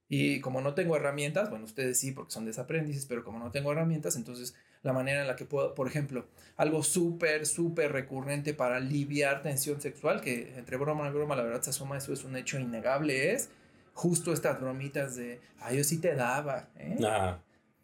y 0.08 0.42
como 0.42 0.62
no 0.62 0.74
tengo 0.74 0.96
herramientas, 0.96 1.50
bueno, 1.50 1.66
ustedes 1.66 2.00
sí, 2.00 2.12
porque 2.14 2.32
son 2.32 2.46
desaprendices, 2.46 3.06
pero 3.06 3.24
como 3.24 3.38
no 3.38 3.52
tengo 3.52 3.72
herramientas, 3.72 4.16
entonces 4.16 4.56
la 4.84 4.94
manera 4.94 5.22
en 5.22 5.28
la 5.28 5.36
que 5.36 5.46
puedo, 5.46 5.76
por 5.76 5.88
ejemplo, 5.88 6.26
algo 6.58 6.84
súper, 6.84 7.46
súper 7.46 7.92
recurrente 7.92 8.54
para 8.54 8.78
aliviar 8.78 9.42
tensión 9.42 9.80
sexual, 9.80 10.22
que 10.22 10.54
entre 10.58 10.78
broma 10.78 11.08
y 11.08 11.12
broma 11.12 11.36
la 11.36 11.44
verdad 11.44 11.62
se 11.62 11.70
asoma, 11.70 11.98
eso 11.98 12.14
es 12.14 12.24
un 12.24 12.36
hecho 12.36 12.60
innegable, 12.60 13.34
es 13.34 13.50
justo 13.94 14.34
estas 14.34 14.60
bromitas 14.60 15.16
de, 15.16 15.40
ay, 15.60 15.78
yo 15.78 15.84
sí 15.84 16.00
te 16.00 16.16
daba, 16.16 16.70
¿eh? 16.78 16.98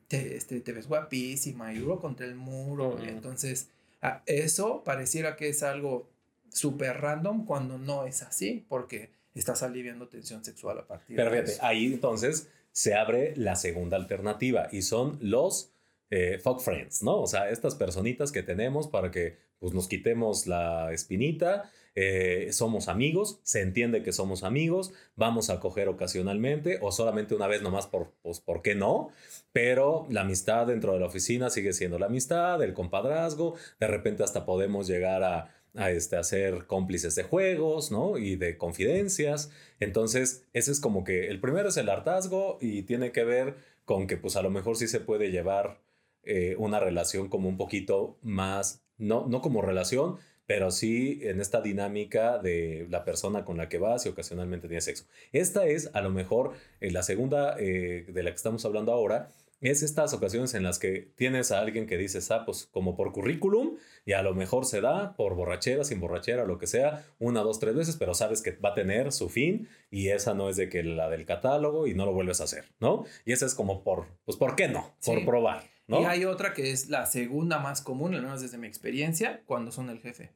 Te, 0.08 0.38
este, 0.38 0.62
te 0.62 0.72
ves 0.72 0.88
guapísima 0.88 1.74
y 1.74 1.80
duro 1.80 2.00
contra 2.00 2.26
el 2.26 2.36
muro, 2.36 2.98
y 3.04 3.10
entonces 3.10 3.70
ah, 4.02 4.24
eso 4.26 4.84
pareciera 4.84 5.36
que 5.36 5.50
es 5.50 5.64
algo 5.64 6.10
súper 6.50 7.02
random 7.02 7.46
cuando 7.46 7.78
no 7.78 8.06
es 8.06 8.24
así, 8.24 8.66
porque 8.70 9.12
estás 9.36 9.62
aliviando 9.64 10.08
tensión 10.08 10.44
sexual 10.44 10.80
a 10.80 10.88
partir 10.88 11.16
Pero 11.16 11.30
fíjate, 11.30 11.58
ahí 11.62 11.94
entonces 11.94 12.50
se 12.72 12.96
abre 12.96 13.34
la 13.36 13.56
segunda 13.56 13.98
alternativa 13.98 14.68
y 14.72 14.82
son 14.82 15.18
los 15.22 15.72
eh, 16.10 16.40
fuck 16.42 16.60
friends, 16.60 17.04
¿no? 17.04 17.22
O 17.22 17.28
sea, 17.28 17.50
estas 17.50 17.76
personitas 17.76 18.32
que 18.32 18.44
tenemos 18.44 18.88
para 18.88 19.12
que 19.12 19.38
pues, 19.60 19.74
nos 19.74 19.88
quitemos 19.88 20.48
la 20.48 20.92
espinita, 20.94 21.72
eh, 21.96 22.50
somos 22.52 22.88
amigos, 22.88 23.40
se 23.44 23.62
entiende 23.62 24.04
que 24.04 24.12
somos 24.12 24.44
amigos, 24.44 24.94
vamos 25.16 25.50
a 25.50 25.60
coger 25.60 25.88
ocasionalmente 25.88 26.78
o 26.82 26.92
solamente 26.92 27.34
una 27.34 27.48
vez 27.48 27.62
nomás 27.62 27.88
por, 27.88 28.14
pues, 28.22 28.40
¿por 28.40 28.62
qué 28.62 28.76
no? 28.76 29.10
Pero 29.52 30.06
la 30.10 30.22
amistad 30.22 30.68
dentro 30.68 30.94
de 30.94 31.00
la 31.00 31.08
oficina 31.08 31.50
sigue 31.50 31.74
siendo 31.74 31.98
la 31.98 32.06
amistad, 32.06 32.62
el 32.62 32.74
compadrazgo, 32.74 33.56
de 33.80 33.88
repente 33.88 34.24
hasta 34.24 34.46
podemos 34.46 34.88
llegar 34.88 35.24
a 35.24 35.54
a, 35.78 35.92
este, 35.92 36.22
ser 36.24 36.66
cómplices 36.66 37.16
de 37.16 37.24
juegos, 37.24 37.92
¿no? 37.92 38.18
Y 38.18 38.36
de 38.36 38.58
confidencias. 38.58 39.52
Entonces, 39.80 40.46
ese 40.54 40.72
es 40.72 40.80
como 40.80 41.04
que 41.04 41.28
el 41.28 41.40
primero 41.40 41.70
es 41.70 41.78
el 41.78 41.90
hartazgo 41.90 42.58
y 42.60 42.84
tiene 42.84 43.12
que 43.12 43.24
ver 43.24 43.56
con 43.86 44.08
que 44.08 44.18
pues 44.18 44.36
a 44.36 44.42
lo 44.42 44.50
mejor 44.50 44.76
sí 44.76 44.88
se 44.88 45.00
puede 45.00 45.32
llevar 45.32 45.80
eh, 46.28 46.56
una 46.58 46.80
relación 46.80 47.30
como 47.30 47.50
un 47.50 47.58
poquito 47.58 48.18
más, 48.22 48.84
no, 48.98 49.28
no 49.28 49.42
como 49.42 49.62
relación, 49.62 50.18
pero 50.46 50.72
sí 50.72 51.20
en 51.24 51.42
esta 51.42 51.62
dinámica 51.62 52.38
de 52.38 52.88
la 52.90 53.04
persona 53.04 53.46
con 53.46 53.58
la 53.58 53.70
que 53.70 53.78
vas 53.78 54.06
y 54.06 54.10
ocasionalmente 54.10 54.68
tienes 54.68 54.86
sexo. 54.86 55.06
Esta 55.32 55.68
es 55.68 55.92
a 55.94 56.02
lo 56.02 56.10
mejor 56.10 56.54
eh, 56.80 56.92
la 56.92 57.04
segunda 57.04 57.56
eh, 57.60 58.06
de 58.08 58.24
la 58.24 58.32
que 58.32 58.38
estamos 58.38 58.66
hablando 58.66 58.92
ahora, 58.92 59.30
es 59.60 59.82
estas 59.82 60.14
ocasiones 60.14 60.54
en 60.54 60.64
las 60.64 60.78
que 60.78 61.12
tienes 61.16 61.52
a 61.52 61.60
alguien 61.60 61.88
que 61.88 61.98
dices, 61.98 62.30
ah, 62.32 62.44
pues 62.46 62.68
como 62.72 62.96
por 62.96 63.12
currículum, 63.12 63.78
y 64.06 64.14
a 64.14 64.22
lo 64.22 64.36
mejor 64.36 64.66
se 64.66 64.82
da 64.82 65.16
por 65.16 65.36
borrachera, 65.36 65.84
sin 65.84 66.00
borrachera, 66.00 66.46
lo 66.46 66.60
que 66.60 66.68
sea, 66.68 67.06
una, 67.20 67.42
dos, 67.42 67.60
tres 67.60 67.76
veces, 67.76 67.98
pero 67.98 68.14
sabes 68.14 68.42
que 68.42 68.52
va 68.52 68.70
a 68.70 68.74
tener 68.76 69.12
su 69.12 69.30
fin 69.30 69.68
y 69.90 70.10
esa 70.10 70.34
no 70.34 70.50
es 70.50 70.58
de 70.58 70.70
que 70.70 70.84
la 70.84 71.10
del 71.10 71.26
catálogo 71.26 71.88
y 71.88 71.96
no 71.96 72.06
lo 72.06 72.14
vuelves 72.14 72.40
a 72.40 72.44
hacer, 72.44 72.66
¿no? 72.80 73.06
Y 73.26 73.32
esa 73.32 73.46
es 73.46 73.56
como 73.56 73.84
por, 73.84 74.06
pues, 74.26 74.38
¿por 74.38 74.56
qué 74.56 74.68
no? 74.68 74.96
Por 75.04 75.26
probar, 75.26 75.64
¿no? 75.88 76.02
Y 76.02 76.06
hay 76.06 76.26
otra 76.26 76.54
que 76.54 76.72
es 76.72 76.90
la 76.90 77.06
segunda 77.06 77.60
más 77.60 77.82
común, 77.82 78.14
al 78.14 78.22
menos 78.22 78.42
desde 78.42 78.58
mi 78.58 78.68
experiencia, 78.68 79.42
cuando 79.46 79.72
son 79.72 79.90
el 79.90 80.00
jefe. 80.00 80.32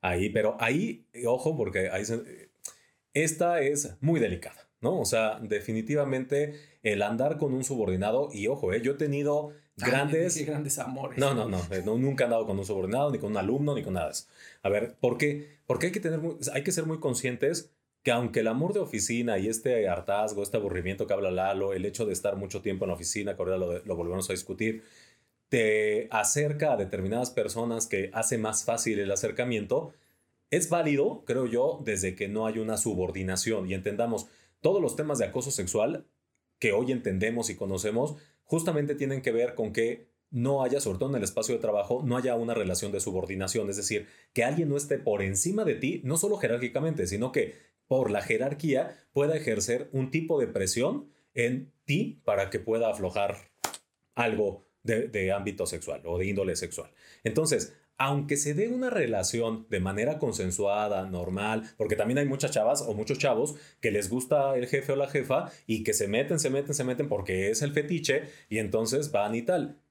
Ahí, 0.00 0.30
pero 0.30 0.56
ahí, 0.60 1.06
ojo, 1.26 1.56
porque 1.56 1.90
ahí 1.90 2.04
esta 3.12 3.60
es 3.60 3.96
muy 4.00 4.20
delicada, 4.20 4.68
¿no? 4.80 4.98
O 4.98 5.04
sea, 5.04 5.38
definitivamente 5.40 6.54
el 6.82 7.02
andar 7.02 7.38
con 7.38 7.52
un 7.52 7.64
subordinado, 7.64 8.30
y 8.32 8.46
ojo, 8.46 8.72
¿eh? 8.72 8.80
yo 8.80 8.92
he 8.92 8.96
tenido 8.96 9.52
grandes... 9.76 10.44
grandes 10.46 10.78
amores. 10.78 11.18
No, 11.18 11.34
no, 11.34 11.58
eh, 11.70 11.82
no, 11.84 11.98
nunca 11.98 12.24
he 12.24 12.26
andado 12.26 12.46
con 12.46 12.58
un 12.58 12.64
subordinado, 12.64 13.10
ni 13.10 13.18
con 13.18 13.32
un 13.32 13.36
alumno, 13.36 13.74
ni 13.74 13.82
con 13.82 13.94
nada 13.94 14.06
de 14.06 14.12
eso. 14.12 14.26
A 14.62 14.68
ver, 14.68 14.96
¿por 15.00 15.18
qué? 15.18 15.58
Porque 15.66 15.86
hay 15.86 15.92
que, 15.92 16.00
tener 16.00 16.20
hay 16.52 16.62
que 16.62 16.72
ser 16.72 16.86
muy 16.86 16.98
conscientes 16.98 17.72
que 18.02 18.10
aunque 18.10 18.40
el 18.40 18.48
amor 18.48 18.72
de 18.72 18.80
oficina 18.80 19.38
y 19.38 19.48
este 19.48 19.88
hartazgo, 19.88 20.42
este 20.42 20.56
aburrimiento 20.56 21.06
que 21.06 21.12
habla 21.12 21.30
Lalo, 21.30 21.72
el 21.72 21.84
hecho 21.84 22.06
de 22.06 22.12
estar 22.12 22.36
mucho 22.36 22.62
tiempo 22.62 22.84
en 22.84 22.88
la 22.88 22.94
oficina, 22.94 23.36
que 23.36 23.42
ahora 23.42 23.58
lo, 23.58 23.96
volvemos 23.96 24.28
a 24.30 24.32
discutir, 24.32 24.84
te 25.48 26.08
acerca 26.10 26.72
a 26.72 26.76
determinadas 26.76 27.30
personas 27.30 27.86
que 27.86 28.10
hace 28.14 28.38
más 28.38 28.64
fácil 28.64 28.98
el 29.00 29.10
acercamiento, 29.10 29.92
es 30.50 30.70
válido, 30.70 31.24
creo 31.26 31.46
yo, 31.46 31.80
desde 31.84 32.14
que 32.14 32.28
no 32.28 32.46
hay 32.46 32.58
una 32.58 32.76
subordinación. 32.76 33.68
Y 33.68 33.74
entendamos 33.74 34.28
todos 34.60 34.80
los 34.80 34.96
temas 34.96 35.18
de 35.18 35.26
acoso 35.26 35.50
sexual 35.50 36.06
que 36.58 36.72
hoy 36.72 36.92
entendemos 36.92 37.50
y 37.50 37.56
conocemos, 37.56 38.16
justamente 38.44 38.94
tienen 38.94 39.22
que 39.22 39.32
ver 39.32 39.54
con 39.54 39.72
que 39.72 40.10
no 40.30 40.62
haya, 40.62 40.80
sobre 40.80 40.98
todo 40.98 41.10
en 41.10 41.16
el 41.16 41.24
espacio 41.24 41.54
de 41.54 41.60
trabajo, 41.60 42.02
no 42.04 42.16
haya 42.16 42.36
una 42.36 42.54
relación 42.54 42.92
de 42.92 43.00
subordinación, 43.00 43.68
es 43.68 43.76
decir, 43.76 44.06
que 44.32 44.44
alguien 44.44 44.68
no 44.68 44.76
esté 44.76 44.98
por 44.98 45.22
encima 45.22 45.64
de 45.64 45.74
ti, 45.74 46.00
no 46.04 46.16
solo 46.16 46.36
jerárquicamente, 46.36 47.06
sino 47.06 47.32
que 47.32 47.69
por 47.90 48.12
la 48.12 48.22
jerarquía 48.22 48.96
pueda 49.12 49.36
ejercer 49.36 49.88
un 49.90 50.12
tipo 50.12 50.38
de 50.38 50.46
presión 50.46 51.10
en 51.34 51.72
ti 51.86 52.22
para 52.24 52.48
que 52.48 52.60
pueda 52.60 52.88
aflojar 52.88 53.50
algo 54.14 54.64
de, 54.84 55.08
de 55.08 55.32
ámbito 55.32 55.66
sexual 55.66 56.00
o 56.04 56.16
de 56.16 56.26
índole 56.26 56.54
sexual. 56.54 56.92
Entonces, 57.24 57.76
aunque 57.98 58.36
se 58.36 58.54
dé 58.54 58.68
una 58.68 58.90
relación 58.90 59.66
de 59.70 59.80
manera 59.80 60.20
consensuada, 60.20 61.04
normal, 61.06 61.68
porque 61.76 61.96
también 61.96 62.18
hay 62.18 62.26
muchas 62.26 62.52
chavas 62.52 62.80
o 62.80 62.94
muchos 62.94 63.18
chavos 63.18 63.56
que 63.80 63.90
les 63.90 64.08
gusta 64.08 64.56
el 64.56 64.68
jefe 64.68 64.92
o 64.92 64.96
la 64.96 65.08
jefa 65.08 65.50
y 65.66 65.82
que 65.82 65.92
se 65.92 66.06
meten, 66.06 66.38
se 66.38 66.48
meten, 66.48 66.74
se 66.74 66.84
meten 66.84 67.08
porque 67.08 67.50
es 67.50 67.60
el 67.60 67.72
fetiche 67.72 68.22
y 68.48 68.58
entonces 68.58 69.10
van 69.10 69.34
y 69.34 69.42
tal. 69.42 69.82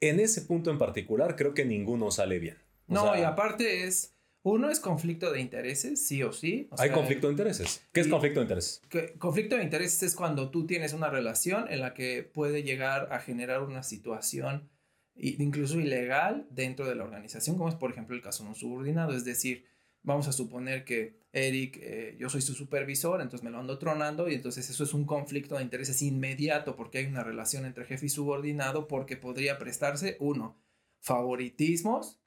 En 0.00 0.18
ese 0.18 0.42
punto 0.42 0.72
en 0.72 0.78
particular 0.78 1.36
creo 1.36 1.54
que 1.54 1.64
ninguno 1.64 2.10
sale 2.10 2.40
bien. 2.40 2.58
no, 2.88 3.16
y 3.16 3.22
aparte 3.22 3.84
es, 3.84 4.15
uno 4.46 4.70
es 4.70 4.78
conflicto 4.78 5.32
de 5.32 5.40
intereses, 5.40 6.06
sí 6.06 6.22
o 6.22 6.32
sí. 6.32 6.68
hay 6.78 6.90
conflicto 6.90 7.26
de 7.26 7.32
intereses. 7.32 7.84
¿Qué 7.92 8.00
es 8.00 8.06
conflicto 8.06 8.38
de 8.38 8.44
intereses? 8.44 8.80
conflicto 9.18 9.56
de 9.56 9.64
intereses 9.64 10.04
es 10.04 10.14
cuando 10.14 10.50
tú 10.50 10.66
tienes 10.66 10.92
una 10.92 11.10
relación 11.10 11.66
en 11.68 11.80
la 11.80 11.94
que 11.94 12.22
puede 12.22 12.62
llegar 12.62 13.12
a 13.12 13.18
generar 13.18 13.64
una 13.64 13.82
situación 13.82 14.70
incluso 15.16 15.80
ilegal 15.80 16.46
dentro 16.50 16.86
de 16.86 16.94
la 16.94 17.02
organización, 17.02 17.56
como 17.56 17.68
es 17.68 17.74
por 17.74 17.90
ejemplo 17.90 18.14
el 18.14 18.22
caso 18.22 18.44
no 18.44 18.54
subordinado, 18.54 19.16
es 19.16 19.24
decir, 19.24 19.64
vamos 20.02 20.28
a 20.28 20.32
suponer 20.32 20.84
que 20.84 21.18
Eric, 21.32 21.78
eh, 21.82 22.16
yo 22.20 22.28
soy 22.28 22.40
su 22.40 22.54
supervisor, 22.54 23.20
entonces 23.20 23.42
me 23.42 23.50
lo 23.50 23.58
ando 23.58 23.78
tronando 23.78 24.28
y 24.28 24.34
entonces 24.34 24.70
eso 24.70 24.84
es 24.84 24.94
un 24.94 25.06
conflicto 25.06 25.56
de 25.56 25.64
intereses 25.64 26.02
inmediato 26.02 26.76
porque 26.76 26.98
hay 26.98 27.06
una 27.06 27.24
relación 27.24 27.66
entre 27.66 27.84
jefe 27.84 28.06
y 28.06 28.10
subordinado 28.10 28.86
porque 28.86 29.16
podría 29.16 29.58
prestarse, 29.58 30.16
uno, 30.20 30.56
favoritismos, 31.00 32.20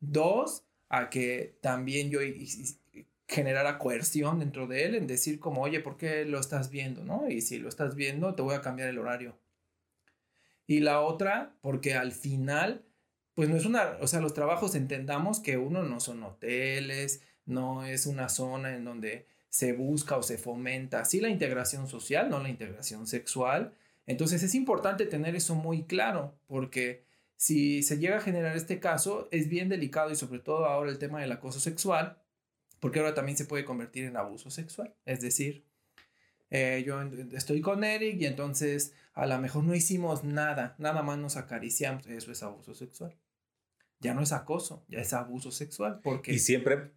dos, 0.00 0.67
a 0.88 1.10
que 1.10 1.58
también 1.60 2.10
yo 2.10 2.20
generara 3.26 3.78
coerción 3.78 4.38
dentro 4.38 4.66
de 4.66 4.84
él 4.84 4.94
en 4.94 5.06
decir 5.06 5.38
como, 5.38 5.62
oye, 5.62 5.80
¿por 5.80 5.96
qué 5.96 6.24
lo 6.24 6.40
estás 6.40 6.70
viendo? 6.70 7.04
¿no? 7.04 7.28
Y 7.28 7.42
si 7.42 7.58
lo 7.58 7.68
estás 7.68 7.94
viendo, 7.94 8.34
te 8.34 8.42
voy 8.42 8.54
a 8.54 8.62
cambiar 8.62 8.88
el 8.88 8.98
horario 8.98 9.36
y 10.68 10.80
la 10.80 11.00
otra, 11.00 11.56
porque 11.62 11.94
al 11.94 12.12
final, 12.12 12.84
pues 13.34 13.48
no 13.48 13.56
es 13.56 13.64
una, 13.64 13.96
o 14.00 14.06
sea, 14.06 14.20
los 14.20 14.34
trabajos 14.34 14.74
entendamos 14.74 15.40
que 15.40 15.56
uno 15.56 15.82
no 15.82 15.98
son 15.98 16.22
hoteles, 16.22 17.22
no 17.46 17.84
es 17.84 18.06
una 18.06 18.28
zona 18.28 18.76
en 18.76 18.84
donde 18.84 19.26
se 19.48 19.72
busca 19.72 20.18
o 20.18 20.22
se 20.22 20.36
fomenta, 20.36 21.06
sí 21.06 21.20
la 21.20 21.30
integración 21.30 21.88
social, 21.88 22.28
no 22.28 22.38
la 22.38 22.50
integración 22.50 23.06
sexual. 23.06 23.72
Entonces 24.06 24.42
es 24.42 24.54
importante 24.54 25.06
tener 25.06 25.34
eso 25.34 25.54
muy 25.54 25.84
claro, 25.84 26.34
porque 26.46 27.02
si 27.38 27.84
se 27.84 27.98
llega 27.98 28.16
a 28.16 28.20
generar 28.20 28.56
este 28.56 28.80
caso, 28.80 29.28
es 29.30 29.48
bien 29.48 29.68
delicado 29.68 30.10
y 30.10 30.16
sobre 30.16 30.40
todo 30.40 30.66
ahora 30.66 30.90
el 30.90 30.98
tema 30.98 31.20
del 31.20 31.30
acoso 31.30 31.60
sexual, 31.60 32.20
porque 32.80 32.98
ahora 32.98 33.14
también 33.14 33.38
se 33.38 33.44
puede 33.44 33.64
convertir 33.64 34.04
en 34.04 34.16
abuso 34.16 34.50
sexual. 34.50 34.92
Es 35.04 35.20
decir, 35.20 35.64
eh, 36.50 36.82
yo 36.84 37.00
estoy 37.32 37.60
con 37.60 37.84
Eric 37.84 38.20
y 38.20 38.26
entonces 38.26 38.92
a 39.14 39.26
lo 39.26 39.38
mejor 39.38 39.62
no 39.62 39.74
hicimos 39.76 40.24
nada, 40.24 40.74
nada 40.78 41.02
más 41.02 41.16
nos 41.16 41.36
acariciamos, 41.36 42.06
eso 42.08 42.32
es 42.32 42.42
abuso 42.42 42.74
sexual. 42.74 43.16
Ya 44.00 44.14
no 44.14 44.22
es 44.22 44.32
acoso, 44.32 44.84
ya 44.88 44.98
es 44.98 45.12
abuso 45.12 45.52
sexual. 45.52 46.00
Porque... 46.02 46.32
Y 46.32 46.40
siempre 46.40 46.90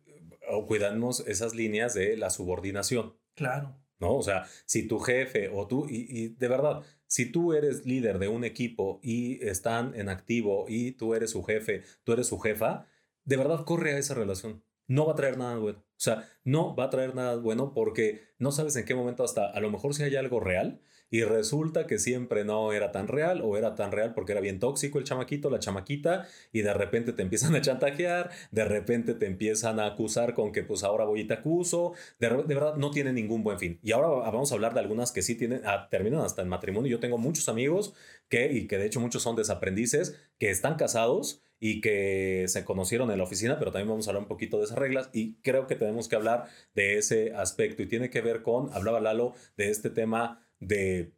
cuidamos 0.68 1.20
esas 1.28 1.54
líneas 1.54 1.94
de 1.94 2.18
la 2.18 2.32
subordinación. 2.32 3.16
Claro. 3.36 3.78
¿No? 4.02 4.18
O 4.18 4.24
sea, 4.24 4.46
si 4.66 4.88
tu 4.88 5.00
jefe 5.00 5.50
o 5.54 5.68
tú, 5.68 5.88
y, 5.90 6.08
y 6.10 6.28
de 6.30 6.48
verdad, 6.48 6.82
si 7.08 7.32
tú 7.32 7.54
eres 7.54 7.86
líder 7.86 8.20
de 8.20 8.28
un 8.28 8.44
equipo 8.44 9.00
y 9.04 9.46
están 9.46 9.94
en 9.96 10.10
activo 10.10 10.66
y 10.68 10.92
tú 10.94 11.14
eres 11.16 11.32
su 11.32 11.44
jefe, 11.44 11.84
tú 12.04 12.14
eres 12.14 12.28
su 12.28 12.40
jefa, 12.40 12.88
de 13.24 13.38
verdad 13.38 13.64
corre 13.64 13.94
a 13.94 14.00
esa 14.00 14.16
relación 14.16 14.64
no 14.92 15.06
va 15.06 15.14
a 15.14 15.16
traer 15.16 15.38
nada 15.38 15.58
bueno. 15.58 15.80
O 15.80 16.04
sea, 16.04 16.28
no 16.44 16.76
va 16.76 16.86
a 16.86 16.90
traer 16.90 17.16
nada 17.16 17.38
bueno 17.38 17.74
porque 17.74 18.22
no 18.40 18.52
sabes 18.52 18.76
en 18.76 18.86
qué 18.86 18.94
momento 18.94 19.24
hasta 19.24 19.50
a 19.50 19.60
lo 19.62 19.72
mejor 19.72 19.94
si 19.94 20.04
hay 20.04 20.16
algo 20.16 20.40
real 20.40 20.82
y 21.12 21.24
resulta 21.26 21.86
que 21.86 22.00
siempre 22.00 22.46
no 22.46 22.72
era 22.72 22.92
tan 22.92 23.10
real 23.10 23.42
o 23.44 23.58
era 23.58 23.76
tan 23.76 23.92
real 23.92 24.14
porque 24.16 24.32
era 24.32 24.40
bien 24.42 24.60
tóxico 24.60 24.98
el 24.98 25.04
chamaquito, 25.04 25.50
la 25.50 25.60
chamaquita 25.60 26.26
y 26.54 26.62
de 26.62 26.74
repente 26.74 27.12
te 27.12 27.22
empiezan 27.22 27.54
a 27.54 27.62
chantajear, 27.62 28.32
de 28.52 28.64
repente 28.66 29.14
te 29.14 29.26
empiezan 29.26 29.80
a 29.82 29.88
acusar 29.88 30.34
con 30.34 30.54
que 30.54 30.64
pues 30.64 30.84
ahora 30.84 31.04
voy 31.04 31.22
y 31.22 31.28
te 31.28 31.34
acuso, 31.34 31.94
de, 32.18 32.30
verdad 32.30 32.76
no 32.78 32.92
tiene 32.92 33.12
ningún 33.12 33.44
buen 33.44 33.60
fin. 33.60 33.78
Y 33.84 33.92
ahora 33.92 34.08
vamos 34.32 34.52
a 34.52 34.56
hablar 34.56 34.74
de 34.74 34.80
algunas 34.80 35.12
que 35.12 35.22
sí 35.22 35.36
tienen, 35.36 35.62
ah, 35.66 35.90
terminan 35.92 36.22
hasta 36.22 36.42
el 36.42 36.48
matrimonio. 36.48 36.90
Yo 36.90 37.00
tengo 37.02 37.18
muchos 37.18 37.50
amigos 37.50 37.94
que, 38.30 38.54
y 38.54 38.68
que 38.68 38.78
de 38.78 38.86
hecho 38.86 39.02
muchos 39.02 39.22
son 39.22 39.36
desaprendices, 39.36 40.18
que 40.40 40.50
están 40.50 40.76
casados 40.76 41.42
y 41.60 41.82
que 41.82 42.46
se 42.48 42.64
conocieron 42.64 43.12
en 43.12 43.18
la 43.18 43.26
oficina, 43.26 43.60
pero 43.60 43.72
también 43.72 43.90
vamos 43.90 44.08
a 44.08 44.12
hablar 44.12 44.24
un 44.24 44.30
poquito 44.30 44.58
de 44.58 44.64
esas 44.64 44.78
reglas 44.78 45.10
y 45.12 45.36
creo 45.42 45.68
que 45.68 45.76
tenemos 45.76 46.08
que 46.08 46.16
hablar 46.16 46.48
de 46.74 46.98
ese 46.98 47.34
aspecto 47.36 47.84
y 47.84 47.88
tiene 47.88 48.10
que 48.10 48.22
ver 48.22 48.42
con, 48.42 48.74
hablaba 48.74 49.02
Lalo 49.02 49.36
de 49.58 49.70
este 49.70 49.90
tema 49.90 50.48
de 50.62 51.12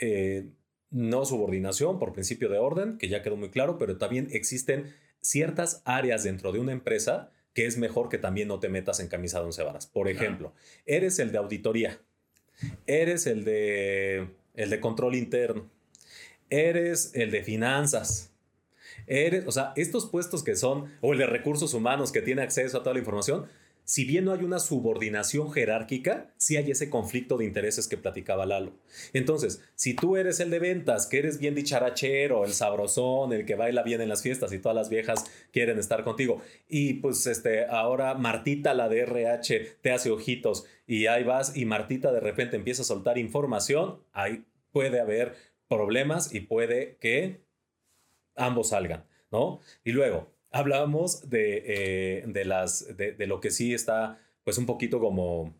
eh, 0.00 0.46
no 0.90 1.24
subordinación 1.24 1.98
por 1.98 2.12
principio 2.12 2.48
de 2.48 2.58
orden, 2.58 2.98
que 2.98 3.08
ya 3.08 3.22
quedó 3.22 3.36
muy 3.36 3.50
claro, 3.50 3.78
pero 3.78 3.98
también 3.98 4.28
existen 4.30 4.94
ciertas 5.20 5.82
áreas 5.84 6.22
dentro 6.22 6.52
de 6.52 6.60
una 6.60 6.72
empresa 6.72 7.32
que 7.52 7.66
es 7.66 7.76
mejor 7.76 8.08
que 8.08 8.18
también 8.18 8.46
no 8.46 8.60
te 8.60 8.68
metas 8.68 9.00
en 9.00 9.08
camisa 9.08 9.40
de 9.40 9.46
once 9.46 9.64
varas. 9.64 9.88
Por 9.88 10.08
ejemplo, 10.08 10.54
eres 10.86 11.18
el 11.18 11.32
de 11.32 11.38
auditoría, 11.38 12.00
eres 12.86 13.26
el 13.26 13.44
de, 13.44 14.28
el 14.54 14.70
de 14.70 14.80
control 14.80 15.16
interno, 15.16 15.68
eres 16.50 17.10
el 17.14 17.32
de 17.32 17.42
finanzas, 17.42 18.32
Eres, 19.06 19.46
o 19.46 19.52
sea, 19.52 19.72
estos 19.76 20.06
puestos 20.06 20.42
que 20.42 20.54
son, 20.54 20.92
o 21.00 21.12
el 21.12 21.18
de 21.18 21.26
recursos 21.26 21.72
humanos 21.72 22.12
que 22.12 22.20
tiene 22.20 22.42
acceso 22.42 22.78
a 22.78 22.82
toda 22.82 22.92
la 22.92 22.98
información, 22.98 23.46
si 23.88 24.04
bien 24.04 24.26
no 24.26 24.34
hay 24.34 24.44
una 24.44 24.58
subordinación 24.58 25.50
jerárquica, 25.50 26.30
sí 26.36 26.58
hay 26.58 26.70
ese 26.70 26.90
conflicto 26.90 27.38
de 27.38 27.46
intereses 27.46 27.88
que 27.88 27.96
platicaba 27.96 28.44
Lalo. 28.44 28.74
Entonces, 29.14 29.64
si 29.76 29.94
tú 29.94 30.18
eres 30.18 30.40
el 30.40 30.50
de 30.50 30.58
ventas, 30.58 31.06
que 31.06 31.18
eres 31.18 31.38
bien 31.38 31.54
dicharachero, 31.54 32.44
el 32.44 32.52
sabrosón, 32.52 33.32
el 33.32 33.46
que 33.46 33.54
baila 33.54 33.82
bien 33.82 34.02
en 34.02 34.10
las 34.10 34.22
fiestas 34.22 34.52
y 34.52 34.58
todas 34.58 34.76
las 34.76 34.90
viejas 34.90 35.24
quieren 35.52 35.78
estar 35.78 36.04
contigo, 36.04 36.42
y 36.68 36.94
pues 36.94 37.26
este, 37.26 37.64
ahora 37.64 38.12
Martita, 38.12 38.74
la 38.74 38.90
de 38.90 39.00
RH, 39.04 39.78
te 39.80 39.90
hace 39.90 40.10
ojitos 40.10 40.66
y 40.86 41.06
ahí 41.06 41.24
vas 41.24 41.56
y 41.56 41.64
Martita 41.64 42.12
de 42.12 42.20
repente 42.20 42.56
empieza 42.56 42.82
a 42.82 42.84
soltar 42.84 43.16
información, 43.16 44.02
ahí 44.12 44.44
puede 44.70 45.00
haber 45.00 45.34
problemas 45.66 46.34
y 46.34 46.40
puede 46.40 46.98
que 46.98 47.40
ambos 48.36 48.68
salgan, 48.68 49.06
¿no? 49.30 49.60
Y 49.82 49.92
luego, 49.92 50.30
hablábamos 50.50 51.28
de, 51.28 51.64
eh, 51.66 52.24
de 52.26 52.44
las, 52.44 52.96
de, 52.96 53.26
lo 53.26 53.40
que 53.40 53.50
sí 53.50 53.74
está, 53.74 54.20
pues 54.44 54.58
un 54.58 54.66
poquito 54.66 55.00
como, 55.00 55.54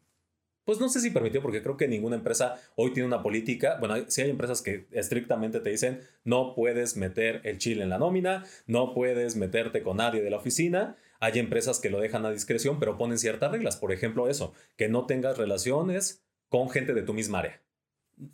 pues 0.65 0.81
no 0.81 0.89
sé 0.89 1.01
si 1.01 1.11
permitió, 1.11 1.43
porque 1.43 1.63
creo 1.63 1.77
que 1.77 1.89
ninguna 1.89 2.17
empresa 2.17 2.57
hoy 2.77 2.93
tiene 2.93 3.07
una 3.07 3.23
política. 3.23 3.77
Bueno, 3.81 3.97
sí 4.09 4.23
hay 4.23 4.31
empresas 4.31 4.63
que 4.63 4.87
estrictamente 4.93 5.61
te 5.61 5.71
dicen 5.71 6.01
no 6.25 6.55
puedes 6.55 6.97
meter 6.97 7.41
el 7.45 7.59
chile 7.59 7.83
en 7.83 7.91
la 7.91 7.99
nómina, 7.99 8.45
no 8.67 8.95
puedes 8.95 9.37
meterte 9.37 9.83
con 9.83 9.99
nadie 9.99 10.23
de 10.23 10.31
la 10.31 10.39
oficina. 10.39 10.97
Hay 11.21 11.39
empresas 11.39 11.81
que 11.81 11.91
lo 11.91 12.01
dejan 12.01 12.25
a 12.27 12.31
discreción, 12.31 12.79
pero 12.79 12.97
ponen 12.97 13.19
ciertas 13.19 13.51
reglas. 13.51 13.77
Por 13.77 13.93
ejemplo, 13.93 14.29
eso, 14.29 14.53
que 14.77 14.89
no 14.89 15.07
tengas 15.07 15.37
relaciones 15.37 16.23
con 16.49 16.71
gente 16.71 16.95
de 16.95 17.03
tu 17.03 17.13
misma 17.13 17.41
área. 17.41 17.61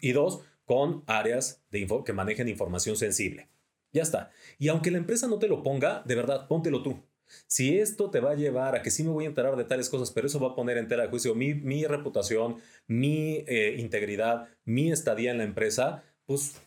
Y 0.01 0.13
dos, 0.13 0.45
con 0.65 1.03
áreas 1.07 1.65
de 1.71 1.87
que 2.05 2.13
manejen 2.13 2.49
información 2.49 2.97
sensible. 2.97 3.49
Ya 3.95 4.03
está. 4.03 4.31
Y 4.59 4.69
aunque 4.69 4.91
la 4.91 4.99
empresa 4.99 5.29
no 5.29 5.39
te 5.39 5.49
lo 5.49 5.63
ponga, 5.63 6.03
de 6.05 6.17
verdad, 6.17 6.49
póntelo 6.49 6.83
tú. 6.83 7.03
Si 7.47 7.79
esto 7.79 8.11
te 8.11 8.21
va 8.21 8.33
a 8.33 8.35
llevar 8.35 8.75
a 8.75 8.83
que 8.83 8.91
sí 8.91 9.05
me 9.05 9.11
voy 9.11 9.25
a 9.25 9.29
enterar 9.29 9.57
de 9.57 9.65
tales 9.65 9.89
cosas, 9.89 10.11
pero 10.11 10.27
eso 10.27 10.41
va 10.41 10.49
a 10.49 10.55
poner 10.55 10.77
en 10.77 10.89
tela 10.89 11.05
de 11.05 11.09
juicio 11.09 11.35
mi, 11.35 11.55
mi 11.55 11.87
reputación, 11.87 12.59
mi 12.87 13.45
eh, 13.47 13.77
integridad, 13.79 14.49
mi 14.65 14.93
estadía 14.93 15.31
en 15.31 15.39
la 15.39 15.45
empresa, 15.45 16.03
pues, 16.27 16.61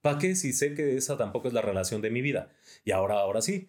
¿para 0.00 0.18
qué 0.18 0.34
si 0.34 0.52
sé 0.52 0.74
que 0.74 0.96
esa 0.96 1.16
tampoco 1.16 1.46
es 1.46 1.54
la 1.54 1.62
relación 1.62 2.00
de 2.00 2.10
mi 2.10 2.22
vida? 2.22 2.50
Y 2.84 2.90
ahora, 2.90 3.20
ahora 3.20 3.42
sí, 3.42 3.68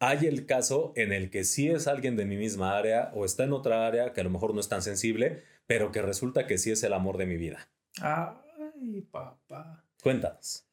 hay 0.00 0.26
el 0.26 0.46
caso 0.46 0.92
en 0.96 1.12
el 1.12 1.30
que 1.30 1.44
sí 1.44 1.70
es 1.70 1.86
alguien 1.86 2.16
de 2.16 2.26
mi 2.26 2.36
misma 2.36 2.76
área 2.76 3.12
o 3.14 3.24
está 3.24 3.44
en 3.44 3.52
otra 3.52 3.86
área 3.86 4.12
que 4.12 4.20
a 4.20 4.24
lo 4.24 4.30
mejor 4.30 4.52
no 4.52 4.60
es 4.60 4.68
tan 4.68 4.82
sensible, 4.82 5.44
pero 5.66 5.92
que 5.92 6.02
resulta 6.02 6.46
que 6.46 6.58
sí 6.58 6.72
es 6.72 6.82
el 6.82 6.92
amor 6.92 7.18
de 7.18 7.26
mi 7.26 7.36
vida. 7.36 7.68
Ay, 8.00 9.02
papá. 9.10 9.84
Cuéntanos. 10.02 10.65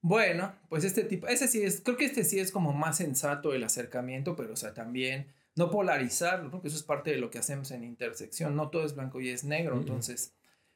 Bueno, 0.00 0.54
pues 0.68 0.84
este 0.84 1.02
tipo, 1.02 1.26
ese 1.26 1.48
sí 1.48 1.62
es, 1.62 1.80
creo 1.80 1.96
que 1.96 2.04
este 2.04 2.24
sí 2.24 2.38
es 2.38 2.52
como 2.52 2.72
más 2.72 2.96
sensato 2.98 3.52
el 3.52 3.64
acercamiento, 3.64 4.36
pero 4.36 4.52
o 4.52 4.56
sea, 4.56 4.72
también 4.74 5.26
no 5.56 5.70
polarizar, 5.70 6.44
¿no? 6.44 6.62
Que 6.62 6.68
eso 6.68 6.76
es 6.76 6.84
parte 6.84 7.10
de 7.10 7.18
lo 7.18 7.30
que 7.30 7.38
hacemos 7.38 7.72
en 7.72 7.82
intersección, 7.82 8.54
no 8.54 8.70
todo 8.70 8.86
es 8.86 8.94
blanco 8.94 9.20
y 9.20 9.30
es 9.30 9.44
negro, 9.44 9.76
entonces... 9.76 10.32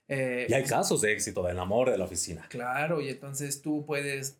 Eh, 0.08 0.46
y 0.48 0.52
hay 0.52 0.64
casos 0.64 1.00
de 1.00 1.12
éxito 1.12 1.44
del 1.44 1.58
amor 1.61 1.90
de 1.90 1.96
la 1.96 2.04
oficina. 2.04 2.46
Claro, 2.48 3.00
y 3.00 3.08
entonces 3.08 3.62
tú 3.62 3.87
puedes, 3.87 4.38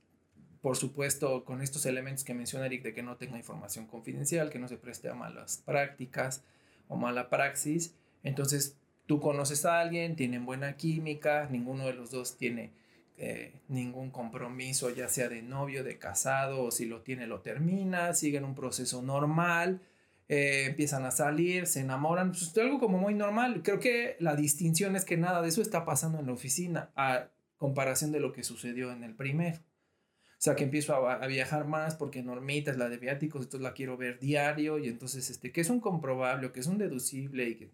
por 0.61 0.77
supuesto, 0.77 1.45
con 1.45 1.63
estos 1.63 1.87
elementos 1.87 2.25
que 2.25 2.35
menciona 2.35 2.67
Eric, 2.67 2.83
de 2.83 2.93
que 2.93 3.05
no 3.05 3.17
tenga 3.17 3.39
información 3.39 3.87
confidencial, 3.87 4.51
que 4.51 4.59
no 4.59 4.67
se 4.67 4.77
preste 4.77 5.09
a 5.09 5.15
malas 5.15 5.63
prácticas 5.65 6.43
o 6.89 6.97
mala 6.97 7.31
praxis, 7.31 7.95
entonces 8.25 8.77
tú 9.07 9.21
conoces 9.21 9.65
a 9.65 9.81
alguien, 9.81 10.17
tienen 10.17 10.45
buena 10.45 10.77
química, 10.77 11.49
ninguno 11.51 11.87
de 11.87 11.95
los 11.95 12.11
dos 12.11 12.37
tiene 12.37 12.73
eh, 13.17 13.61
ningún 13.69 14.11
compromiso, 14.11 14.91
ya 14.91 15.09
sea 15.09 15.29
de 15.29 15.43
novio, 15.43 15.85
de 15.85 15.99
casado, 15.99 16.65
o 16.65 16.71
si 16.71 16.87
lo 16.87 17.03
tiene, 17.03 17.27
lo 17.27 17.41
termina, 17.41 18.15
siguen 18.15 18.45
un 18.45 18.55
proceso 18.55 19.03
normal, 19.03 19.81
eh, 20.29 20.65
empiezan 20.67 21.05
a 21.05 21.11
salir, 21.11 21.67
se 21.67 21.81
enamoran, 21.81 22.33
pues 22.33 22.57
algo 22.57 22.81
como 22.81 22.99
muy 22.99 23.15
normal. 23.15 23.63
Creo 23.63 23.79
que 23.79 24.17
la 24.19 24.35
distinción 24.35 24.97
es 24.97 25.05
que 25.05 25.17
nada 25.17 25.43
de 25.43 25.49
eso 25.49 25.63
está 25.63 25.85
pasando 25.85 26.19
en 26.21 26.27
la 26.27 26.33
oficina, 26.33 26.91
a 26.97 27.29
comparación 27.59 28.13
de 28.13 28.21
lo 28.21 28.33
que 28.33 28.43
sucedió 28.43 28.91
en 28.93 29.05
el 29.05 29.15
primero. 29.15 29.59
O 29.59 30.45
sea, 30.45 30.57
que 30.57 30.65
empiezo 30.65 30.95
a, 30.95 31.25
viajar 31.29 31.69
más 31.69 31.95
porque 31.95 32.23
Normita 32.23 32.73
es 32.73 32.77
la 32.77 32.89
de 32.89 32.97
viáticos, 32.97 33.43
entonces 33.43 33.63
la 33.63 33.75
quiero 33.75 33.97
ver 33.97 34.19
diario 34.19 34.79
y 34.79 34.89
entonces, 34.89 35.31
este, 35.31 35.53
que 35.53 35.61
es 35.61 35.71
un 35.71 35.79
comprobable 35.79 36.51
que 36.51 36.59
es 36.59 36.67
un 36.67 36.79
deducible 36.79 37.49
y. 37.49 37.71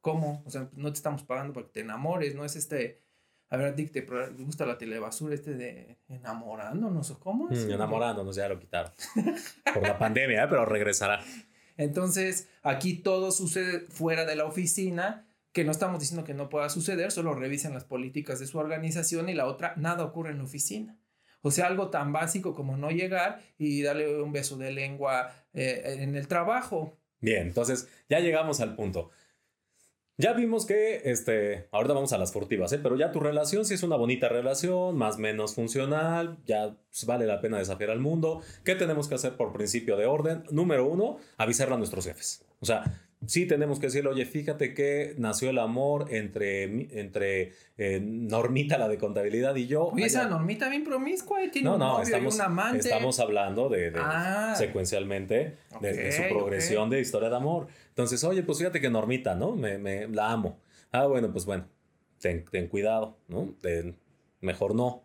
¿Cómo? 0.00 0.42
O 0.46 0.50
sea, 0.50 0.68
no 0.76 0.92
te 0.92 0.98
estamos 0.98 1.24
pagando 1.24 1.52
para 1.52 1.66
que 1.66 1.72
te 1.72 1.80
enamores, 1.80 2.36
no 2.36 2.44
es 2.44 2.54
este 2.54 3.02
a 3.52 3.56
ver, 3.58 3.74
Dick, 3.74 3.92
¿te 3.92 4.00
gusta 4.42 4.64
la 4.64 4.78
telebasura 4.78 5.34
este 5.34 5.52
de 5.52 5.98
enamorándonos 6.08 7.10
o 7.10 7.20
cómo 7.20 7.50
es? 7.50 7.66
Mm, 7.66 7.72
enamorándonos, 7.72 8.34
ya 8.34 8.48
lo 8.48 8.58
quitaron. 8.58 8.90
Por 9.74 9.82
la 9.82 9.98
pandemia, 9.98 10.44
¿eh? 10.44 10.46
pero 10.48 10.64
regresará. 10.64 11.22
Entonces, 11.76 12.48
aquí 12.62 12.94
todo 12.94 13.30
sucede 13.30 13.80
fuera 13.90 14.24
de 14.24 14.36
la 14.36 14.46
oficina, 14.46 15.28
que 15.52 15.64
no 15.64 15.70
estamos 15.70 16.00
diciendo 16.00 16.24
que 16.24 16.32
no 16.32 16.48
pueda 16.48 16.70
suceder, 16.70 17.12
solo 17.12 17.34
revisen 17.34 17.74
las 17.74 17.84
políticas 17.84 18.40
de 18.40 18.46
su 18.46 18.58
organización 18.58 19.28
y 19.28 19.34
la 19.34 19.44
otra, 19.44 19.74
nada 19.76 20.02
ocurre 20.02 20.30
en 20.30 20.38
la 20.38 20.44
oficina. 20.44 20.98
O 21.42 21.50
sea, 21.50 21.66
algo 21.66 21.90
tan 21.90 22.10
básico 22.10 22.54
como 22.54 22.78
no 22.78 22.90
llegar 22.90 23.42
y 23.58 23.82
darle 23.82 24.22
un 24.22 24.32
beso 24.32 24.56
de 24.56 24.72
lengua 24.72 25.30
eh, 25.52 25.98
en 26.00 26.16
el 26.16 26.26
trabajo. 26.26 26.96
Bien, 27.20 27.48
entonces 27.48 27.86
ya 28.08 28.18
llegamos 28.20 28.60
al 28.60 28.74
punto. 28.76 29.10
Ya 30.22 30.34
vimos 30.34 30.66
que, 30.66 31.02
este, 31.10 31.66
ahorita 31.72 31.94
vamos 31.94 32.12
a 32.12 32.18
las 32.18 32.32
furtivas, 32.32 32.72
¿eh? 32.72 32.78
pero 32.80 32.94
ya 32.94 33.10
tu 33.10 33.18
relación 33.18 33.64
si 33.64 33.74
es 33.74 33.82
una 33.82 33.96
bonita 33.96 34.28
relación, 34.28 34.96
más 34.96 35.18
menos 35.18 35.56
funcional, 35.56 36.38
ya 36.46 36.76
vale 37.08 37.26
la 37.26 37.40
pena 37.40 37.58
desafiar 37.58 37.90
al 37.90 37.98
mundo. 37.98 38.40
¿Qué 38.62 38.76
tenemos 38.76 39.08
que 39.08 39.16
hacer 39.16 39.36
por 39.36 39.52
principio 39.52 39.96
de 39.96 40.06
orden? 40.06 40.44
Número 40.52 40.86
uno, 40.86 41.16
avisarle 41.38 41.74
a 41.74 41.78
nuestros 41.78 42.06
jefes. 42.06 42.44
O 42.60 42.66
sea, 42.66 42.84
sí 43.26 43.46
tenemos 43.46 43.78
que 43.78 43.86
decirle, 43.86 44.10
oye, 44.10 44.24
fíjate 44.24 44.74
que 44.74 45.14
nació 45.18 45.50
el 45.50 45.58
amor 45.58 46.06
entre, 46.10 46.64
entre 46.98 47.52
eh, 47.78 48.00
Normita, 48.00 48.78
la 48.78 48.88
de 48.88 48.98
contabilidad, 48.98 49.56
y 49.56 49.66
yo. 49.66 49.86
Oye, 49.86 50.06
esa 50.06 50.28
Normita 50.28 50.68
bien 50.68 50.84
promiscua, 50.84 51.38
tiene 51.50 51.68
no, 51.68 51.74
un 51.74 51.78
no, 51.80 52.02
estamos, 52.02 52.34
y 52.34 52.38
un 52.38 52.42
amante. 52.42 52.78
Estamos 52.78 53.20
hablando 53.20 53.68
de, 53.68 53.92
ah. 53.96 54.54
secuencialmente 54.56 55.56
de, 55.80 56.12
su 56.12 56.22
progresión 56.28 56.90
de 56.90 57.00
historia 57.00 57.28
de 57.28 57.36
amor. 57.36 57.68
Entonces, 57.88 58.22
oye, 58.24 58.42
pues 58.42 58.58
fíjate 58.58 58.80
que 58.80 58.90
Normita, 58.90 59.34
¿no? 59.34 59.54
Me, 59.56 59.78
me 59.78 60.08
la 60.08 60.30
amo. 60.30 60.58
Ah, 60.92 61.06
bueno, 61.06 61.32
pues 61.32 61.46
bueno, 61.46 61.66
ten, 62.20 62.68
cuidado, 62.68 63.18
¿no? 63.28 63.54
mejor 64.40 64.74
no. 64.74 65.04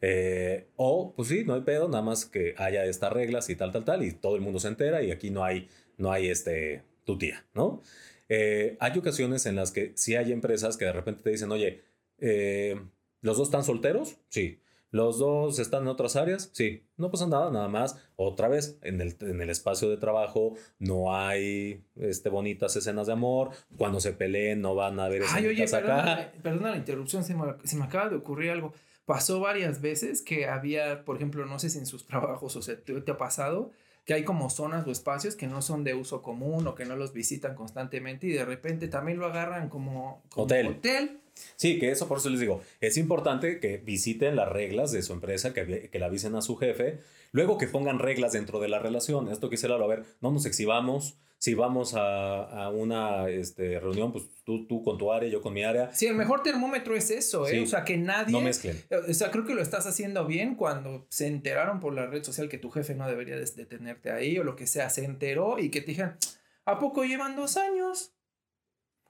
Eh, 0.00 0.68
o, 0.76 1.12
pues 1.14 1.28
sí, 1.28 1.44
no 1.44 1.54
hay 1.54 1.62
pedo, 1.62 1.88
nada 1.88 2.02
más 2.02 2.24
que 2.24 2.54
haya 2.56 2.84
estas 2.84 3.12
reglas 3.12 3.50
y 3.50 3.56
tal, 3.56 3.72
tal, 3.72 3.84
tal, 3.84 4.04
y 4.04 4.12
todo 4.12 4.36
el 4.36 4.42
mundo 4.42 4.60
se 4.60 4.68
entera 4.68 5.02
y 5.02 5.10
aquí 5.10 5.30
no 5.30 5.44
hay, 5.44 5.68
no 5.96 6.12
hay 6.12 6.28
este, 6.28 6.82
tu 7.08 7.16
tía, 7.16 7.46
¿no? 7.54 7.80
Eh, 8.28 8.76
hay 8.80 8.98
ocasiones 8.98 9.46
en 9.46 9.56
las 9.56 9.72
que 9.72 9.92
sí 9.96 10.14
hay 10.14 10.30
empresas 10.30 10.76
que 10.76 10.84
de 10.84 10.92
repente 10.92 11.22
te 11.22 11.30
dicen, 11.30 11.50
oye, 11.50 11.82
eh, 12.18 12.78
¿los 13.22 13.38
dos 13.38 13.48
están 13.48 13.64
solteros? 13.64 14.18
Sí. 14.28 14.60
¿Los 14.90 15.18
dos 15.18 15.58
están 15.58 15.84
en 15.84 15.88
otras 15.88 16.16
áreas? 16.16 16.50
Sí, 16.52 16.86
no 16.98 17.10
pasa 17.10 17.26
nada, 17.26 17.50
nada 17.50 17.68
más. 17.68 17.98
Otra 18.16 18.48
vez, 18.48 18.78
en 18.82 19.00
el, 19.00 19.16
en 19.20 19.40
el 19.40 19.48
espacio 19.48 19.88
de 19.88 19.96
trabajo 19.96 20.54
no 20.78 21.16
hay 21.16 21.82
este, 21.96 22.28
bonitas 22.28 22.76
escenas 22.76 23.06
de 23.06 23.14
amor. 23.14 23.52
Cuando 23.78 24.00
se 24.00 24.12
peleen 24.12 24.60
no 24.60 24.74
van 24.74 25.00
a 25.00 25.06
haber 25.06 25.22
escenas 25.22 25.42
Ay, 25.42 25.46
oye, 25.46 25.66
perdona, 25.66 26.32
perdona, 26.42 26.70
la 26.72 26.76
interrupción, 26.76 27.24
se 27.24 27.34
me, 27.34 27.54
se 27.64 27.76
me, 27.76 27.84
acaba 27.84 28.10
de 28.10 28.16
ocurrir 28.16 28.50
algo. 28.50 28.74
Pasó 29.06 29.40
varias 29.40 29.80
veces 29.80 30.20
que 30.20 30.46
había, 30.46 31.06
por 31.06 31.16
ejemplo, 31.16 31.46
no 31.46 31.58
sé 31.58 31.70
si 31.70 31.78
en 31.78 31.86
sus 31.86 32.06
trabajos 32.06 32.54
o 32.56 32.60
sea, 32.60 32.78
te, 32.78 33.00
te 33.00 33.10
ha 33.10 33.16
pasado, 33.16 33.72
que 34.08 34.14
hay 34.14 34.24
como 34.24 34.48
zonas 34.48 34.86
o 34.86 34.90
espacios 34.90 35.36
que 35.36 35.46
no 35.46 35.60
son 35.60 35.84
de 35.84 35.92
uso 35.92 36.22
común 36.22 36.66
o 36.66 36.74
que 36.74 36.86
no 36.86 36.96
los 36.96 37.12
visitan 37.12 37.54
constantemente 37.54 38.26
y 38.26 38.32
de 38.32 38.42
repente 38.46 38.88
también 38.88 39.18
lo 39.18 39.26
agarran 39.26 39.68
como, 39.68 40.22
hotel. 40.34 40.68
hotel. 40.68 41.20
Sí, 41.56 41.78
que 41.78 41.90
eso 41.90 42.08
por 42.08 42.18
eso 42.18 42.30
les 42.30 42.40
digo, 42.40 42.62
es 42.80 42.96
importante 42.96 43.60
que 43.60 43.78
visiten 43.78 44.36
las 44.36 44.48
reglas 44.48 44.92
de 44.92 45.02
su 45.02 45.12
empresa, 45.12 45.54
que, 45.54 45.88
que 45.90 45.98
le 45.98 46.04
avisen 46.04 46.34
a 46.34 46.42
su 46.42 46.56
jefe, 46.56 47.00
luego 47.32 47.58
que 47.58 47.66
pongan 47.66 47.98
reglas 47.98 48.32
dentro 48.32 48.60
de 48.60 48.68
la 48.68 48.78
relación. 48.78 49.28
Esto 49.28 49.50
quisiera 49.50 49.76
a 49.76 49.86
ver, 49.86 50.04
no 50.20 50.30
nos 50.30 50.46
exhibamos, 50.46 51.18
si 51.38 51.54
vamos 51.54 51.94
a, 51.96 52.68
una 52.70 53.28
este, 53.28 53.78
reunión, 53.78 54.12
pues 54.12 54.24
tú, 54.44 54.66
tú 54.66 54.82
con 54.82 54.98
tu 54.98 55.12
área, 55.12 55.28
yo 55.28 55.40
con 55.40 55.54
mi 55.54 55.62
área. 55.62 55.94
Sí, 55.94 56.06
el 56.06 56.16
mejor 56.16 56.42
termómetro 56.42 56.96
es 56.96 57.10
eso, 57.10 57.46
¿eh? 57.46 57.62
o 57.62 57.66
sea, 57.66 57.84
que 57.84 57.96
nadie... 57.96 58.32
No 58.32 58.40
mezclen. 58.40 58.82
O 59.08 59.14
sea, 59.14 59.30
creo 59.30 59.44
que 59.44 59.54
lo 59.54 59.62
estás 59.62 59.86
haciendo 59.86 60.26
bien 60.26 60.56
cuando 60.56 61.06
se 61.10 61.28
enteraron 61.28 61.78
por 61.78 61.94
la 61.94 62.06
red 62.06 62.24
social 62.24 62.48
que 62.48 62.58
tu 62.58 62.70
jefe 62.70 62.94
no 62.94 63.06
debería 63.06 63.36
detenerte 63.36 64.10
ahí 64.10 64.36
o 64.38 64.44
lo 64.44 64.56
que 64.56 64.66
sea, 64.66 64.90
se 64.90 65.04
enteró 65.04 65.58
y 65.60 65.70
que 65.70 65.80
te 65.80 65.92
dijeron, 65.92 66.16
¿a 66.64 66.80
poco 66.80 67.04
llevan 67.04 67.36
dos 67.36 67.56
años? 67.56 68.12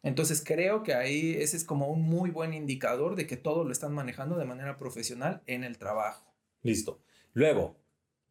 Entonces 0.03 0.43
creo 0.45 0.83
que 0.83 0.95
ahí 0.95 1.33
ese 1.33 1.57
es 1.57 1.65
como 1.65 1.89
un 1.89 2.03
muy 2.03 2.31
buen 2.31 2.55
indicador 2.55 3.17
de 3.17 3.27
que 3.27 3.37
todo 3.37 3.65
lo 3.65 3.73
están 3.73 3.93
manejando 3.93 4.37
de 4.37 4.45
manera 4.45 4.77
profesional 4.77 5.43
en 5.47 5.65
el 5.65 5.79
trabajo. 5.79 6.35
Listo. 6.63 7.01
Luego, 7.33 7.77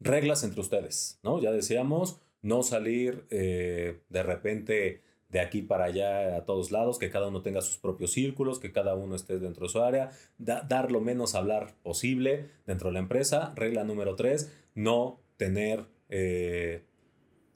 reglas 0.00 0.44
entre 0.44 0.60
ustedes, 0.60 1.18
¿no? 1.22 1.40
Ya 1.40 1.52
decíamos, 1.52 2.20
no 2.42 2.62
salir 2.62 3.26
eh, 3.30 4.00
de 4.08 4.22
repente 4.22 5.02
de 5.28 5.40
aquí 5.40 5.60
para 5.62 5.84
allá 5.84 6.36
a 6.36 6.44
todos 6.46 6.70
lados, 6.70 6.98
que 6.98 7.10
cada 7.10 7.28
uno 7.28 7.42
tenga 7.42 7.60
sus 7.60 7.76
propios 7.76 8.12
círculos, 8.12 8.58
que 8.58 8.72
cada 8.72 8.94
uno 8.94 9.14
esté 9.14 9.38
dentro 9.38 9.66
de 9.66 9.72
su 9.72 9.80
área, 9.80 10.10
dar 10.38 10.90
lo 10.90 11.00
menos 11.00 11.34
hablar 11.34 11.74
posible 11.82 12.48
dentro 12.66 12.88
de 12.88 12.94
la 12.94 13.00
empresa. 13.00 13.52
Regla 13.54 13.84
número 13.84 14.16
tres, 14.16 14.50
no 14.74 15.20
tener 15.36 15.86
eh, 16.08 16.84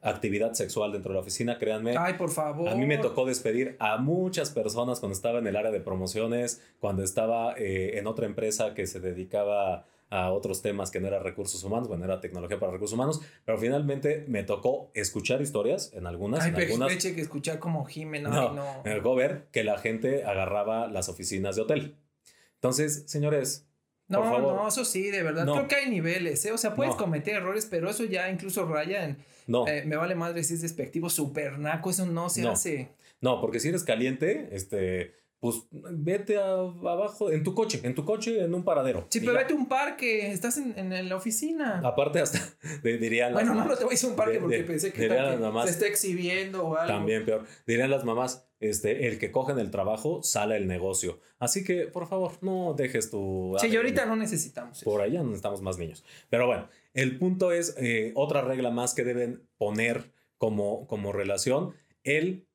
actividad 0.02 0.52
sexual 0.52 0.92
dentro 0.92 1.12
de 1.12 1.14
la 1.14 1.20
oficina, 1.20 1.58
créanme. 1.58 1.96
Ay, 1.96 2.14
por 2.14 2.30
favor. 2.30 2.68
A 2.68 2.74
mí 2.74 2.86
me 2.86 2.98
tocó 2.98 3.24
despedir 3.24 3.76
a 3.78 3.96
muchas 3.98 4.50
personas 4.50 5.00
cuando 5.00 5.14
estaba 5.14 5.38
en 5.38 5.46
el 5.46 5.56
área 5.56 5.70
de 5.70 5.80
promociones, 5.80 6.60
cuando 6.80 7.02
estaba 7.04 7.54
eh, 7.56 7.98
en 7.98 8.06
otra 8.06 8.26
empresa 8.26 8.74
que 8.74 8.86
se 8.86 9.00
dedicaba 9.00 9.86
a 10.10 10.30
otros 10.30 10.60
temas 10.60 10.90
que 10.90 11.00
no 11.00 11.06
era 11.06 11.20
recursos 11.20 11.64
humanos, 11.64 11.88
bueno, 11.88 12.04
era 12.04 12.20
tecnología 12.20 12.58
para 12.58 12.72
recursos 12.72 12.94
humanos, 12.94 13.22
pero 13.46 13.56
finalmente 13.56 14.26
me 14.28 14.42
tocó 14.42 14.90
escuchar 14.92 15.40
historias 15.40 15.90
en 15.94 16.06
algunas. 16.06 16.42
Ay, 16.42 16.50
en 16.50 16.54
pero 16.54 16.66
algunas, 16.74 17.02
que 17.02 17.20
escuchar 17.20 17.58
como 17.58 17.86
Jimena. 17.86 18.28
No, 18.28 18.52
no. 18.52 18.82
Me 18.84 18.96
tocó 18.96 19.14
ver 19.14 19.46
que 19.52 19.64
la 19.64 19.78
gente 19.78 20.24
agarraba 20.24 20.86
las 20.88 21.08
oficinas 21.08 21.56
de 21.56 21.62
hotel. 21.62 21.96
Entonces, 22.56 23.04
señores, 23.06 23.66
No, 24.20 24.38
no, 24.40 24.68
eso 24.68 24.84
sí, 24.84 25.10
de 25.10 25.22
verdad. 25.22 25.44
Creo 25.44 25.68
que 25.68 25.74
hay 25.76 25.90
niveles, 25.90 26.44
¿eh? 26.44 26.52
O 26.52 26.58
sea, 26.58 26.74
puedes 26.74 26.94
cometer 26.94 27.36
errores, 27.36 27.66
pero 27.70 27.90
eso 27.90 28.04
ya 28.04 28.30
incluso 28.30 28.66
raya 28.66 29.04
en. 29.04 29.18
No. 29.46 29.66
Eh, 29.66 29.84
me 29.84 29.96
vale 29.96 30.14
madre 30.14 30.44
si 30.44 30.54
es 30.54 30.62
despectivo, 30.62 31.10
super 31.10 31.58
naco, 31.58 31.90
eso 31.90 32.06
no 32.06 32.28
se 32.28 32.46
hace. 32.46 32.90
No, 33.20 33.40
porque 33.40 33.60
si 33.60 33.68
eres 33.68 33.84
caliente, 33.84 34.48
este 34.52 35.21
pues 35.42 35.56
vete 35.72 36.38
abajo, 36.38 37.32
en 37.32 37.42
tu 37.42 37.52
coche, 37.52 37.80
en 37.82 37.96
tu 37.96 38.04
coche, 38.04 38.44
en 38.44 38.54
un 38.54 38.62
paradero. 38.62 39.08
Sí, 39.10 39.18
pero 39.18 39.32
vete 39.32 39.54
a 39.54 39.56
un 39.56 39.66
parque, 39.66 40.30
estás 40.30 40.56
en, 40.56 40.78
en, 40.78 41.08
la 41.08 41.16
oficina. 41.16 41.80
Aparte, 41.82 42.20
hasta 42.20 42.38
dirían. 42.84 43.32
Bueno, 43.32 43.52
no, 43.52 43.64
no 43.64 43.74
te 43.74 43.82
voy 43.82 43.90
a 43.90 43.94
decir 43.94 44.08
un 44.08 44.14
parque 44.14 44.38
porque 44.38 44.62
pensé 44.62 44.92
que, 44.92 45.08
se 45.08 45.70
está 45.70 45.86
exhibiendo 45.88 46.64
o 46.64 46.76
algo. 46.76 46.94
También 46.94 47.24
peor. 47.24 47.44
Dirían 47.66 47.90
las 47.90 48.04
mamás, 48.04 48.48
este, 48.60 49.08
el 49.08 49.18
que 49.18 49.32
coge 49.32 49.50
en 49.50 49.58
el 49.58 49.72
trabajo 49.72 50.22
sale 50.22 50.56
el 50.56 50.68
negocio. 50.68 51.18
Así 51.40 51.64
que, 51.64 51.88
por 51.88 52.06
favor, 52.06 52.34
no 52.40 52.74
dejes 52.74 53.10
tu. 53.10 53.56
Sí, 53.58 53.66
y 53.66 53.74
ahorita 53.74 54.06
no 54.06 54.14
necesitamos. 54.14 54.84
Por 54.84 55.00
allá 55.00 55.24
necesitamos 55.24 55.60
más 55.60 55.76
niños. 55.76 56.04
Pero 56.30 56.46
bueno, 56.46 56.68
el 56.94 57.18
punto 57.18 57.50
es 57.50 57.74
eh, 57.78 58.12
otra 58.14 58.42
regla 58.42 58.70
más 58.70 58.94
que 58.94 59.02
deben 59.02 59.42
poner 59.58 60.12
como, 60.38 60.86
como 60.86 61.12
relación: 61.12 61.74
el 62.04 62.46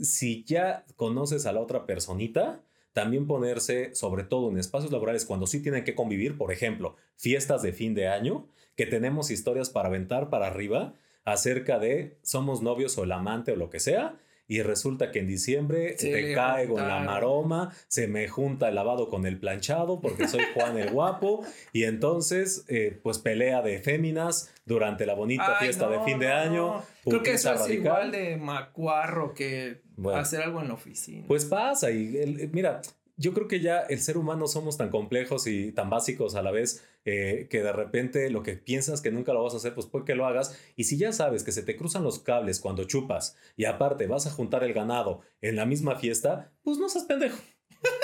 si 0.00 0.44
ya 0.44 0.84
conoces 0.96 1.46
a 1.46 1.52
la 1.52 1.60
otra 1.60 1.86
personita, 1.86 2.62
también 2.92 3.26
ponerse, 3.26 3.94
sobre 3.94 4.24
todo 4.24 4.50
en 4.50 4.58
espacios 4.58 4.90
laborales, 4.90 5.26
cuando 5.26 5.46
sí 5.46 5.62
tienen 5.62 5.84
que 5.84 5.94
convivir, 5.94 6.38
por 6.38 6.52
ejemplo, 6.52 6.96
fiestas 7.16 7.62
de 7.62 7.72
fin 7.72 7.94
de 7.94 8.08
año, 8.08 8.48
que 8.74 8.86
tenemos 8.86 9.30
historias 9.30 9.70
para 9.70 9.88
aventar 9.88 10.30
para 10.30 10.46
arriba 10.46 10.94
acerca 11.24 11.78
de 11.78 12.16
somos 12.22 12.62
novios 12.62 12.96
o 12.96 13.04
el 13.04 13.12
amante 13.12 13.52
o 13.52 13.56
lo 13.56 13.68
que 13.68 13.80
sea, 13.80 14.18
y 14.48 14.62
resulta 14.62 15.10
que 15.10 15.20
en 15.20 15.26
diciembre 15.26 15.96
te 15.98 16.34
caigo 16.34 16.78
en 16.78 16.88
la 16.88 17.00
maroma, 17.00 17.72
se 17.88 18.06
me 18.06 18.28
junta 18.28 18.68
el 18.68 18.74
lavado 18.74 19.08
con 19.08 19.26
el 19.26 19.38
planchado 19.38 20.00
porque 20.00 20.28
soy 20.28 20.42
Juan 20.54 20.78
el 20.78 20.90
guapo 20.90 21.44
y 21.72 21.84
entonces 21.84 22.64
eh, 22.68 22.98
pues 23.02 23.18
pelea 23.18 23.62
de 23.62 23.80
féminas 23.80 24.52
durante 24.64 25.06
la 25.06 25.14
bonita 25.14 25.56
fiesta 25.58 25.88
de 25.88 26.00
fin 26.00 26.18
de 26.18 26.32
año. 26.32 26.82
Creo 27.04 27.22
que 27.22 27.32
eso 27.32 27.52
es 27.54 27.70
igual 27.70 28.10
de 28.12 28.36
macuarro 28.36 29.34
que 29.34 29.82
hacer 30.14 30.42
algo 30.42 30.60
en 30.60 30.68
la 30.68 30.74
oficina. 30.74 31.24
Pues 31.26 31.44
pasa 31.44 31.90
y 31.90 32.50
mira, 32.52 32.80
yo 33.16 33.32
creo 33.32 33.48
que 33.48 33.60
ya 33.60 33.80
el 33.80 34.00
ser 34.00 34.18
humano 34.18 34.46
somos 34.46 34.76
tan 34.76 34.90
complejos 34.90 35.46
y 35.46 35.72
tan 35.72 35.88
básicos 35.88 36.34
a 36.34 36.42
la 36.42 36.50
vez 36.50 36.86
eh, 37.04 37.46
que 37.50 37.62
de 37.62 37.72
repente 37.72 38.30
lo 38.30 38.42
que 38.42 38.54
piensas 38.54 39.00
que 39.00 39.10
nunca 39.10 39.32
lo 39.32 39.42
vas 39.42 39.54
a 39.54 39.56
hacer, 39.56 39.74
pues 39.74 39.86
puede 39.86 40.04
que 40.04 40.14
lo 40.14 40.26
hagas. 40.26 40.58
Y 40.76 40.84
si 40.84 40.98
ya 40.98 41.12
sabes 41.12 41.42
que 41.42 41.52
se 41.52 41.62
te 41.62 41.76
cruzan 41.76 42.04
los 42.04 42.18
cables 42.18 42.60
cuando 42.60 42.84
chupas 42.84 43.36
y 43.56 43.64
aparte 43.64 44.06
vas 44.06 44.26
a 44.26 44.30
juntar 44.30 44.64
el 44.64 44.74
ganado 44.74 45.20
en 45.40 45.56
la 45.56 45.64
misma 45.64 45.96
fiesta, 45.96 46.52
pues 46.62 46.78
no 46.78 46.88
seas 46.88 47.04
pendejo, 47.04 47.38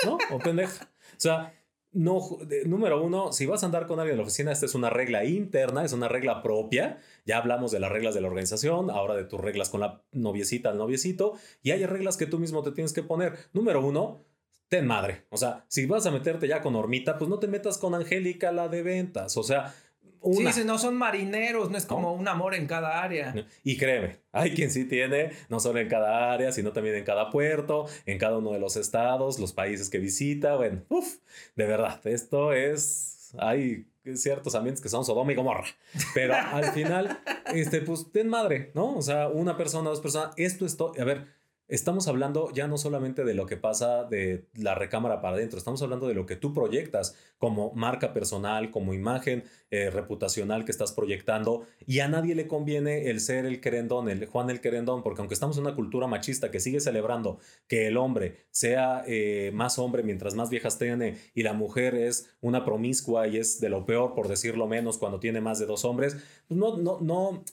¿no? 0.05 0.17
O 0.31 0.39
pendeja. 0.39 0.91
O 1.15 1.19
sea, 1.19 1.53
no, 1.91 2.19
número 2.65 3.03
uno, 3.03 3.31
si 3.31 3.45
vas 3.45 3.61
a 3.61 3.67
andar 3.67 3.85
con 3.85 3.99
alguien 3.99 4.15
en 4.15 4.17
la 4.17 4.23
oficina, 4.23 4.51
esta 4.51 4.65
es 4.65 4.73
una 4.73 4.89
regla 4.89 5.25
interna, 5.25 5.85
es 5.85 5.93
una 5.93 6.07
regla 6.07 6.41
propia. 6.41 6.97
Ya 7.25 7.37
hablamos 7.37 7.71
de 7.71 7.79
las 7.79 7.91
reglas 7.91 8.15
de 8.15 8.21
la 8.21 8.29
organización, 8.29 8.89
ahora 8.89 9.13
de 9.13 9.25
tus 9.25 9.39
reglas 9.39 9.69
con 9.69 9.81
la 9.81 10.03
noviecita, 10.11 10.71
el 10.71 10.79
noviecito, 10.79 11.33
y 11.61 11.69
hay 11.69 11.85
reglas 11.85 12.17
que 12.17 12.25
tú 12.25 12.39
mismo 12.39 12.63
te 12.63 12.71
tienes 12.71 12.93
que 12.93 13.03
poner. 13.03 13.37
Número 13.53 13.85
uno, 13.85 14.25
ten 14.73 14.87
madre. 14.87 15.27
O 15.29 15.37
sea, 15.37 15.63
si 15.67 15.85
vas 15.85 16.03
a 16.07 16.09
meterte 16.09 16.47
ya 16.47 16.59
con 16.59 16.75
Hormita, 16.75 17.19
pues 17.19 17.29
no 17.29 17.37
te 17.37 17.47
metas 17.47 17.77
con 17.77 17.93
Angélica, 17.93 18.51
la 18.51 18.69
de 18.69 18.81
ventas. 18.81 19.37
O 19.37 19.43
sea, 19.43 19.71
una. 20.19 20.51
Sí, 20.51 20.63
no 20.65 20.79
son 20.79 20.95
marineros, 20.95 21.69
no 21.69 21.77
es 21.77 21.85
como 21.85 22.11
un 22.11 22.27
amor 22.27 22.55
en 22.55 22.65
cada 22.65 23.03
área. 23.03 23.35
Y 23.63 23.77
créeme, 23.77 24.21
hay 24.31 24.55
quien 24.55 24.71
sí 24.71 24.85
tiene, 24.85 25.29
no 25.47 25.59
solo 25.59 25.77
en 25.77 25.87
cada 25.87 26.33
área, 26.33 26.51
sino 26.51 26.71
también 26.71 26.95
en 26.95 27.03
cada 27.03 27.29
puerto, 27.29 27.85
en 28.07 28.17
cada 28.17 28.39
uno 28.39 28.51
de 28.51 28.59
los 28.59 28.75
estados, 28.75 29.37
los 29.37 29.53
países 29.53 29.91
que 29.91 29.99
visita. 29.99 30.55
Bueno, 30.55 30.81
uff, 30.89 31.17
de 31.55 31.67
verdad, 31.67 32.01
esto 32.07 32.51
es. 32.51 33.31
Hay 33.37 33.85
ciertos 34.15 34.55
ambientes 34.55 34.81
que 34.81 34.89
son 34.89 35.05
Sodoma 35.05 35.33
y 35.33 35.35
Gomorra. 35.35 35.67
Pero 36.15 36.33
al 36.33 36.71
final, 36.71 37.19
este, 37.53 37.81
pues 37.81 38.11
ten 38.11 38.27
madre, 38.27 38.71
¿no? 38.73 38.97
O 38.97 39.03
sea, 39.03 39.27
una 39.27 39.55
persona, 39.55 39.91
dos 39.91 40.01
personas. 40.01 40.33
Esto 40.35 40.65
es 40.65 40.77
todo. 40.77 40.93
A 40.99 41.03
ver 41.03 41.42
estamos 41.67 42.07
hablando 42.07 42.51
ya 42.53 42.67
no 42.67 42.77
solamente 42.77 43.23
de 43.23 43.33
lo 43.33 43.45
que 43.45 43.57
pasa 43.57 44.03
de 44.03 44.47
la 44.53 44.75
recámara 44.75 45.21
para 45.21 45.37
adentro, 45.37 45.57
estamos 45.57 45.81
hablando 45.81 46.07
de 46.07 46.13
lo 46.13 46.25
que 46.25 46.35
tú 46.35 46.53
proyectas 46.53 47.15
como 47.37 47.73
marca 47.73 48.13
personal, 48.13 48.71
como 48.71 48.93
imagen 48.93 49.43
eh, 49.71 49.89
reputacional 49.89 50.65
que 50.65 50.71
estás 50.71 50.91
proyectando 50.91 51.65
y 51.85 51.99
a 51.99 52.07
nadie 52.07 52.35
le 52.35 52.47
conviene 52.47 53.09
el 53.09 53.19
ser 53.19 53.45
el 53.45 53.61
querendón, 53.61 54.09
el 54.09 54.25
Juan 54.25 54.49
el 54.49 54.61
querendón, 54.61 55.03
porque 55.03 55.21
aunque 55.21 55.33
estamos 55.33 55.57
en 55.57 55.65
una 55.65 55.75
cultura 55.75 56.07
machista 56.07 56.51
que 56.51 56.59
sigue 56.59 56.79
celebrando 56.79 57.39
que 57.67 57.87
el 57.87 57.97
hombre 57.97 58.45
sea 58.51 59.03
eh, 59.07 59.51
más 59.53 59.79
hombre 59.79 60.03
mientras 60.03 60.35
más 60.35 60.49
viejas 60.49 60.77
tiene 60.77 61.17
y 61.33 61.43
la 61.43 61.53
mujer 61.53 61.95
es 61.95 62.29
una 62.41 62.65
promiscua 62.65 63.27
y 63.27 63.37
es 63.37 63.59
de 63.59 63.69
lo 63.69 63.85
peor, 63.85 64.13
por 64.13 64.27
decirlo 64.27 64.67
menos, 64.67 64.97
cuando 64.97 65.19
tiene 65.19 65.41
más 65.41 65.59
de 65.59 65.65
dos 65.65 65.85
hombres, 65.85 66.17
pues 66.47 66.59
no, 66.59 66.77
no, 66.77 66.99
no, 67.01 67.43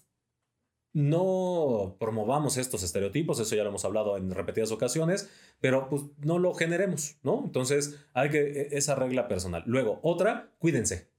no 0.92 1.96
promovamos 2.00 2.56
estos 2.56 2.82
estereotipos, 2.82 3.38
eso 3.38 3.54
ya 3.54 3.62
lo 3.62 3.68
hemos 3.68 3.84
hablado 3.84 4.16
en 4.16 4.30
repetidas 4.30 4.72
ocasiones, 4.72 5.30
pero 5.60 5.88
pues 5.88 6.02
no 6.18 6.38
lo 6.38 6.54
generemos, 6.54 7.16
¿no? 7.22 7.42
Entonces 7.44 7.96
hay 8.12 8.30
que 8.30 8.40
e, 8.40 8.68
esa 8.72 8.94
regla 8.94 9.28
personal. 9.28 9.62
Luego, 9.66 10.00
otra, 10.02 10.52
cuídense. 10.58 11.10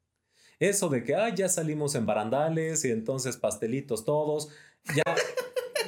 Eso 0.59 0.89
de 0.89 1.03
que, 1.03 1.15
ah, 1.15 1.33
ya 1.33 1.49
salimos 1.49 1.95
en 1.95 2.05
barandales 2.05 2.85
y 2.85 2.91
entonces 2.91 3.37
pastelitos 3.37 4.05
todos, 4.05 4.49
ya 4.95 5.03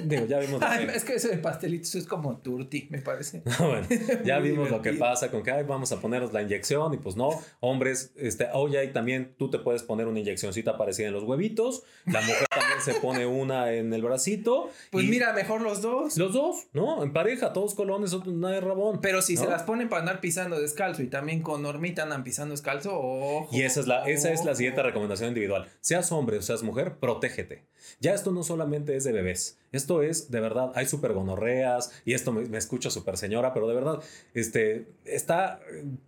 Digo, 0.03 0.25
ya 0.25 0.39
vimos. 0.39 0.61
es 0.93 1.03
que 1.03 1.15
eso 1.15 1.29
de 1.29 1.37
pastelitos 1.37 1.95
es 1.95 2.05
como 2.05 2.37
turti, 2.37 2.87
me 2.89 2.99
parece. 2.99 3.43
bueno, 3.59 3.87
ya 4.23 4.39
vimos 4.39 4.69
lo 4.69 4.81
que 4.81 4.93
pasa 4.93 5.31
con 5.31 5.43
que 5.43 5.51
Ay, 5.51 5.63
vamos 5.63 5.91
a 5.91 5.99
ponernos 5.99 6.33
la 6.33 6.41
inyección 6.41 6.93
y 6.93 6.97
pues 6.97 7.15
no, 7.15 7.29
hombres, 7.59 8.11
este, 8.15 8.47
oye, 8.53 8.83
y 8.83 8.91
también 8.91 9.35
tú 9.37 9.49
te 9.49 9.59
puedes 9.59 9.83
poner 9.83 10.07
una 10.07 10.19
inyeccióncita 10.19 10.77
parecida 10.77 11.07
en 11.07 11.13
los 11.13 11.23
huevitos, 11.23 11.83
la 12.05 12.21
mujer 12.21 12.47
también 12.49 12.81
se 12.81 12.93
pone 12.95 13.25
una 13.25 13.71
en 13.73 13.93
el 13.93 14.01
bracito. 14.01 14.69
Pues 14.91 15.05
mira, 15.05 15.33
mejor 15.33 15.61
los 15.61 15.81
dos. 15.81 16.17
Los 16.17 16.33
dos, 16.33 16.67
¿no? 16.73 17.03
En 17.03 17.13
pareja, 17.13 17.53
todos 17.53 17.75
colones, 17.75 18.13
una 18.13 18.49
de 18.49 18.61
rabón. 18.61 18.99
Pero 19.01 19.21
si 19.21 19.37
se 19.37 19.47
las 19.47 19.63
ponen 19.63 19.89
para 19.89 20.01
andar 20.01 20.21
pisando 20.21 20.59
descalzo 20.59 21.03
y 21.03 21.07
también 21.07 21.41
con 21.41 21.61
normita 21.61 22.03
andan 22.03 22.23
pisando 22.23 22.53
descalzo, 22.53 22.97
ojo. 22.97 23.49
Y 23.51 23.61
esa 23.61 23.79
es 23.79 23.87
la, 23.87 24.05
esa 24.05 24.31
es 24.31 24.45
la 24.45 24.55
siguiente 24.55 24.81
recomendación 24.83 25.29
individual. 25.29 25.67
Seas 25.81 26.11
hombre 26.11 26.37
o 26.37 26.41
seas 26.41 26.63
mujer, 26.63 26.97
protégete. 26.99 27.63
Ya 27.99 28.13
esto 28.13 28.31
no 28.31 28.43
solamente 28.43 28.95
es 28.95 29.03
de 29.03 29.11
bebés. 29.11 29.57
Esto 29.73 30.03
es, 30.03 30.29
de 30.29 30.39
verdad, 30.39 30.71
hay 30.75 30.85
súper 30.85 31.13
gonorreas 31.13 31.91
y 32.05 32.13
esto 32.13 32.31
me, 32.31 32.57
escucha 32.57 32.91
súper 32.91 33.17
señora, 33.17 33.53
pero 33.55 33.67
de 33.67 33.73
verdad, 33.73 33.99
este, 34.35 34.87
está 35.03 35.59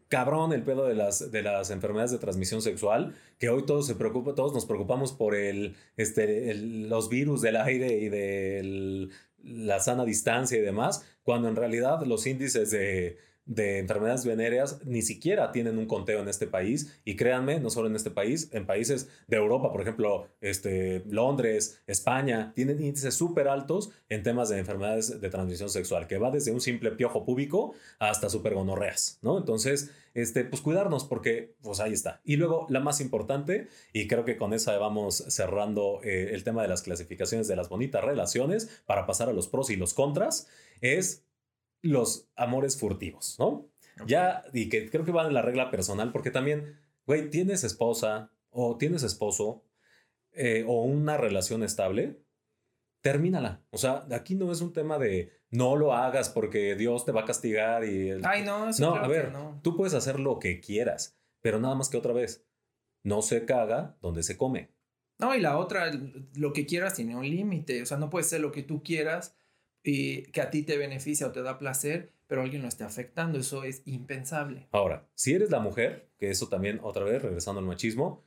cabrón 0.07 0.53
el 0.53 0.61
pedo 0.61 0.85
de 0.85 0.93
las, 0.93 1.31
de 1.31 1.41
las 1.41 1.71
enfermedades 1.71 2.11
de 2.11 2.19
transmisión 2.19 2.61
sexual, 2.61 3.15
que 3.39 3.49
hoy 3.49 3.65
todos 3.65 3.87
se 3.87 3.95
preocupa, 3.95 4.35
todos 4.35 4.53
nos 4.53 4.67
preocupamos 4.67 5.13
por 5.13 5.33
el, 5.33 5.75
este, 5.97 6.53
los 6.53 7.09
virus 7.09 7.41
del 7.41 7.57
aire 7.57 7.97
y 7.97 8.09
de 8.09 9.09
la 9.43 9.79
sana 9.79 10.05
distancia 10.05 10.57
y 10.59 10.61
demás, 10.61 11.03
cuando 11.23 11.49
en 11.49 11.55
realidad 11.55 12.03
los 12.05 12.27
índices 12.27 12.69
de 12.69 13.17
de 13.45 13.79
enfermedades 13.79 14.25
venéreas 14.25 14.79
ni 14.85 15.01
siquiera 15.01 15.51
tienen 15.51 15.77
un 15.77 15.85
conteo 15.85 16.21
en 16.21 16.27
este 16.27 16.47
país 16.47 16.99
y 17.05 17.15
créanme, 17.15 17.59
no 17.59 17.69
solo 17.69 17.87
en 17.87 17.95
este 17.95 18.11
país, 18.11 18.49
en 18.53 18.65
países 18.65 19.09
de 19.27 19.37
Europa, 19.37 19.71
por 19.71 19.81
ejemplo, 19.81 20.27
este, 20.41 21.03
Londres, 21.07 21.81
España, 21.85 22.53
tienen 22.55 22.81
índices 22.81 23.13
súper 23.13 23.47
altos 23.47 23.91
en 24.09 24.23
temas 24.23 24.49
de 24.49 24.57
enfermedades 24.57 25.21
de 25.21 25.29
transmisión 25.29 25.69
sexual, 25.69 26.07
que 26.07 26.17
va 26.17 26.31
desde 26.31 26.51
un 26.51 26.61
simple 26.61 26.91
piojo 26.91 27.23
púbico 27.23 27.73
hasta 27.99 28.29
supergonorreas, 28.29 29.19
¿no? 29.21 29.37
Entonces, 29.37 29.91
este, 30.15 30.45
pues 30.45 30.61
cuidarnos 30.61 31.03
porque, 31.03 31.55
pues 31.61 31.79
ahí 31.79 31.93
está. 31.93 32.21
Y 32.23 32.37
luego, 32.37 32.65
la 32.69 32.79
más 32.79 33.01
importante, 33.01 33.67
y 33.93 34.07
creo 34.07 34.25
que 34.25 34.37
con 34.37 34.53
esa 34.53 34.77
vamos 34.77 35.23
cerrando 35.27 35.99
eh, 36.03 36.31
el 36.33 36.43
tema 36.43 36.61
de 36.61 36.69
las 36.69 36.81
clasificaciones 36.81 37.47
de 37.47 37.55
las 37.55 37.69
bonitas 37.69 38.03
relaciones 38.03 38.81
para 38.85 39.05
pasar 39.05 39.29
a 39.29 39.33
los 39.33 39.47
pros 39.47 39.69
y 39.69 39.75
los 39.75 39.93
contras, 39.93 40.47
es 40.81 41.25
los 41.81 42.27
amores 42.35 42.79
furtivos, 42.79 43.37
¿no? 43.39 43.69
Ya, 44.05 44.43
y 44.53 44.69
que 44.69 44.89
creo 44.89 45.05
que 45.05 45.11
va 45.11 45.25
en 45.25 45.33
la 45.33 45.41
regla 45.41 45.71
personal, 45.71 46.11
porque 46.11 46.31
también, 46.31 46.77
güey, 47.05 47.29
tienes 47.29 47.63
esposa 47.63 48.31
o 48.49 48.77
tienes 48.77 49.03
esposo 49.03 49.63
eh, 50.33 50.65
o 50.67 50.83
una 50.83 51.17
relación 51.17 51.63
estable, 51.63 52.19
termínala. 53.01 53.63
O 53.69 53.77
sea, 53.77 54.05
aquí 54.11 54.35
no 54.35 54.51
es 54.51 54.61
un 54.61 54.73
tema 54.73 54.97
de 54.97 55.31
no 55.49 55.75
lo 55.75 55.93
hagas 55.93 56.29
porque 56.29 56.75
Dios 56.75 57.05
te 57.05 57.11
va 57.11 57.21
a 57.21 57.25
castigar 57.25 57.85
y... 57.85 58.11
Ay, 58.23 58.43
no, 58.43 58.69
no, 58.79 58.95
a 58.95 59.07
ver, 59.07 59.31
no. 59.31 59.59
tú 59.63 59.77
puedes 59.77 59.93
hacer 59.93 60.19
lo 60.19 60.39
que 60.39 60.59
quieras, 60.59 61.17
pero 61.41 61.59
nada 61.59 61.75
más 61.75 61.89
que 61.89 61.97
otra 61.97 62.13
vez, 62.13 62.45
no 63.03 63.21
se 63.21 63.45
caga 63.45 63.95
donde 64.01 64.23
se 64.23 64.35
come. 64.35 64.71
No, 65.19 65.33
y 65.33 65.39
la 65.39 65.57
otra, 65.57 65.91
lo 66.33 66.51
que 66.51 66.65
quieras 66.65 66.95
tiene 66.95 67.15
un 67.15 67.29
límite, 67.29 67.81
o 67.81 67.85
sea, 67.85 67.97
no 67.97 68.09
puede 68.09 68.25
ser 68.25 68.41
lo 68.41 68.51
que 68.51 68.63
tú 68.63 68.83
quieras 68.83 69.37
y 69.85 70.23
que 70.31 70.41
a 70.41 70.49
ti 70.49 70.63
te 70.63 70.77
beneficia 70.77 71.27
o 71.27 71.31
te 71.31 71.43
da 71.43 71.59
placer, 71.59 72.11
pero 72.27 72.41
alguien 72.41 72.63
lo 72.63 72.67
esté 72.67 72.83
afectando. 72.83 73.37
Eso 73.39 73.63
es 73.63 73.83
impensable. 73.85 74.67
Ahora, 74.71 75.07
si 75.13 75.33
eres 75.33 75.51
la 75.51 75.59
mujer, 75.59 76.09
que 76.17 76.31
eso 76.31 76.49
también 76.49 76.79
otra 76.81 77.05
vez, 77.05 77.21
regresando 77.21 77.59
al 77.59 77.67
machismo, 77.67 78.23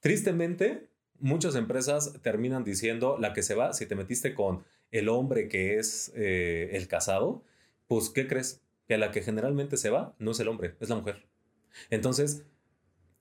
tristemente, 0.00 0.88
muchas 1.20 1.54
empresas 1.54 2.14
terminan 2.22 2.64
diciendo 2.64 3.16
la 3.18 3.32
que 3.32 3.42
se 3.42 3.54
va, 3.54 3.72
si 3.72 3.86
te 3.86 3.94
metiste 3.94 4.34
con 4.34 4.64
el 4.90 5.08
hombre 5.08 5.48
que 5.48 5.78
es 5.78 6.12
eh, 6.16 6.70
el 6.72 6.88
casado, 6.88 7.44
pues, 7.86 8.10
¿qué 8.10 8.26
crees? 8.26 8.60
Que 8.88 8.98
la 8.98 9.12
que 9.12 9.22
generalmente 9.22 9.76
se 9.76 9.90
va 9.90 10.16
no 10.18 10.32
es 10.32 10.40
el 10.40 10.48
hombre, 10.48 10.74
es 10.80 10.88
la 10.88 10.96
mujer. 10.96 11.24
Entonces, 11.90 12.44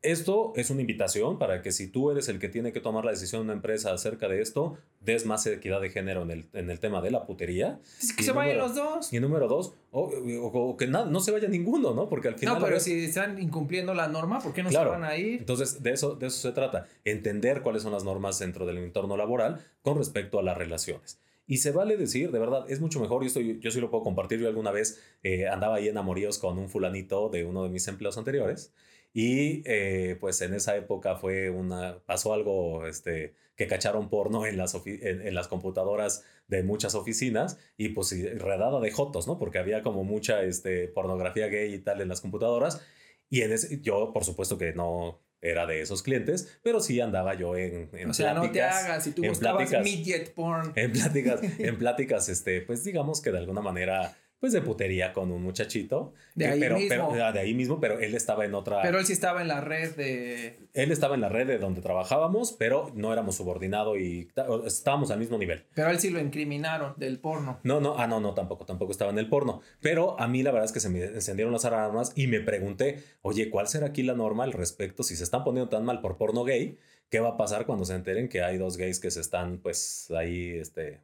esto 0.01 0.53
es 0.55 0.69
una 0.69 0.81
invitación 0.81 1.37
para 1.37 1.61
que 1.61 1.71
si 1.71 1.87
tú 1.87 2.11
eres 2.11 2.29
el 2.29 2.39
que 2.39 2.47
tiene 2.47 2.71
que 2.71 2.79
tomar 2.79 3.03
la 3.03 3.11
decisión 3.11 3.41
en 3.41 3.45
una 3.45 3.53
empresa 3.53 3.93
acerca 3.93 4.27
de 4.27 4.41
esto, 4.41 4.77
des 5.01 5.25
más 5.25 5.45
equidad 5.45 5.81
de 5.81 5.89
género 5.89 6.21
en 6.23 6.31
el, 6.31 6.49
en 6.53 6.69
el 6.69 6.79
tema 6.79 7.01
de 7.01 7.11
la 7.11 7.25
putería. 7.25 7.79
Es 8.01 8.13
que 8.13 8.23
se 8.23 8.31
vayan 8.31 8.57
los 8.57 8.75
dos. 8.75 9.11
Y 9.11 9.19
número 9.19 9.47
dos, 9.47 9.73
o, 9.91 10.77
que 10.77 10.87
nada, 10.87 11.05
no 11.05 11.19
se 11.19 11.31
vaya 11.31 11.49
ninguno, 11.49 11.93
¿no? 11.93 12.07
Porque 12.07 12.29
al 12.29 12.35
final... 12.35 12.55
No, 12.59 12.65
pero 12.65 12.79
si 12.79 13.05
están 13.05 13.41
incumpliendo 13.41 13.93
la 13.93 14.07
norma, 14.07 14.39
¿por 14.39 14.53
qué 14.53 14.63
no 14.63 14.71
se 14.71 14.77
van 14.77 15.03
a 15.03 15.17
ir? 15.17 15.39
Entonces, 15.39 15.83
de 15.83 15.91
eso, 15.91 16.15
de 16.15 16.27
eso 16.27 16.39
se 16.47 16.53
trata. 16.53 16.87
Entender 17.03 17.61
cuáles 17.61 17.83
son 17.83 17.91
las 17.91 18.03
normas 18.03 18.39
dentro 18.39 18.65
del 18.65 18.77
entorno 18.77 19.17
laboral 19.17 19.59
con 19.81 19.97
respecto 19.97 20.39
a 20.39 20.43
las 20.43 20.57
relaciones. 20.57 21.19
Y 21.49 21.57
se 21.57 21.71
vale 21.71 21.97
decir, 21.97 22.31
de 22.31 22.37
verdad, 22.37 22.69
es 22.69 22.79
mucho 22.79 22.99
mejor, 22.99 23.23
y 23.23 23.25
esto 23.25 23.39
yo, 23.41 23.71
sí 23.71 23.81
lo 23.81 23.89
puedo 23.89 24.03
compartir, 24.03 24.39
yo 24.39 24.47
alguna 24.47 24.69
vez 24.69 25.01
eh, 25.23 25.47
andaba 25.47 25.77
ahí 25.77 25.87
en 25.87 25.97
amoríos 25.97 26.37
con 26.37 26.59
un 26.59 26.69
fulanito 26.69 27.29
de 27.29 27.43
uno 27.43 27.63
de 27.63 27.69
mis 27.69 27.87
empleos 27.87 28.19
anteriores, 28.19 28.71
y 29.13 29.63
eh, 29.65 30.17
pues 30.19 30.41
en 30.41 30.53
esa 30.53 30.75
época 30.75 31.15
fue 31.15 31.49
una, 31.49 31.99
pasó 32.05 32.33
algo 32.33 32.85
este, 32.85 33.33
que 33.55 33.67
cacharon 33.67 34.09
porno 34.09 34.45
en 34.45 34.57
las, 34.57 34.79
en, 34.85 35.33
las 35.33 35.47
computadoras 35.47 36.23
de 36.47 36.63
muchas 36.63 36.95
oficinas 36.95 37.57
y 37.77 37.89
pues 37.89 38.11
redada 38.39 38.79
de 38.79 38.91
jotos, 38.91 39.27
¿no? 39.27 39.37
Porque 39.37 39.59
había 39.59 39.81
como 39.81 40.03
mucha 40.03 40.43
este, 40.43 40.87
pornografía 40.87 41.47
gay 41.47 41.73
y 41.73 41.79
tal 41.79 42.01
en 42.01 42.07
las 42.07 42.21
computadoras. 42.21 42.81
Y 43.29 43.41
en 43.41 43.51
ese, 43.51 43.81
yo, 43.81 44.13
por 44.13 44.23
supuesto 44.23 44.57
que 44.57 44.73
no 44.73 45.19
era 45.41 45.65
de 45.65 45.81
esos 45.81 46.03
clientes, 46.03 46.59
pero 46.63 46.79
sí 46.79 46.99
andaba 46.99 47.33
yo 47.33 47.55
en, 47.55 47.89
en 47.93 48.09
o 48.09 48.13
sea, 48.13 48.33
no 48.33 48.51
te 48.51 48.61
hagas, 48.61 49.03
si 49.03 49.11
tú 49.11 49.23
buscabas 49.23 49.71
midget 49.83 50.33
porn. 50.33 50.73
En 50.75 50.91
pláticas, 50.91 51.41
en 51.59 51.77
pláticas, 51.79 52.29
este, 52.29 52.61
pues 52.61 52.83
digamos 52.83 53.21
que 53.21 53.31
de 53.31 53.37
alguna 53.37 53.61
manera 53.61 54.17
pues 54.39 54.53
de 54.53 54.61
putería 54.61 55.11
con 55.11 55.31
un 55.31 55.43
muchachito. 55.43 56.13
De 56.33 56.47
ahí 56.47 56.59
pero, 56.59 56.77
mismo. 56.77 57.09
Pero, 57.11 57.33
de 57.33 57.39
ahí 57.39 57.53
mismo, 57.53 57.79
pero 57.79 57.99
él 57.99 58.15
estaba 58.15 58.45
en 58.45 58.53
otra. 58.53 58.81
Pero 58.81 58.99
él 58.99 59.05
sí 59.05 59.13
estaba 59.13 59.41
en 59.41 59.47
la 59.49 59.61
red 59.61 59.95
de. 59.95 60.59
Él 60.73 60.91
estaba 60.91 61.15
en 61.15 61.21
la 61.21 61.29
red 61.29 61.47
de 61.47 61.57
donde 61.57 61.81
trabajábamos, 61.81 62.53
pero 62.53 62.91
no 62.95 63.11
éramos 63.11 63.35
subordinado 63.35 63.97
y 63.97 64.29
estábamos 64.65 65.11
al 65.11 65.19
mismo 65.19 65.37
nivel. 65.37 65.65
Pero 65.73 65.89
él 65.89 65.99
sí 65.99 66.09
lo 66.09 66.19
incriminaron 66.19 66.93
del 66.97 67.19
porno. 67.19 67.59
No, 67.63 67.81
no, 67.81 67.97
ah, 67.97 68.07
no, 68.07 68.19
no, 68.21 68.33
tampoco, 68.33 68.65
tampoco 68.65 68.91
estaba 68.91 69.11
en 69.11 69.19
el 69.19 69.27
porno. 69.27 69.61
Pero 69.81 70.19
a 70.19 70.27
mí 70.27 70.41
la 70.41 70.51
verdad 70.51 70.65
es 70.65 70.71
que 70.71 70.79
se 70.79 70.89
me 70.89 71.03
encendieron 71.03 71.51
las 71.51 71.65
alarmas 71.65 72.13
y 72.15 72.27
me 72.27 72.39
pregunté, 72.39 73.03
oye, 73.21 73.49
¿cuál 73.49 73.67
será 73.67 73.87
aquí 73.87 74.03
la 74.03 74.13
norma 74.13 74.45
al 74.45 74.53
respecto? 74.53 75.03
Si 75.03 75.15
se 75.15 75.23
están 75.23 75.43
poniendo 75.43 75.69
tan 75.69 75.83
mal 75.83 75.99
por 75.99 76.17
porno 76.17 76.45
gay, 76.45 76.77
¿qué 77.09 77.19
va 77.19 77.29
a 77.29 77.37
pasar 77.37 77.65
cuando 77.65 77.83
se 77.83 77.95
enteren 77.95 78.29
que 78.29 78.41
hay 78.41 78.57
dos 78.57 78.77
gays 78.77 78.99
que 78.99 79.11
se 79.11 79.19
están, 79.19 79.57
pues, 79.57 80.11
ahí, 80.11 80.51
este, 80.51 81.01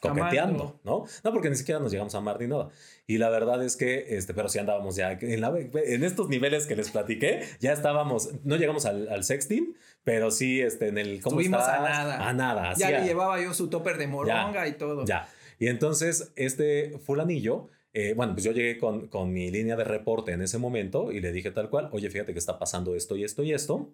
coqueteando, 0.00 0.80
¿no? 0.84 1.04
No, 1.24 1.32
porque 1.32 1.50
ni 1.50 1.56
siquiera 1.56 1.80
nos 1.80 1.90
llegamos 1.90 2.14
a 2.14 2.18
amar 2.18 2.40
ni 2.40 2.46
nada. 2.46 2.68
Y 3.06 3.18
la 3.18 3.30
verdad 3.30 3.62
es 3.64 3.76
que, 3.76 4.16
este, 4.16 4.34
pero 4.34 4.48
sí 4.48 4.58
andábamos 4.58 4.96
ya 4.96 5.12
en, 5.12 5.40
la, 5.40 5.52
en 5.58 6.04
estos 6.04 6.28
niveles 6.28 6.66
que 6.66 6.76
les 6.76 6.90
platiqué, 6.90 7.42
ya 7.60 7.72
estábamos, 7.72 8.30
no 8.44 8.56
llegamos 8.56 8.86
al, 8.86 9.08
al 9.08 9.24
sexting, 9.24 9.74
pero 10.04 10.30
sí, 10.30 10.60
este, 10.60 10.88
en 10.88 10.98
el... 10.98 11.20
¿cómo 11.20 11.40
Estuvimos 11.40 11.66
a 11.66 11.80
nada. 11.80 12.28
A 12.28 12.32
nada. 12.32 12.74
Ya 12.76 12.90
le 12.90 13.04
llevaba 13.06 13.40
yo 13.42 13.52
su 13.54 13.68
topper 13.68 13.98
de 13.98 14.06
moronga 14.06 14.68
y 14.68 14.72
todo. 14.72 15.04
Ya. 15.04 15.28
Y 15.58 15.66
entonces, 15.66 16.32
este 16.36 16.98
fulanillo, 16.98 17.68
eh, 17.92 18.14
bueno, 18.14 18.34
pues 18.34 18.44
yo 18.44 18.52
llegué 18.52 18.78
con, 18.78 19.08
con 19.08 19.32
mi 19.32 19.50
línea 19.50 19.74
de 19.74 19.84
reporte 19.84 20.32
en 20.32 20.42
ese 20.42 20.58
momento 20.58 21.10
y 21.10 21.20
le 21.20 21.32
dije 21.32 21.50
tal 21.50 21.70
cual, 21.70 21.88
oye, 21.92 22.08
fíjate 22.10 22.32
que 22.32 22.38
está 22.38 22.58
pasando 22.58 22.94
esto 22.94 23.16
y 23.16 23.24
esto 23.24 23.42
y 23.42 23.52
esto. 23.52 23.92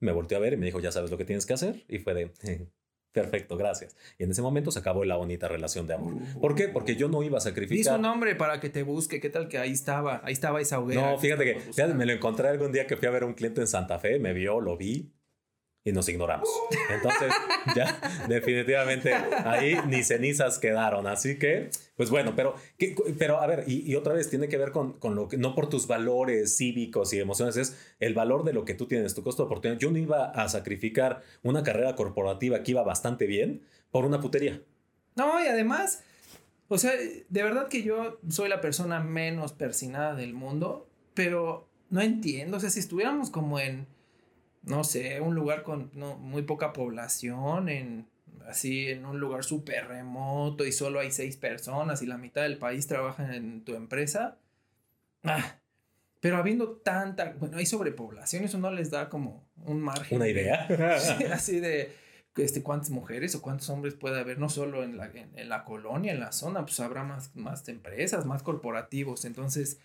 Me 0.00 0.12
volteó 0.12 0.38
a 0.38 0.40
ver 0.40 0.54
y 0.54 0.56
me 0.56 0.66
dijo, 0.66 0.80
ya 0.80 0.92
sabes 0.92 1.10
lo 1.10 1.18
que 1.18 1.24
tienes 1.24 1.44
que 1.44 1.52
hacer. 1.52 1.84
Y 1.88 1.98
fue 1.98 2.14
de, 2.14 2.30
Perfecto, 3.16 3.56
gracias. 3.56 3.96
Y 4.18 4.24
en 4.24 4.30
ese 4.30 4.42
momento 4.42 4.70
se 4.70 4.78
acabó 4.78 5.02
la 5.06 5.16
bonita 5.16 5.48
relación 5.48 5.86
de 5.86 5.94
amor. 5.94 6.16
¿Por 6.38 6.54
qué? 6.54 6.68
Porque 6.68 6.96
yo 6.96 7.08
no 7.08 7.22
iba 7.22 7.38
a 7.38 7.40
sacrificar. 7.40 7.78
Dice 7.78 7.92
un 7.94 8.02
nombre 8.02 8.34
para 8.34 8.60
que 8.60 8.68
te 8.68 8.82
busque. 8.82 9.20
¿Qué 9.22 9.30
tal 9.30 9.48
que 9.48 9.56
ahí 9.56 9.72
estaba? 9.72 10.20
Ahí 10.22 10.34
estaba 10.34 10.60
esa 10.60 10.80
hoguera. 10.80 11.12
No, 11.12 11.18
fíjate 11.18 11.44
que 11.44 11.86
me 11.94 12.04
lo 12.04 12.12
encontré 12.12 12.48
algún 12.48 12.72
día 12.72 12.86
que 12.86 12.98
fui 12.98 13.08
a 13.08 13.10
ver 13.10 13.22
a 13.22 13.26
un 13.26 13.32
cliente 13.32 13.62
en 13.62 13.68
Santa 13.68 13.98
Fe, 13.98 14.18
me 14.18 14.34
vio, 14.34 14.60
lo 14.60 14.76
vi, 14.76 15.10
y 15.86 15.92
nos 15.92 16.08
ignoramos. 16.08 16.48
Entonces, 16.90 17.32
ya 17.76 17.98
definitivamente 18.28 19.14
ahí 19.14 19.76
ni 19.86 20.02
cenizas 20.02 20.58
quedaron. 20.58 21.06
Así 21.06 21.38
que, 21.38 21.70
pues 21.96 22.10
bueno, 22.10 22.34
pero, 22.34 22.56
pero 23.18 23.40
a 23.40 23.46
ver, 23.46 23.64
y, 23.68 23.94
otra 23.94 24.12
vez 24.12 24.28
tiene 24.28 24.48
que 24.48 24.58
ver 24.58 24.72
con, 24.72 24.94
con, 24.94 25.14
lo 25.14 25.28
que, 25.28 25.38
no 25.38 25.54
por 25.54 25.68
tus 25.68 25.86
valores 25.86 26.56
cívicos 26.56 27.12
y 27.12 27.20
emociones, 27.20 27.56
es 27.56 27.78
el 28.00 28.14
valor 28.14 28.42
de 28.42 28.52
lo 28.52 28.64
que 28.64 28.74
tú 28.74 28.86
tienes, 28.86 29.14
tu 29.14 29.22
costo 29.22 29.44
de 29.44 29.46
oportunidad. 29.46 29.78
Yo 29.78 29.92
no 29.92 29.98
iba 29.98 30.26
a 30.32 30.48
sacrificar 30.48 31.22
una 31.44 31.62
carrera 31.62 31.94
corporativa 31.94 32.64
que 32.64 32.72
iba 32.72 32.82
bastante 32.82 33.26
bien 33.26 33.62
por 33.92 34.04
una 34.04 34.20
putería. 34.20 34.60
No, 35.14 35.42
y 35.42 35.46
además, 35.46 36.02
o 36.66 36.78
sea, 36.78 36.92
de 36.94 37.42
verdad 37.44 37.68
que 37.68 37.84
yo 37.84 38.18
soy 38.28 38.48
la 38.48 38.60
persona 38.60 38.98
menos 38.98 39.52
persinada 39.52 40.16
del 40.16 40.34
mundo, 40.34 40.88
pero 41.14 41.68
no 41.90 42.00
entiendo, 42.00 42.56
o 42.56 42.60
sea, 42.60 42.70
si 42.70 42.80
estuviéramos 42.80 43.30
como 43.30 43.60
en 43.60 43.86
no 44.66 44.84
sé, 44.84 45.20
un 45.20 45.34
lugar 45.34 45.62
con 45.62 45.90
muy 45.94 46.42
poca 46.42 46.72
población, 46.72 47.68
en, 47.68 48.06
así 48.46 48.88
en 48.88 49.06
un 49.06 49.18
lugar 49.18 49.44
súper 49.44 49.86
remoto 49.86 50.66
y 50.66 50.72
solo 50.72 51.00
hay 51.00 51.12
seis 51.12 51.36
personas 51.36 52.02
y 52.02 52.06
la 52.06 52.18
mitad 52.18 52.42
del 52.42 52.58
país 52.58 52.86
trabaja 52.86 53.34
en 53.34 53.64
tu 53.64 53.74
empresa. 53.74 54.38
Ah, 55.22 55.56
pero 56.20 56.36
habiendo 56.36 56.72
tanta, 56.72 57.34
bueno, 57.38 57.56
hay 57.58 57.66
sobrepoblación, 57.66 58.44
eso 58.44 58.58
no 58.58 58.70
les 58.72 58.90
da 58.90 59.08
como 59.08 59.48
un 59.64 59.80
margen. 59.80 60.16
Una 60.16 60.28
idea. 60.28 60.66
así 61.32 61.60
de 61.60 61.92
este, 62.36 62.64
cuántas 62.64 62.90
mujeres 62.90 63.36
o 63.36 63.42
cuántos 63.42 63.70
hombres 63.70 63.94
puede 63.94 64.18
haber, 64.18 64.38
no 64.38 64.48
solo 64.48 64.82
en 64.82 64.96
la, 64.96 65.06
en, 65.06 65.48
la 65.48 65.64
colonia, 65.64 66.12
en 66.12 66.20
la 66.20 66.32
zona, 66.32 66.62
pues 66.66 66.80
habrá 66.80 67.04
más, 67.04 67.34
más 67.36 67.68
empresas, 67.68 68.26
más 68.26 68.42
corporativos. 68.42 69.24
Entonces, 69.24 69.78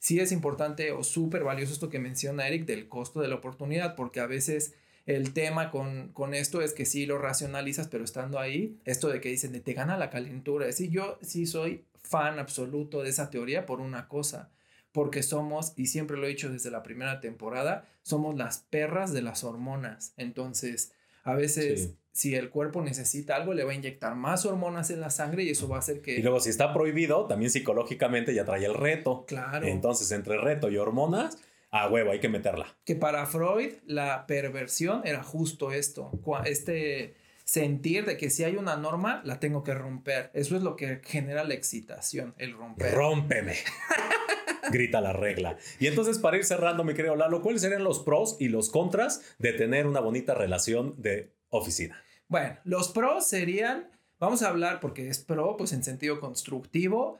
sí 0.00 0.18
es 0.18 0.32
importante 0.32 0.90
o 0.90 1.04
súper 1.04 1.44
valioso 1.44 1.72
esto 1.72 1.90
que 1.90 2.00
menciona 2.00 2.48
Eric 2.48 2.64
del 2.64 2.88
costo 2.88 3.20
de 3.20 3.28
la 3.28 3.36
oportunidad, 3.36 3.94
porque 3.94 4.18
a 4.18 4.26
veces 4.26 4.74
el 5.06 5.32
tema 5.32 5.70
con, 5.70 6.08
con, 6.08 6.34
esto 6.34 6.62
es 6.62 6.72
que 6.72 6.86
sí 6.86 7.06
lo 7.06 7.18
racionalizas, 7.18 7.86
pero 7.86 8.02
estando 8.02 8.40
ahí, 8.40 8.80
esto 8.84 9.08
de 9.08 9.20
que 9.20 9.28
dicen 9.28 9.52
de 9.52 9.60
te 9.60 9.74
gana 9.74 9.98
la 9.98 10.10
calentura, 10.10 10.66
es 10.66 10.76
decir, 10.76 10.90
yo 10.90 11.18
sí 11.22 11.46
soy 11.46 11.84
fan 12.02 12.38
absoluto 12.38 13.02
de 13.02 13.10
esa 13.10 13.30
teoría 13.30 13.66
por 13.66 13.80
una 13.80 14.08
cosa, 14.08 14.50
porque 14.92 15.22
somos, 15.22 15.74
y 15.76 15.86
siempre 15.86 16.16
lo 16.16 16.26
he 16.26 16.30
dicho 16.30 16.50
desde 16.50 16.70
la 16.70 16.82
primera 16.82 17.20
temporada, 17.20 17.86
somos 18.02 18.36
las 18.36 18.58
perras 18.58 19.12
de 19.12 19.22
las 19.22 19.44
hormonas. 19.44 20.14
Entonces, 20.16 20.92
a 21.22 21.34
veces 21.34 21.94
si 22.12 22.34
el 22.34 22.50
cuerpo 22.50 22.82
necesita 22.82 23.36
algo, 23.36 23.54
le 23.54 23.64
va 23.64 23.72
a 23.72 23.74
inyectar 23.74 24.14
más 24.14 24.44
hormonas 24.44 24.90
en 24.90 25.00
la 25.00 25.10
sangre 25.10 25.44
y 25.44 25.50
eso 25.50 25.68
va 25.68 25.76
a 25.76 25.78
hacer 25.80 26.00
que... 26.00 26.18
Y 26.18 26.22
luego 26.22 26.40
si 26.40 26.50
está 26.50 26.72
prohibido, 26.72 27.26
también 27.26 27.50
psicológicamente 27.50 28.34
ya 28.34 28.44
trae 28.44 28.64
el 28.64 28.74
reto. 28.74 29.24
Claro. 29.26 29.66
Entonces, 29.66 30.10
entre 30.10 30.38
reto 30.38 30.70
y 30.70 30.76
hormonas, 30.76 31.38
a 31.70 31.88
huevo, 31.88 32.10
hay 32.10 32.20
que 32.20 32.28
meterla. 32.28 32.66
Que 32.84 32.96
para 32.96 33.26
Freud 33.26 33.74
la 33.86 34.26
perversión 34.26 35.02
era 35.04 35.22
justo 35.22 35.72
esto, 35.72 36.10
este 36.44 37.14
sentir 37.44 38.04
de 38.04 38.16
que 38.16 38.30
si 38.30 38.44
hay 38.44 38.56
una 38.56 38.76
norma, 38.76 39.22
la 39.24 39.40
tengo 39.40 39.62
que 39.62 39.74
romper. 39.74 40.30
Eso 40.34 40.56
es 40.56 40.62
lo 40.62 40.76
que 40.76 41.00
genera 41.04 41.44
la 41.44 41.54
excitación, 41.54 42.34
el 42.38 42.52
romper. 42.52 42.92
Rómpeme. 42.92 43.54
grita 44.70 45.00
la 45.00 45.12
regla. 45.12 45.56
Y 45.78 45.86
entonces, 45.86 46.18
para 46.18 46.36
ir 46.36 46.44
cerrando, 46.44 46.84
mi 46.84 46.94
querido 46.94 47.16
Lalo, 47.16 47.42
¿cuáles 47.42 47.62
serían 47.62 47.84
los 47.84 48.00
pros 48.00 48.36
y 48.38 48.48
los 48.48 48.70
contras 48.70 49.34
de 49.38 49.52
tener 49.52 49.86
una 49.86 50.00
bonita 50.00 50.34
relación 50.34 50.94
de 50.98 51.32
oficina? 51.50 52.02
Bueno, 52.28 52.56
los 52.64 52.88
pros 52.88 53.26
serían, 53.26 53.90
vamos 54.18 54.42
a 54.42 54.48
hablar 54.48 54.80
porque 54.80 55.08
es 55.08 55.18
pro, 55.18 55.56
pues 55.56 55.72
en 55.72 55.82
sentido 55.82 56.20
constructivo, 56.20 57.18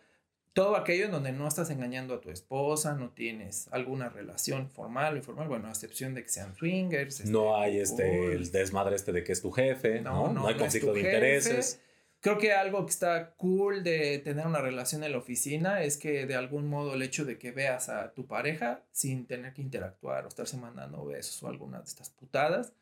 todo 0.52 0.76
aquello 0.76 1.04
en 1.04 1.12
donde 1.12 1.32
no 1.32 1.46
estás 1.46 1.70
engañando 1.70 2.14
a 2.14 2.20
tu 2.20 2.30
esposa, 2.30 2.94
no 2.94 3.10
tienes 3.10 3.68
alguna 3.70 4.08
relación 4.08 4.68
formal 4.68 5.14
o 5.14 5.16
informal, 5.16 5.48
bueno, 5.48 5.68
a 5.68 5.70
excepción 5.70 6.14
de 6.14 6.22
que 6.22 6.28
sean 6.28 6.54
swingers. 6.54 7.24
no 7.26 7.56
hay 7.56 7.78
este, 7.78 8.32
el 8.32 8.50
desmadre 8.50 8.96
este 8.96 9.12
de 9.12 9.22
que 9.22 9.32
es 9.32 9.42
tu 9.42 9.50
jefe, 9.50 10.00
no, 10.00 10.32
no, 10.32 10.46
hay 10.46 10.56
conflicto 10.56 10.92
de 10.92 11.00
intereses. 11.00 11.80
Creo 12.20 12.36
que 12.36 12.52
algo 12.52 12.84
que 12.84 12.90
está 12.90 13.34
cool 13.36 13.82
de 13.82 14.18
tener 14.18 14.46
una 14.46 14.60
relación 14.60 15.02
en 15.04 15.12
la 15.12 15.18
oficina 15.18 15.82
es 15.82 15.96
que 15.96 16.26
de 16.26 16.34
algún 16.34 16.68
modo 16.68 16.92
el 16.92 17.00
hecho 17.00 17.24
de 17.24 17.38
que 17.38 17.50
veas 17.50 17.88
a 17.88 18.12
tu 18.12 18.26
pareja 18.26 18.82
sin 18.92 19.26
tener 19.26 19.54
que 19.54 19.62
interactuar 19.62 20.26
o 20.26 20.28
estarse 20.28 20.58
mandando 20.58 21.02
besos 21.06 21.42
o 21.42 21.48
alguna 21.48 21.78
de 21.78 21.84
estas 21.84 22.10
putadas, 22.10 22.74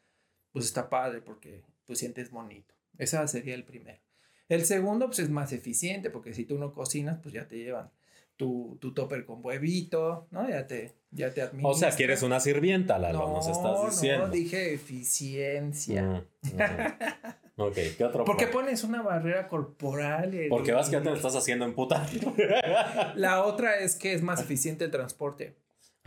pues 0.53 0.65
está 0.65 0.89
padre 0.89 1.21
porque 1.21 1.63
pues 1.87 1.99
sientes 1.99 2.31
bonito. 2.31 2.75
Ese 2.99 3.27
sería 3.29 3.55
el 3.55 3.65
primero. 3.65 4.01
El 4.49 4.65
segundo, 4.65 5.07
pues 5.07 5.19
es 5.19 5.31
más 5.31 5.53
eficiente, 5.53 6.11
porque 6.11 6.33
si 6.33 6.45
tú 6.45 6.59
no 6.59 6.73
cocinas, 6.73 7.19
pues 7.23 7.35
ya 7.35 7.47
te 7.47 7.59
llevan 7.59 7.91
tu, 8.39 8.79
tu 8.81 8.95
topper 8.95 9.27
con 9.27 9.45
huevito, 9.45 10.27
¿no? 10.31 10.49
Ya 10.49 10.67
te, 10.67 10.95
ya 11.11 11.35
te 11.35 11.51
O 11.63 11.75
sea, 11.75 11.91
quieres 11.91 12.23
una 12.23 12.41
sirvienta, 12.41 12.99
Lalo, 12.99 13.19
no, 13.19 13.35
nos 13.35 13.49
estás 13.49 13.91
diciendo. 13.91 14.29
No, 14.29 14.33
dije 14.33 14.73
eficiencia. 14.73 16.25
Mm, 16.43 17.61
ok, 17.61 17.75
¿qué 17.99 18.05
otro? 18.05 18.25
¿Por 18.25 18.37
qué 18.37 18.47
pones 18.47 18.85
una 18.85 19.03
barrera 19.03 19.49
corporal? 19.49 20.33
Porque 20.49 20.73
vas 20.73 20.89
que 20.89 20.93
ya 20.93 21.03
te 21.03 21.13
estás 21.13 21.35
haciendo 21.35 21.65
en 21.65 21.75
puta. 21.75 22.07
La 23.17 23.45
otra 23.45 23.81
es 23.81 23.97
que 23.97 24.15
es 24.15 24.23
más 24.23 24.41
eficiente 24.41 24.85
el 24.85 24.91
transporte. 24.91 25.57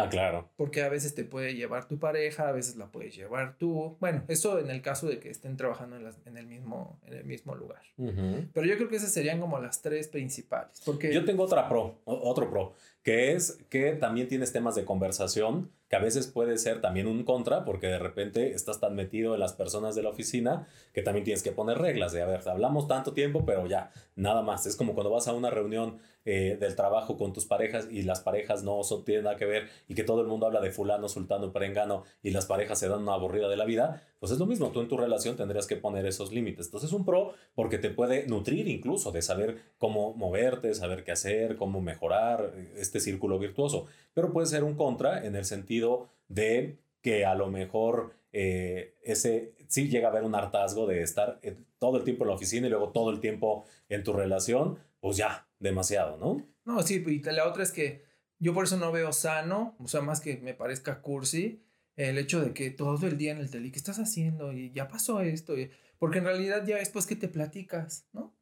Ah, 0.04 0.10
claro. 0.10 0.49
Porque 0.58 0.82
a 0.82 0.89
veces 0.89 1.16
te 1.16 1.24
puede 1.24 1.56
llevar 1.56 1.88
tu 1.88 1.99
pareja, 1.99 2.47
a 2.47 2.52
veces 2.52 2.76
la 2.76 2.91
puedes 2.91 3.16
llevar 3.16 3.58
tú. 3.58 3.97
Bueno, 3.99 4.24
eso 4.28 4.60
en 4.60 4.70
el 4.70 4.82
caso 4.82 5.08
de 5.08 5.20
que 5.20 5.30
estén 5.30 5.58
trabajando 5.58 5.97
en, 5.97 6.38
el, 6.38 6.47
mismo, 6.47 6.99
en 7.06 7.14
el 7.14 7.26
mismo 7.26 7.56
lugar. 7.56 7.82
Pero 7.97 8.66
yo 8.66 8.76
creo 8.78 8.89
que 8.89 8.95
esas 8.95 9.12
serían 9.12 9.39
como 9.39 9.60
las 9.60 9.82
tres 9.82 10.08
principales. 10.08 10.82
Porque... 10.86 11.14
Yo 11.14 11.26
tengo 11.26 11.43
otra 11.43 11.68
pro, 11.68 12.02
otro 12.06 12.49
pro, 12.49 12.74
que 13.04 13.34
es 13.34 13.60
que 13.70 13.93
también 13.93 14.28
tienes 14.28 14.52
temas 14.52 14.76
de 14.76 14.86
conversación 14.86 15.72
que 15.91 15.97
a 15.97 15.99
veces 15.99 16.28
puede 16.28 16.58
ser 16.58 16.80
también 16.80 17.06
un 17.06 17.26
contra, 17.26 17.66
porque 17.66 17.88
de 17.88 17.99
repente 17.99 18.54
estás 18.54 18.80
tan 18.80 18.95
metido 18.95 19.34
en 19.34 19.41
las 19.41 19.52
personas 19.52 19.93
de 19.93 20.02
la 20.02 20.10
oficina 20.10 20.66
que 20.93 21.02
también 21.02 21.26
tienes 21.26 21.43
que 21.43 21.52
poner 21.52 21.80
reglas 21.80 22.14
de, 22.14 22.22
a 22.22 22.26
ver, 22.26 22.47
hablamos 22.47 22.88
tanto 22.88 23.12
tiempo, 23.12 23.45
pero 23.45 23.68
ya, 23.68 23.91
nada 24.16 24.41
más. 24.41 24.66
Es 24.66 24.78
como 24.78 24.93
cuando 24.93 25.12
vas 25.12 25.28
a 25.28 25.34
una 25.34 25.49
reunión 25.49 25.97
eh, 26.24 26.55
del 26.59 26.76
trabajo 26.76 27.17
con 27.17 27.34
tus 27.34 27.45
parejas 27.45 27.88
y 27.89 28.03
las 28.03 28.19
parejas 28.19 28.63
no 28.63 28.84
son, 28.84 29.03
tienen 29.03 29.24
nada 29.24 29.38
que 29.38 29.45
ver 29.45 29.69
y 29.88 29.95
que 29.95 30.03
todo 30.03 30.22
el 30.22 30.28
mundo 30.28 30.45
habla 30.45 30.61
de 30.61 30.69
fulano, 30.69 31.09
sultano, 31.09 31.51
perengano 31.51 32.03
y 32.22 32.30
las 32.30 32.45
parejas 32.45 32.78
se 32.78 32.88
dan 32.88 33.01
una 33.01 33.13
aburrida 33.13 33.49
de 33.49 33.57
la 33.57 33.65
vida, 33.65 34.03
pues 34.19 34.32
es 34.32 34.38
lo 34.38 34.45
mismo, 34.45 34.69
tú 34.69 34.82
en 34.82 34.88
tu 34.88 34.97
relación 34.97 35.36
tendrías 35.36 35.65
que 35.65 35.78
poner 35.78 36.05
esos 36.05 36.32
límites. 36.32 36.67
Entonces 36.67 36.89
es 36.89 36.93
un 36.93 37.05
pro 37.05 37.34
porque 37.55 37.80
te 37.80 37.89
puede 37.89 38.28
nutrir 38.28 38.67
incluso 38.67 39.11
de 39.11 39.24
saber 39.24 39.57
cómo 39.80 40.13
moverte, 40.13 40.76
saber 40.76 41.03
qué 41.03 41.11
hacer, 41.11 41.55
cómo 41.55 41.82
mejorar 41.82 42.53
eh, 42.55 42.74
este 42.78 42.99
círculo 42.99 43.39
virtuoso, 43.39 43.88
pero 44.13 44.32
puede 44.32 44.45
ser 44.45 44.63
un 44.63 44.76
contra 44.76 45.26
en 45.26 45.36
el 45.36 45.45
sentido 45.45 46.09
de 46.28 46.78
que 47.01 47.26
a 47.26 47.34
lo 47.34 47.47
mejor 47.47 48.13
eh, 48.32 48.95
ese 49.01 49.55
sí 49.67 49.89
llega 49.89 50.09
a 50.09 50.11
haber 50.11 50.24
un 50.24 50.36
hartazgo 50.36 50.86
de 50.86 51.01
estar 51.01 51.39
todo 51.80 51.97
el 51.97 52.03
tiempo 52.03 52.24
en 52.26 52.30
la 52.30 52.36
oficina 52.36 52.67
y 52.67 52.69
luego 52.69 52.89
todo 52.89 53.09
el 53.09 53.19
tiempo 53.19 53.65
en 53.89 54.03
tu 54.03 54.13
relación, 54.13 54.78
pues 55.02 55.18
ya, 55.18 55.49
demasiado, 55.60 56.18
¿no? 56.18 56.47
No, 56.64 56.82
sí, 56.84 57.04
y 57.06 57.22
la 57.24 57.47
otra 57.47 57.64
es 57.64 57.72
que 57.72 58.06
yo 58.39 58.54
por 58.54 58.64
eso 58.64 58.78
no 58.78 58.91
veo 58.91 59.12
sano, 59.12 59.76
o 59.80 59.88
sea, 59.88 60.02
más 60.02 60.22
que 60.22 60.38
me 60.38 60.54
parezca 60.54 61.02
cursi, 61.02 61.64
el 61.95 62.18
hecho 62.18 62.41
de 62.41 62.54
que 62.54 62.72
todo 62.72 63.06
el 63.06 63.18
día 63.18 63.32
en 63.32 63.39
el 63.39 63.49
tele, 63.49 63.72
¿qué 63.72 63.78
estás 63.78 63.99
haciendo? 63.99 64.54
Y 64.54 64.72
ya 64.72 64.88
pasó 64.88 65.22
esto, 65.22 65.56
porque 65.99 66.20
en 66.20 66.26
realidad 66.26 66.66
ya 66.66 66.78
es 66.78 66.89
pues 66.89 67.06
que 67.06 67.16
te 67.16 67.28
platicas, 67.28 68.08
¿no? 68.14 68.36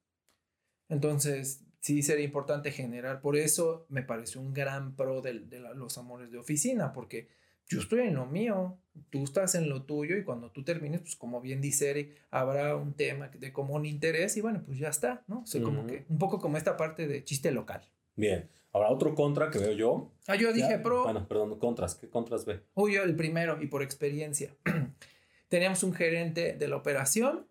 Entonces, 0.90 1.66
sí 1.80 2.04
sería 2.04 2.26
importante 2.26 2.72
generar, 2.72 3.22
por 3.22 3.36
eso 3.36 3.86
me 3.90 4.04
parece 4.04 4.38
un 4.38 4.54
gran 4.54 4.96
pro 4.96 5.22
de, 5.22 5.40
de 5.40 5.60
los 5.60 5.98
amores 5.98 6.32
de 6.32 6.38
oficina, 6.38 6.94
porque 6.94 7.30
yo 7.70 7.80
estoy 7.80 8.02
en 8.02 8.16
lo 8.16 8.26
mío, 8.26 8.80
tú 9.12 9.24
estás 9.24 9.54
en 9.54 9.70
lo 9.70 9.84
tuyo 9.84 10.18
y 10.18 10.24
cuando 10.24 10.52
tú 10.52 10.64
termines, 10.64 11.02
pues 11.02 11.16
como 11.16 11.40
bien 11.40 11.62
dice 11.62 11.92
Eric, 11.92 12.18
habrá 12.32 12.76
un 12.76 12.96
tema 12.96 13.30
de 13.30 13.54
común 13.54 13.86
interés 13.86 14.36
y 14.38 14.42
bueno, 14.42 14.64
pues 14.66 14.80
ya 14.80 14.90
está, 14.90 15.24
¿no? 15.28 15.42
O 15.42 15.46
sea, 15.46 15.62
como 15.62 15.86
que 15.86 16.06
un 16.10 16.18
poco 16.18 16.40
como 16.40 16.58
esta 16.58 16.76
parte 16.76 17.08
de 17.08 17.24
chiste 17.24 17.52
local. 17.52 17.88
Bien. 18.16 18.50
Ahora, 18.74 18.90
otro 18.90 19.16
contra 19.16 19.50
que 19.50 19.60
veo 19.60 19.72
yo. 19.72 20.12
Ah, 20.28 20.36
yo 20.36 20.52
dije 20.52 20.80
pro. 20.80 21.04
Bueno, 21.04 21.28
perdón, 21.28 21.58
contras. 21.60 21.96
¿Qué 21.96 22.10
contras 22.10 22.46
ve? 22.46 22.62
Uy, 22.74 22.96
yo 22.96 23.04
el 23.04 23.16
primero 23.16 23.62
y 23.62 23.68
por 23.68 23.84
experiencia. 23.84 24.56
Teníamos 25.48 25.84
un 25.84 25.94
gerente 25.94 26.54
de 26.54 26.68
la 26.68 26.76
operación, 26.76 27.48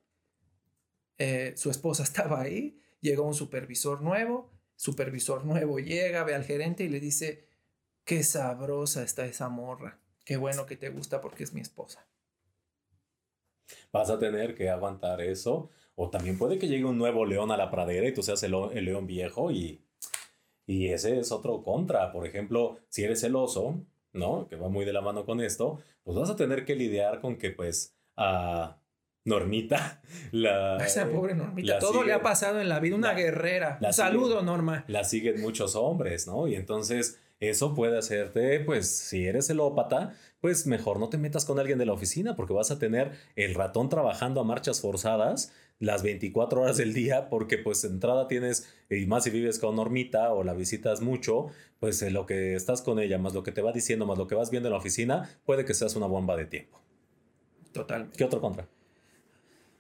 eh, 1.17 1.55
su 1.57 1.71
esposa 1.71 2.03
estaba 2.05 2.41
ahí, 2.41 2.81
llegó 3.01 3.23
un 3.23 3.35
supervisor 3.35 4.03
nuevo, 4.03 4.53
supervisor 4.75 5.45
nuevo 5.45 5.79
llega, 5.79 6.25
ve 6.25 6.35
al 6.35 6.45
gerente 6.45 6.83
y 6.83 6.89
le 6.89 6.99
dice, 6.99 7.47
qué 8.05 8.25
sabrosa 8.25 9.05
está 9.05 9.27
esa 9.27 9.49
morra 9.49 10.01
qué 10.29 10.37
bueno 10.37 10.67
que 10.67 10.77
te 10.77 10.91
gusta 10.91 11.23
porque 11.23 11.43
es 11.43 11.55
mi 11.55 11.63
esposa. 11.63 12.07
Vas 13.91 14.11
a 14.11 14.19
tener 14.19 14.55
que 14.55 14.69
aguantar 14.69 15.23
eso. 15.23 15.71
O 15.95 16.11
también 16.11 16.37
puede 16.37 16.59
que 16.59 16.69
llegue 16.69 16.85
un 16.85 16.99
nuevo 16.99 17.25
león 17.25 17.51
a 17.51 17.57
la 17.57 17.71
pradera 17.71 18.07
y 18.07 18.13
tú 18.13 18.23
seas 18.23 18.43
el, 18.43 18.53
león 18.53 19.07
viejo 19.07 19.51
y, 19.51 19.81
y 20.67 20.89
ese 20.89 21.19
es 21.19 21.33
otro 21.33 21.63
contra. 21.63 22.13
Por 22.13 22.27
ejemplo, 22.27 22.79
si 22.91 23.05
eres 23.05 23.23
celoso, 23.23 23.81
¿no? 24.13 24.47
Que 24.49 24.57
va 24.57 24.69
muy 24.69 24.85
de 24.85 24.93
la 24.93 25.01
mano 25.01 25.25
con 25.25 25.41
esto, 25.41 25.81
pues 26.05 26.19
vas 26.19 26.29
a 26.29 26.37
tener 26.37 26.67
que 26.67 26.77
lidiar 26.77 27.23
con 27.23 27.39
que 27.39 27.51
pues 27.51 27.97
a 28.15 28.77
Normita, 29.25 30.03
la... 30.31 30.77
Esa 30.77 31.09
pobre 31.09 31.35
Normita, 31.35 31.79
todo 31.79 32.05
le 32.05 32.13
ha 32.13 32.21
pasado 32.21 32.61
en 32.61 32.69
la 32.69 32.81
vida, 32.81 32.97
una 32.97 33.15
guerrera. 33.15 33.79
Un 33.81 33.95
saludo, 33.95 34.43
Norma. 34.43 34.85
La 34.89 35.05
siguen 35.05 35.41
muchos 35.41 35.75
hombres, 35.75 36.27
¿no? 36.27 36.47
Y 36.49 36.55
entonces 36.55 37.19
eso 37.41 37.75
puede 37.75 37.99
hacerte, 37.99 38.61
pues, 38.61 38.89
si 38.89 39.27
eres 39.27 39.47
celópata, 39.47 40.15
pues 40.41 40.67
mejor 40.67 40.99
no 40.99 41.09
te 41.09 41.19
metas 41.19 41.45
con 41.45 41.59
alguien 41.59 41.79
de 41.79 41.87
la 41.87 41.93
oficina 41.93 42.37
porque 42.37 42.53
vas 42.53 42.71
a 42.71 42.79
tener 42.79 43.13
el 43.37 43.55
ratón 43.55 43.89
trabajando 43.89 44.41
a 44.41 44.45
marchas 44.45 44.81
forzadas 44.81 45.53
las 45.79 46.03
24 46.03 46.63
horas 46.63 46.77
del 46.77 46.93
día 46.93 47.29
porque 47.29 47.59
pues 47.59 47.85
entrada 47.85 48.27
tienes, 48.27 48.69
y 48.91 49.07
más 49.07 49.25
si 49.25 49.31
vives 49.31 49.59
con 49.59 49.77
Normita 49.77 50.33
o 50.33 50.43
la 50.43 50.55
visitas 50.55 51.01
mucho, 51.01 51.47
pues 51.81 52.03
lo 52.11 52.27
que 52.27 52.55
estás 52.55 52.83
con 52.83 52.99
ella, 52.99 53.19
más 53.19 53.35
lo 53.35 53.43
que 53.43 53.53
te 53.53 53.63
va 53.63 53.73
diciendo, 53.73 54.07
más 54.07 54.19
lo 54.19 54.27
que 54.27 54.35
vas 54.35 54.51
viendo 54.51 54.69
en 54.69 54.73
la 54.73 54.79
oficina, 54.79 55.31
puede 55.45 55.65
que 55.65 55.75
seas 55.75 55.95
una 55.95 56.07
bomba 56.07 56.37
de 56.37 56.47
tiempo. 56.47 56.81
Totalmente. 57.73 58.17
¿Qué 58.17 58.25
otro 58.25 58.41
contra? 58.41 58.67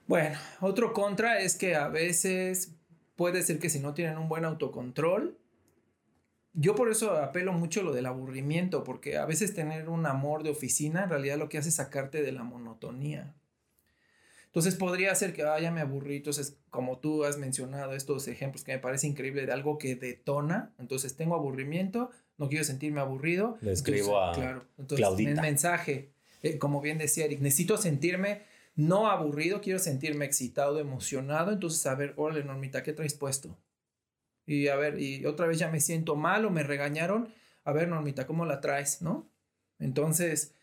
Bueno, 0.06 0.38
otro 0.60 0.92
contra 0.92 1.40
es 1.40 1.56
que 1.56 1.74
a 1.74 1.88
veces 1.88 2.74
puede 3.16 3.42
ser 3.42 3.58
que 3.58 3.68
si 3.68 3.80
no 3.80 3.94
tienen 3.94 4.18
un 4.18 4.28
buen 4.28 4.44
autocontrol, 4.44 5.36
yo 6.60 6.74
por 6.74 6.90
eso 6.90 7.12
apelo 7.12 7.52
mucho 7.52 7.84
lo 7.84 7.92
del 7.92 8.06
aburrimiento, 8.06 8.82
porque 8.82 9.16
a 9.16 9.26
veces 9.26 9.54
tener 9.54 9.88
un 9.88 10.06
amor 10.06 10.42
de 10.42 10.50
oficina 10.50 11.04
en 11.04 11.10
realidad 11.10 11.38
lo 11.38 11.48
que 11.48 11.56
hace 11.56 11.68
es 11.68 11.76
sacarte 11.76 12.20
de 12.20 12.32
la 12.32 12.42
monotonía. 12.42 13.32
Entonces 14.46 14.74
podría 14.74 15.14
ser 15.14 15.34
que, 15.34 15.42
ah, 15.42 15.60
ya 15.60 15.70
me 15.70 15.80
aburrí, 15.80 16.16
entonces 16.16 16.56
como 16.70 16.98
tú 16.98 17.24
has 17.24 17.38
mencionado 17.38 17.92
estos 17.92 18.26
ejemplos 18.26 18.64
que 18.64 18.72
me 18.72 18.80
parece 18.80 19.06
increíble 19.06 19.46
de 19.46 19.52
algo 19.52 19.78
que 19.78 19.94
detona, 19.94 20.72
entonces 20.80 21.14
tengo 21.14 21.36
aburrimiento, 21.36 22.10
no 22.38 22.48
quiero 22.48 22.64
sentirme 22.64 23.00
aburrido. 23.00 23.56
Le 23.60 23.70
escribo 23.70 24.20
a 24.20 24.32
claro, 24.32 24.64
entonces, 24.78 25.06
Claudita. 25.06 25.40
mensaje, 25.40 26.10
eh, 26.42 26.58
como 26.58 26.80
bien 26.80 26.98
decía 26.98 27.26
Eric, 27.26 27.40
necesito 27.40 27.76
sentirme 27.76 28.42
no 28.74 29.08
aburrido, 29.08 29.60
quiero 29.60 29.78
sentirme 29.78 30.24
excitado, 30.24 30.80
emocionado, 30.80 31.52
entonces 31.52 31.86
a 31.86 31.94
ver, 31.94 32.14
órale 32.16 32.42
Normita, 32.42 32.82
¿qué 32.82 32.92
traes 32.92 33.14
puesto? 33.14 33.56
Y 34.48 34.68
a 34.68 34.76
ver, 34.76 34.98
y 34.98 35.26
otra 35.26 35.46
vez 35.46 35.58
ya 35.58 35.68
me 35.68 35.78
siento 35.78 36.16
mal 36.16 36.46
o 36.46 36.50
me 36.50 36.62
regañaron, 36.62 37.28
a 37.64 37.72
ver, 37.72 37.86
Normita, 37.86 38.26
¿cómo 38.26 38.46
la 38.46 38.62
traes? 38.62 39.02
¿No? 39.02 39.30
Entonces, 39.78 40.54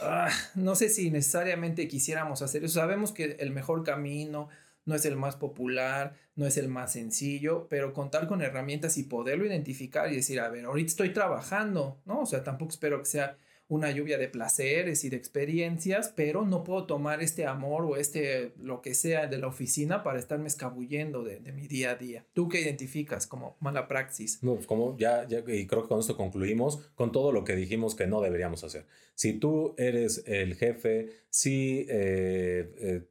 ah, 0.00 0.28
no 0.54 0.74
sé 0.74 0.90
si 0.90 1.10
necesariamente 1.10 1.88
quisiéramos 1.88 2.42
hacer 2.42 2.62
eso. 2.62 2.74
Sabemos 2.74 3.12
que 3.12 3.36
el 3.40 3.52
mejor 3.52 3.84
camino 3.84 4.50
no 4.84 4.94
es 4.94 5.06
el 5.06 5.16
más 5.16 5.36
popular, 5.36 6.14
no 6.36 6.46
es 6.46 6.58
el 6.58 6.68
más 6.68 6.92
sencillo, 6.92 7.68
pero 7.70 7.94
contar 7.94 8.28
con 8.28 8.42
herramientas 8.42 8.98
y 8.98 9.04
poderlo 9.04 9.46
identificar 9.46 10.12
y 10.12 10.16
decir, 10.16 10.38
a 10.38 10.50
ver, 10.50 10.66
ahorita 10.66 10.90
estoy 10.90 11.14
trabajando, 11.14 12.02
¿no? 12.04 12.20
O 12.20 12.26
sea, 12.26 12.44
tampoco 12.44 12.70
espero 12.70 12.98
que 12.98 13.06
sea 13.06 13.38
una 13.70 13.92
lluvia 13.92 14.18
de 14.18 14.28
placeres 14.28 15.04
y 15.04 15.10
de 15.10 15.16
experiencias, 15.16 16.12
pero 16.16 16.44
no 16.44 16.64
puedo 16.64 16.86
tomar 16.86 17.22
este 17.22 17.46
amor 17.46 17.84
o 17.84 17.96
este 17.96 18.52
lo 18.60 18.82
que 18.82 18.94
sea 18.94 19.28
de 19.28 19.38
la 19.38 19.46
oficina 19.46 20.02
para 20.02 20.18
estarme 20.18 20.48
escabullendo 20.48 21.22
de, 21.22 21.38
mi 21.52 21.68
día 21.68 21.92
a 21.92 21.94
día. 21.94 22.26
¿Tú 22.32 22.48
qué 22.48 22.60
identificas 22.60 23.28
como 23.28 23.56
mala 23.60 23.86
praxis? 23.86 24.42
No, 24.42 24.58
como 24.66 24.98
ya, 24.98 25.24
ya, 25.28 25.38
y 25.46 25.68
creo 25.68 25.82
que 25.82 25.88
con 25.88 26.00
esto 26.00 26.16
concluimos 26.16 26.78
con 26.96 27.12
todo 27.12 27.30
lo 27.30 27.44
que 27.44 27.54
dijimos 27.54 27.94
que 27.94 28.08
no 28.08 28.20
deberíamos 28.20 28.64
hacer. 28.64 28.86
Si 29.14 29.34
tú 29.34 29.76
eres 29.78 30.24
el 30.26 30.56
jefe, 30.56 31.10
si 31.28 31.86
eh, 31.88 32.72
eh, 32.76 33.02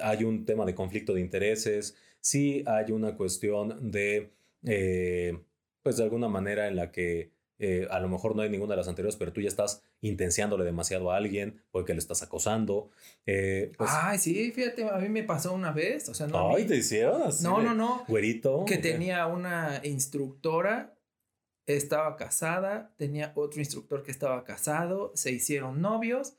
hay 0.00 0.24
un 0.24 0.46
tema 0.46 0.64
de 0.64 0.74
conflicto 0.74 1.12
de 1.12 1.20
intereses, 1.20 1.94
si 2.22 2.64
hay 2.66 2.90
una 2.90 3.16
cuestión 3.18 3.90
de, 3.90 4.30
eh, 4.64 5.38
pues 5.82 5.98
de 5.98 6.04
alguna 6.04 6.28
manera 6.28 6.68
en 6.68 6.76
la 6.76 6.90
que 6.90 7.36
a 7.90 8.00
lo 8.00 8.08
mejor 8.08 8.36
no 8.36 8.42
hay 8.42 8.50
ninguna 8.50 8.74
de 8.74 8.76
las 8.76 8.88
anteriores, 8.88 9.16
pero 9.16 9.32
tú 9.32 9.40
ya 9.40 9.48
estás 9.48 9.82
intenciándole 10.08 10.64
demasiado 10.64 11.10
a 11.10 11.16
alguien 11.16 11.62
porque 11.70 11.92
le 11.92 11.98
estás 11.98 12.22
acosando. 12.22 12.90
Eh, 13.26 13.72
pues 13.76 13.90
Ay, 13.92 14.18
sí, 14.18 14.52
fíjate, 14.52 14.88
a 14.88 14.98
mí 14.98 15.08
me 15.08 15.22
pasó 15.22 15.52
una 15.52 15.72
vez, 15.72 16.08
o 16.08 16.14
sea, 16.14 16.26
no. 16.26 16.54
Ay, 16.54 16.64
te 16.64 16.76
hicieron 16.76 17.22
No, 17.42 17.62
no, 17.62 17.74
no. 17.74 18.04
Güerito. 18.08 18.64
Que 18.64 18.78
tenía 18.78 19.26
una 19.26 19.80
instructora, 19.84 20.96
estaba 21.66 22.16
casada, 22.16 22.94
tenía 22.96 23.32
otro 23.34 23.60
instructor 23.60 24.02
que 24.02 24.12
estaba 24.12 24.44
casado, 24.44 25.12
se 25.14 25.32
hicieron 25.32 25.80
novios, 25.80 26.36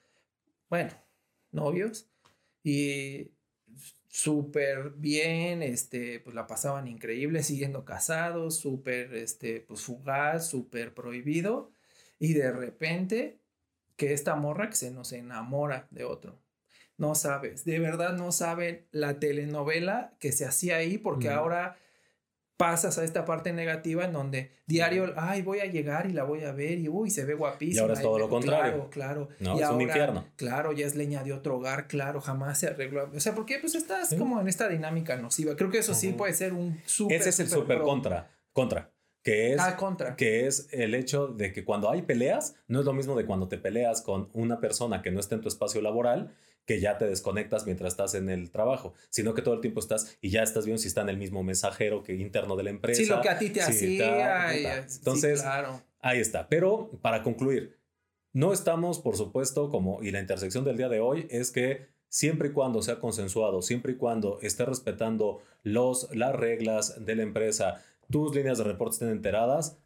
bueno, 0.70 0.91
novios, 1.51 2.09
y 2.63 3.32
súper 4.07 4.91
bien, 4.97 5.61
este, 5.61 6.20
pues 6.22 6.36
la 6.36 6.47
pasaban 6.47 6.88
increíble 6.88 7.43
siguiendo 7.43 7.86
casados, 7.86 8.57
súper, 8.57 9.13
este, 9.13 9.61
pues 9.61 9.82
fugaz, 9.82 10.49
súper 10.49 10.93
prohibido, 10.93 11.72
y 12.20 12.34
de 12.34 12.51
repente 12.51 13.39
que 13.98 14.14
esta 14.14 14.36
morra 14.36 14.70
que 14.70 14.76
se 14.76 14.91
nos 14.91 15.12
enamora 15.12 15.88
de 15.91 16.06
otro. 16.06 16.39
No 16.98 17.14
sabes, 17.14 17.66
de 17.66 17.80
verdad 17.80 18.14
no 18.18 18.32
saben 18.32 18.88
la 18.91 19.20
telenovela 19.20 20.16
que 20.20 20.32
se 20.32 20.45
hacía 20.45 20.78
ahí, 20.78 20.98
porque 20.98 21.30
ahora 21.30 21.78
pasas 22.58 22.98
a 22.98 23.04
esta 23.04 23.24
parte 23.24 23.54
negativa 23.54 24.04
en 24.04 24.14
donde 24.14 24.52
diario, 24.66 25.14
ay, 25.16 25.43
voy 25.43 25.60
a 25.60 25.66
llegar 25.66 26.10
y 26.10 26.14
la 26.14 26.24
voy 26.24 26.43
a 26.43 26.52
ver 26.52 26.80
y 26.80 26.89
uy, 26.89 27.12
se 27.12 27.24
ve 27.24 27.36
guapísima. 27.36 27.76
Y 27.76 27.82
ahora 27.82 27.93
es 27.93 28.02
todo 28.02 28.18
lo 28.18 28.30
contrario. 28.30 28.89
Claro, 28.89 29.30
claro. 29.30 29.30
No, 29.39 29.60
es 29.60 29.70
un 29.70 29.82
infierno. 29.82 30.26
Claro, 30.36 30.72
ya 30.74 30.88
es 30.88 30.95
leña 30.95 31.24
de 31.24 31.34
otro 31.34 31.58
hogar, 31.58 31.88
claro, 31.88 32.20
jamás 32.20 32.60
se 32.60 32.68
arregló. 32.68 33.12
O 33.16 33.20
sea, 33.20 33.36
porque 33.36 33.60
pues 33.60 33.76
estás 33.76 34.16
como 34.16 34.41
en 34.41 34.48
esta 34.48 34.68
dinámica 34.68 35.16
nociva. 35.18 35.56
Creo 35.56 35.70
que 35.70 35.78
eso 35.78 35.93
sí 35.93 36.14
puede 36.14 36.34
ser 36.34 36.54
un 36.54 36.82
súper. 36.86 37.22
Ese 37.22 37.30
es 37.30 37.39
el 37.39 37.50
súper 37.50 37.82
contra. 37.82 38.32
Contra. 38.54 38.91
Que 39.28 39.52
es, 39.52 39.60
ah, 39.60 39.76
contra. 39.76 40.16
que 40.16 40.48
es 40.48 40.70
el 40.72 40.96
hecho 40.96 41.28
de 41.28 41.52
que 41.52 41.66
cuando 41.66 41.90
hay 41.90 42.04
peleas, 42.04 42.56
no 42.70 42.80
es 42.80 42.86
lo 42.86 42.94
mismo 42.94 43.14
de 43.14 43.26
cuando 43.26 43.50
te 43.50 43.58
peleas 43.58 44.02
con 44.02 44.30
una 44.32 44.62
persona 44.62 45.02
que 45.02 45.12
no 45.12 45.20
está 45.20 45.36
en 45.36 45.42
tu 45.42 45.50
espacio 45.50 45.82
laboral 45.82 46.34
que 46.66 46.80
ya 46.80 46.98
te 46.98 47.06
desconectas 47.08 47.66
mientras 47.66 47.92
estás 47.92 48.14
en 48.14 48.30
el 48.30 48.52
trabajo, 48.52 48.94
sino 49.10 49.34
que 49.34 49.42
todo 49.42 49.56
el 49.56 49.60
tiempo 49.60 49.82
estás 49.82 50.18
y 50.22 50.30
ya 50.30 50.44
estás 50.44 50.66
viendo 50.66 50.82
si 50.82 50.88
está 50.88 51.02
en 51.02 51.10
el 51.10 51.18
mismo 51.18 51.44
mensajero 51.44 52.04
que 52.04 52.14
interno 52.14 52.56
de 52.56 52.64
la 52.64 52.70
empresa. 52.70 53.02
Sí, 53.02 53.10
lo 53.10 53.20
que 53.20 53.28
a 53.28 53.38
ti 53.38 53.50
te 53.50 53.62
hacía. 53.62 54.54
Entonces, 54.54 55.44
ahí 56.00 56.20
está. 56.22 56.48
Pero 56.48 56.92
para 57.02 57.22
concluir, 57.22 57.78
No 58.32 58.54
estamos, 58.54 59.00
por 59.00 59.18
supuesto, 59.18 59.68
como, 59.70 60.02
y 60.02 60.12
la 60.12 60.22
intersección 60.22 60.64
del 60.64 60.78
día 60.78 60.88
de 60.88 61.02
hoy 61.02 61.28
es 61.30 61.52
que 61.52 61.88
siempre 62.08 62.50
y 62.50 62.52
cuando 62.52 62.82
sea 62.82 63.00
consensuado, 63.00 63.62
siempre 63.62 63.94
y 63.94 63.96
cuando 63.96 64.40
esté 64.42 64.64
respetando 64.64 65.42
los, 65.64 66.16
las 66.16 66.34
reglas 66.34 67.04
de 67.06 67.16
la 67.16 67.24
empresa, 67.24 67.84
tus 68.10 68.36
líneas 68.36 68.58
de 68.58 68.64
reporte 68.64 68.93
estén 68.93 69.10
enteradas, 69.10 69.78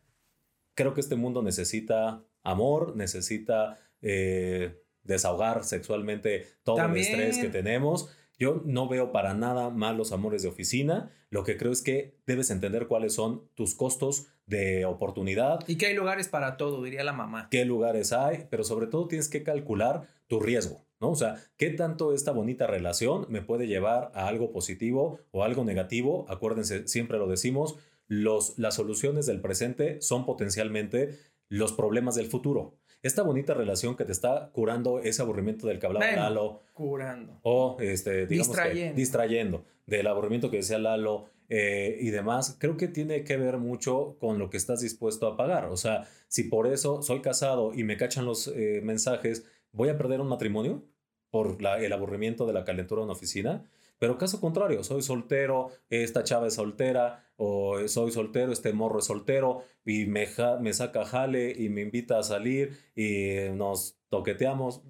creo 0.74 0.94
que 0.94 1.02
este 1.02 1.16
mundo 1.16 1.42
necesita 1.44 2.24
amor, 2.44 2.96
necesita 2.96 3.78
eh, 4.02 4.82
desahogar 5.04 5.64
sexualmente 5.64 6.48
todo 6.64 6.84
el 6.84 6.98
estrés 6.98 7.38
que 7.38 7.50
tenemos. 7.50 8.10
Yo 8.40 8.64
no 8.66 8.88
veo 8.88 9.12
para 9.12 9.36
nada 9.36 9.70
mal 9.70 9.98
los 9.98 10.12
amores 10.12 10.42
de 10.42 10.50
oficina. 10.50 11.12
Lo 11.30 11.44
que 11.44 11.58
creo 11.58 11.72
es 11.72 11.84
que 11.84 12.18
debes 12.26 12.50
entender 12.50 12.88
cuáles 12.88 13.14
son 13.14 13.48
tus 13.54 13.76
costos 13.76 14.28
de 14.48 14.86
oportunidad. 14.86 15.60
Y 15.68 15.78
que 15.78 15.86
hay 15.86 15.96
lugares 15.96 16.28
para 16.28 16.58
todo, 16.58 16.82
diría 16.82 17.04
la 17.04 17.14
mamá. 17.14 17.48
Qué 17.52 17.66
lugares 17.66 18.12
hay, 18.12 18.48
pero 18.50 18.64
sobre 18.64 18.88
todo 18.88 19.08
tienes 19.08 19.30
que 19.30 19.44
calcular 19.44 20.08
tu 20.28 20.40
riesgo, 20.40 20.82
¿no? 21.00 21.12
O 21.12 21.16
sea, 21.16 21.36
¿qué 21.58 21.70
tanto 21.70 22.14
esta 22.14 22.32
bonita 22.32 22.66
relación 22.66 23.28
me 23.30 23.42
puede 23.42 23.68
llevar 23.68 24.12
a 24.16 24.28
algo 24.28 24.52
positivo 24.52 25.20
o 25.30 25.44
algo 25.44 25.64
negativo? 25.64 26.26
Acuérdense, 26.28 26.88
siempre 26.88 27.20
lo 27.20 27.28
decimos, 27.28 27.78
los, 28.12 28.60
las 28.60 28.76
soluciones 28.76 29.26
del 29.26 29.40
presente 29.40 30.02
son 30.02 30.26
potencialmente 30.26 31.18
los 31.48 31.72
problemas 31.72 32.14
del 32.16 32.26
futuro. 32.26 32.76
Esta 33.04 33.24
bonita 33.24 33.54
relación 33.54 33.96
que 33.96 34.04
te 34.04 34.12
está 34.12 34.52
curando 34.52 35.00
ese 35.00 35.22
aburrimiento 35.22 35.66
del 35.66 35.80
que 35.80 35.86
hablaba 35.86 36.12
Lalo. 36.12 36.60
Curando. 36.74 37.40
O, 37.44 37.78
este, 37.80 38.28
digamos 38.28 38.50
distrayendo. 38.50 38.96
distrayendo 38.98 39.66
del 39.86 40.08
aburrimiento 40.08 40.52
que 40.52 40.58
decía 40.58 40.78
Lalo 40.78 41.30
eh, 41.48 42.00
y 42.02 42.10
demás, 42.10 42.58
creo 42.60 42.76
que 42.76 42.90
tiene 42.90 43.24
que 43.24 43.38
ver 43.38 43.58
mucho 43.60 44.18
con 44.20 44.40
lo 44.40 44.50
que 44.50 44.58
estás 44.58 44.82
dispuesto 44.82 45.26
a 45.26 45.38
pagar. 45.38 45.68
O 45.68 45.78
sea, 45.78 46.06
si 46.28 46.44
por 46.44 46.68
eso 46.68 47.02
soy 47.02 47.22
casado 47.22 47.74
y 47.74 47.86
me 47.86 47.96
cachan 47.96 48.26
los 48.26 48.50
eh, 48.50 48.82
mensajes, 48.84 49.46
¿voy 49.72 49.88
a 49.88 49.98
perder 49.98 50.20
un 50.20 50.28
matrimonio 50.28 50.84
por 51.30 51.60
el 51.80 51.94
aburrimiento 51.94 52.46
de 52.46 52.52
la 52.52 52.66
calentura 52.66 53.00
en 53.00 53.06
una 53.06 53.14
oficina? 53.14 53.64
Pero 54.02 54.18
caso 54.18 54.42
contrario, 54.42 54.84
soy 54.84 55.04
soltero, 55.04 55.70
esta 55.92 56.24
chava 56.24 56.48
es 56.48 56.56
soltera, 56.56 57.24
o 57.36 57.88
soy 57.88 58.12
soltero, 58.12 58.52
este 58.52 58.74
morro 58.74 58.98
es 58.98 59.06
soltero, 59.06 59.64
y 59.86 60.08
me, 60.08 60.28
me 60.60 60.74
saca 60.74 61.06
jale 61.06 61.54
y 61.56 61.70
me 61.70 61.82
invita 61.82 62.18
a 62.18 62.24
salir 62.24 62.76
y 62.96 63.54
nos 63.54 64.00
toqueteamos. 64.10 64.82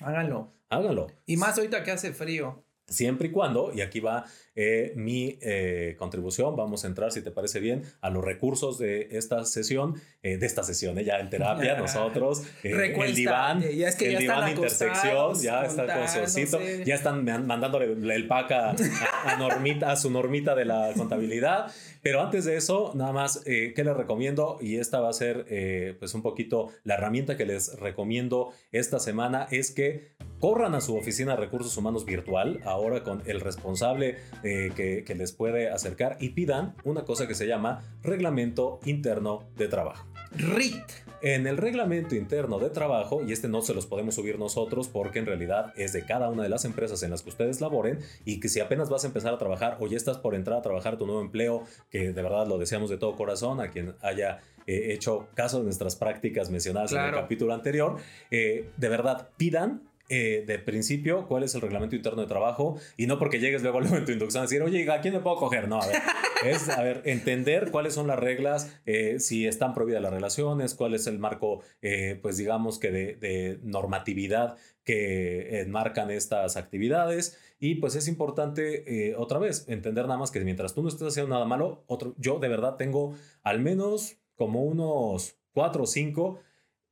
háganlo. 0.00 0.52
Háganlo. 0.68 1.06
Y 1.24 1.38
más 1.38 1.56
ahorita 1.56 1.82
que 1.84 1.90
hace 1.90 2.12
frío. 2.12 2.66
Siempre 2.88 3.28
y 3.28 3.30
cuando, 3.30 3.70
y 3.74 3.82
aquí 3.82 4.00
va 4.00 4.24
eh, 4.54 4.92
mi 4.96 5.38
eh, 5.42 5.94
contribución, 5.98 6.56
vamos 6.56 6.84
a 6.84 6.88
entrar, 6.88 7.12
si 7.12 7.22
te 7.22 7.30
parece 7.30 7.60
bien, 7.60 7.82
a 8.00 8.10
los 8.10 8.24
recursos 8.24 8.78
de 8.78 9.08
esta 9.12 9.44
sesión, 9.44 10.00
eh, 10.22 10.38
de 10.38 10.46
esta 10.46 10.62
sesión, 10.62 10.98
ya 10.98 11.20
en 11.20 11.30
terapia, 11.30 11.76
nosotros, 11.78 12.42
el 12.62 13.14
diván, 13.14 13.60
ya 13.60 13.88
es 13.88 13.94
que 13.94 14.06
el 14.06 14.12
ya 14.14 14.18
diván 14.18 14.50
intersección, 14.50 15.40
ya 15.40 15.64
está 15.64 15.86
con 15.86 16.08
su 16.08 16.20
osito, 16.20 16.60
ya 16.84 16.94
están 16.94 17.24
mandándole 17.46 17.92
el 18.14 18.26
pack 18.26 18.52
a, 18.52 18.70
a, 18.70 19.36
normita, 19.38 19.92
a 19.92 19.96
su 19.96 20.10
normita 20.10 20.54
de 20.54 20.64
la 20.64 20.92
contabilidad. 20.96 21.70
Pero 22.02 22.20
antes 22.20 22.44
de 22.44 22.56
eso, 22.56 22.92
nada 22.94 23.12
más, 23.12 23.42
¿qué 23.44 23.72
les 23.76 23.96
recomiendo? 23.96 24.58
Y 24.60 24.76
esta 24.76 25.00
va 25.00 25.10
a 25.10 25.12
ser 25.12 25.96
pues 25.98 26.14
un 26.14 26.22
poquito 26.22 26.68
la 26.84 26.94
herramienta 26.94 27.36
que 27.36 27.46
les 27.46 27.78
recomiendo 27.78 28.52
esta 28.72 28.98
semana, 28.98 29.46
es 29.50 29.70
que 29.70 30.12
corran 30.40 30.74
a 30.74 30.80
su 30.80 30.96
oficina 30.96 31.32
de 31.32 31.40
recursos 31.40 31.76
humanos 31.76 32.04
virtual, 32.04 32.60
ahora 32.64 33.02
con 33.02 33.22
el 33.26 33.40
responsable 33.40 34.18
eh, 34.42 35.02
que 35.04 35.14
les 35.14 35.32
puede 35.32 35.70
acercar 35.70 36.16
y 36.20 36.30
pidan 36.30 36.74
una 36.84 37.04
cosa 37.04 37.26
que 37.26 37.34
se 37.34 37.46
llama 37.46 37.82
Reglamento 38.02 38.80
Interno 38.84 39.48
de 39.56 39.68
Trabajo. 39.68 40.07
RIT. 40.36 41.08
En 41.20 41.48
el 41.48 41.56
reglamento 41.56 42.14
interno 42.14 42.60
de 42.60 42.70
trabajo, 42.70 43.22
y 43.26 43.32
este 43.32 43.48
no 43.48 43.60
se 43.60 43.74
los 43.74 43.86
podemos 43.86 44.14
subir 44.14 44.38
nosotros 44.38 44.88
porque 44.88 45.18
en 45.18 45.26
realidad 45.26 45.72
es 45.76 45.92
de 45.92 46.04
cada 46.04 46.28
una 46.28 46.44
de 46.44 46.48
las 46.48 46.64
empresas 46.64 47.02
en 47.02 47.10
las 47.10 47.22
que 47.22 47.30
ustedes 47.30 47.60
laboren 47.60 47.98
y 48.24 48.38
que 48.38 48.48
si 48.48 48.60
apenas 48.60 48.88
vas 48.88 49.02
a 49.02 49.08
empezar 49.08 49.34
a 49.34 49.38
trabajar 49.38 49.78
o 49.80 49.88
ya 49.88 49.96
estás 49.96 50.18
por 50.18 50.36
entrar 50.36 50.58
a 50.58 50.62
trabajar 50.62 50.96
tu 50.96 51.06
nuevo 51.06 51.20
empleo, 51.20 51.64
que 51.90 52.12
de 52.12 52.22
verdad 52.22 52.46
lo 52.46 52.56
deseamos 52.56 52.88
de 52.88 52.98
todo 52.98 53.16
corazón 53.16 53.60
a 53.60 53.70
quien 53.70 53.96
haya 54.00 54.40
eh, 54.68 54.92
hecho 54.92 55.28
caso 55.34 55.58
de 55.58 55.64
nuestras 55.64 55.96
prácticas 55.96 56.50
mencionadas 56.50 56.92
en 56.92 57.00
el 57.00 57.10
capítulo 57.10 57.52
anterior, 57.52 57.96
eh, 58.30 58.70
de 58.76 58.88
verdad 58.88 59.30
pidan 59.36 59.87
eh, 60.10 60.44
de 60.46 60.58
principio 60.58 61.26
cuál 61.26 61.42
es 61.42 61.54
el 61.54 61.60
reglamento 61.60 61.94
interno 61.94 62.22
de 62.22 62.28
trabajo 62.28 62.80
y 62.96 63.06
no 63.06 63.18
porque 63.18 63.40
llegues 63.40 63.62
luego, 63.62 63.80
luego 63.82 63.96
en 63.96 64.06
tu 64.06 64.12
inducción 64.12 64.40
a 64.40 64.46
decir, 64.46 64.62
oye, 64.62 64.90
¿a 64.90 65.00
quién 65.02 65.12
me 65.12 65.20
puedo 65.20 65.36
coger? 65.36 65.68
No, 65.68 65.82
a 65.82 65.86
ver, 65.86 65.96
es, 66.46 66.68
a 66.70 66.82
ver, 66.82 67.02
entender 67.04 67.70
cuáles 67.70 67.92
son 67.92 68.06
las 68.06 68.18
reglas, 68.18 68.80
eh, 68.86 69.20
si 69.20 69.46
están 69.46 69.74
prohibidas 69.74 70.00
las 70.00 70.12
relaciones, 70.12 70.74
cuál 70.74 70.94
es 70.94 71.06
el 71.06 71.18
marco, 71.18 71.60
eh, 71.82 72.18
pues 72.22 72.38
digamos 72.38 72.78
que 72.78 72.90
de, 72.90 73.60
normatividad 73.62 74.56
que 74.82 75.60
enmarcan 75.60 76.10
estas 76.10 76.56
actividades. 76.56 77.38
Y 77.60 77.74
pues 77.74 77.94
es 77.96 78.08
importante, 78.08 79.14
otra 79.18 79.38
vez, 79.38 79.66
entender 79.68 80.06
nada 80.06 80.18
más 80.18 80.30
que 80.30 80.40
mientras 80.40 80.74
tú 80.74 80.82
no 80.82 80.88
estés 80.88 81.08
haciendo 81.08 81.34
nada 81.34 81.44
malo, 81.44 81.82
otro, 81.86 82.14
yo 82.16 82.38
de 82.38 82.48
verdad 82.48 82.76
tengo 82.76 83.14
al 83.42 83.60
menos 83.60 84.16
como 84.36 84.62
unos 84.62 85.36
cuatro 85.52 85.82
o 85.82 85.86
cinco 85.86 86.38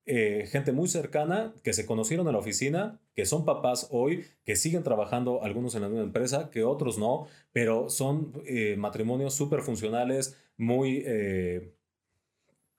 eh, 0.09 0.47
gente 0.49 0.71
muy 0.71 0.87
cercana 0.87 1.53
que 1.65 1.73
se 1.73 1.85
conocieron 1.85 2.29
en 2.29 2.35
la 2.35 2.39
oficina, 2.39 3.01
que 3.15 3.27
son 3.27 3.45
papás 3.45 3.89
hoy, 3.91 4.25
que 4.45 4.55
siguen 4.55 4.85
trabajando 4.85 5.43
algunos 5.43 5.75
en 5.75 5.83
la 5.83 5.89
misma 5.89 6.05
empresa, 6.05 6.49
que 6.51 6.63
otros 6.63 6.97
no, 6.97 7.27
pero 7.53 7.91
son 7.91 8.33
eh, 8.47 8.77
matrimonios 8.79 9.35
súper 9.35 9.63
funcionales, 9.63 10.37
muy... 10.57 11.03
Eh, 11.05 11.73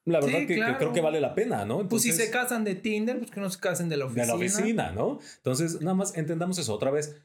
la 0.05 0.21
verdad 0.21 0.47
que, 0.47 0.55
creo 0.77 0.93
que 0.93 1.01
vale 1.01 1.19
la 1.19 1.35
pena, 1.35 1.65
¿no? 1.65 1.85
pues 1.89 2.03
si 2.03 2.13
se 2.13 2.31
casan 2.31 2.63
de 2.63 2.75
Tinder, 2.75 3.17
pues 3.17 3.29
que 3.29 3.41
no 3.41 3.49
se 3.49 3.59
casen 3.59 3.89
de 3.89 3.97
la 3.97 4.05
oficina. 4.05 4.23
De 4.23 4.27
la 4.29 4.35
oficina, 4.35 4.91
¿no? 4.93 5.19
Entonces, 5.35 5.81
nada 5.81 5.95
más 5.95 6.15
entendamos 6.15 6.57
eso. 6.59 6.73
Otra 6.73 6.91
vez, 6.91 7.17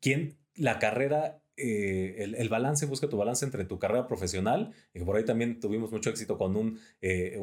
¿quién 0.00 0.36
la 0.54 0.78
carrera 0.78 1.40
eh, 1.58 2.34
el, 2.36 2.48
balance, 2.48 2.86
busca 2.86 3.08
tu 3.08 3.16
balance 3.16 3.44
entre 3.44 3.64
tu 3.64 3.78
carrera 3.78 4.06
profesional, 4.06 4.72
y 4.94 5.00
por 5.00 5.16
ahí 5.16 5.24
también 5.24 5.60
tuvimos 5.60 5.90
mucho 5.90 6.10
éxito 6.10 6.38
con 6.38 6.56
un, 6.56 6.78
eh, 7.00 7.38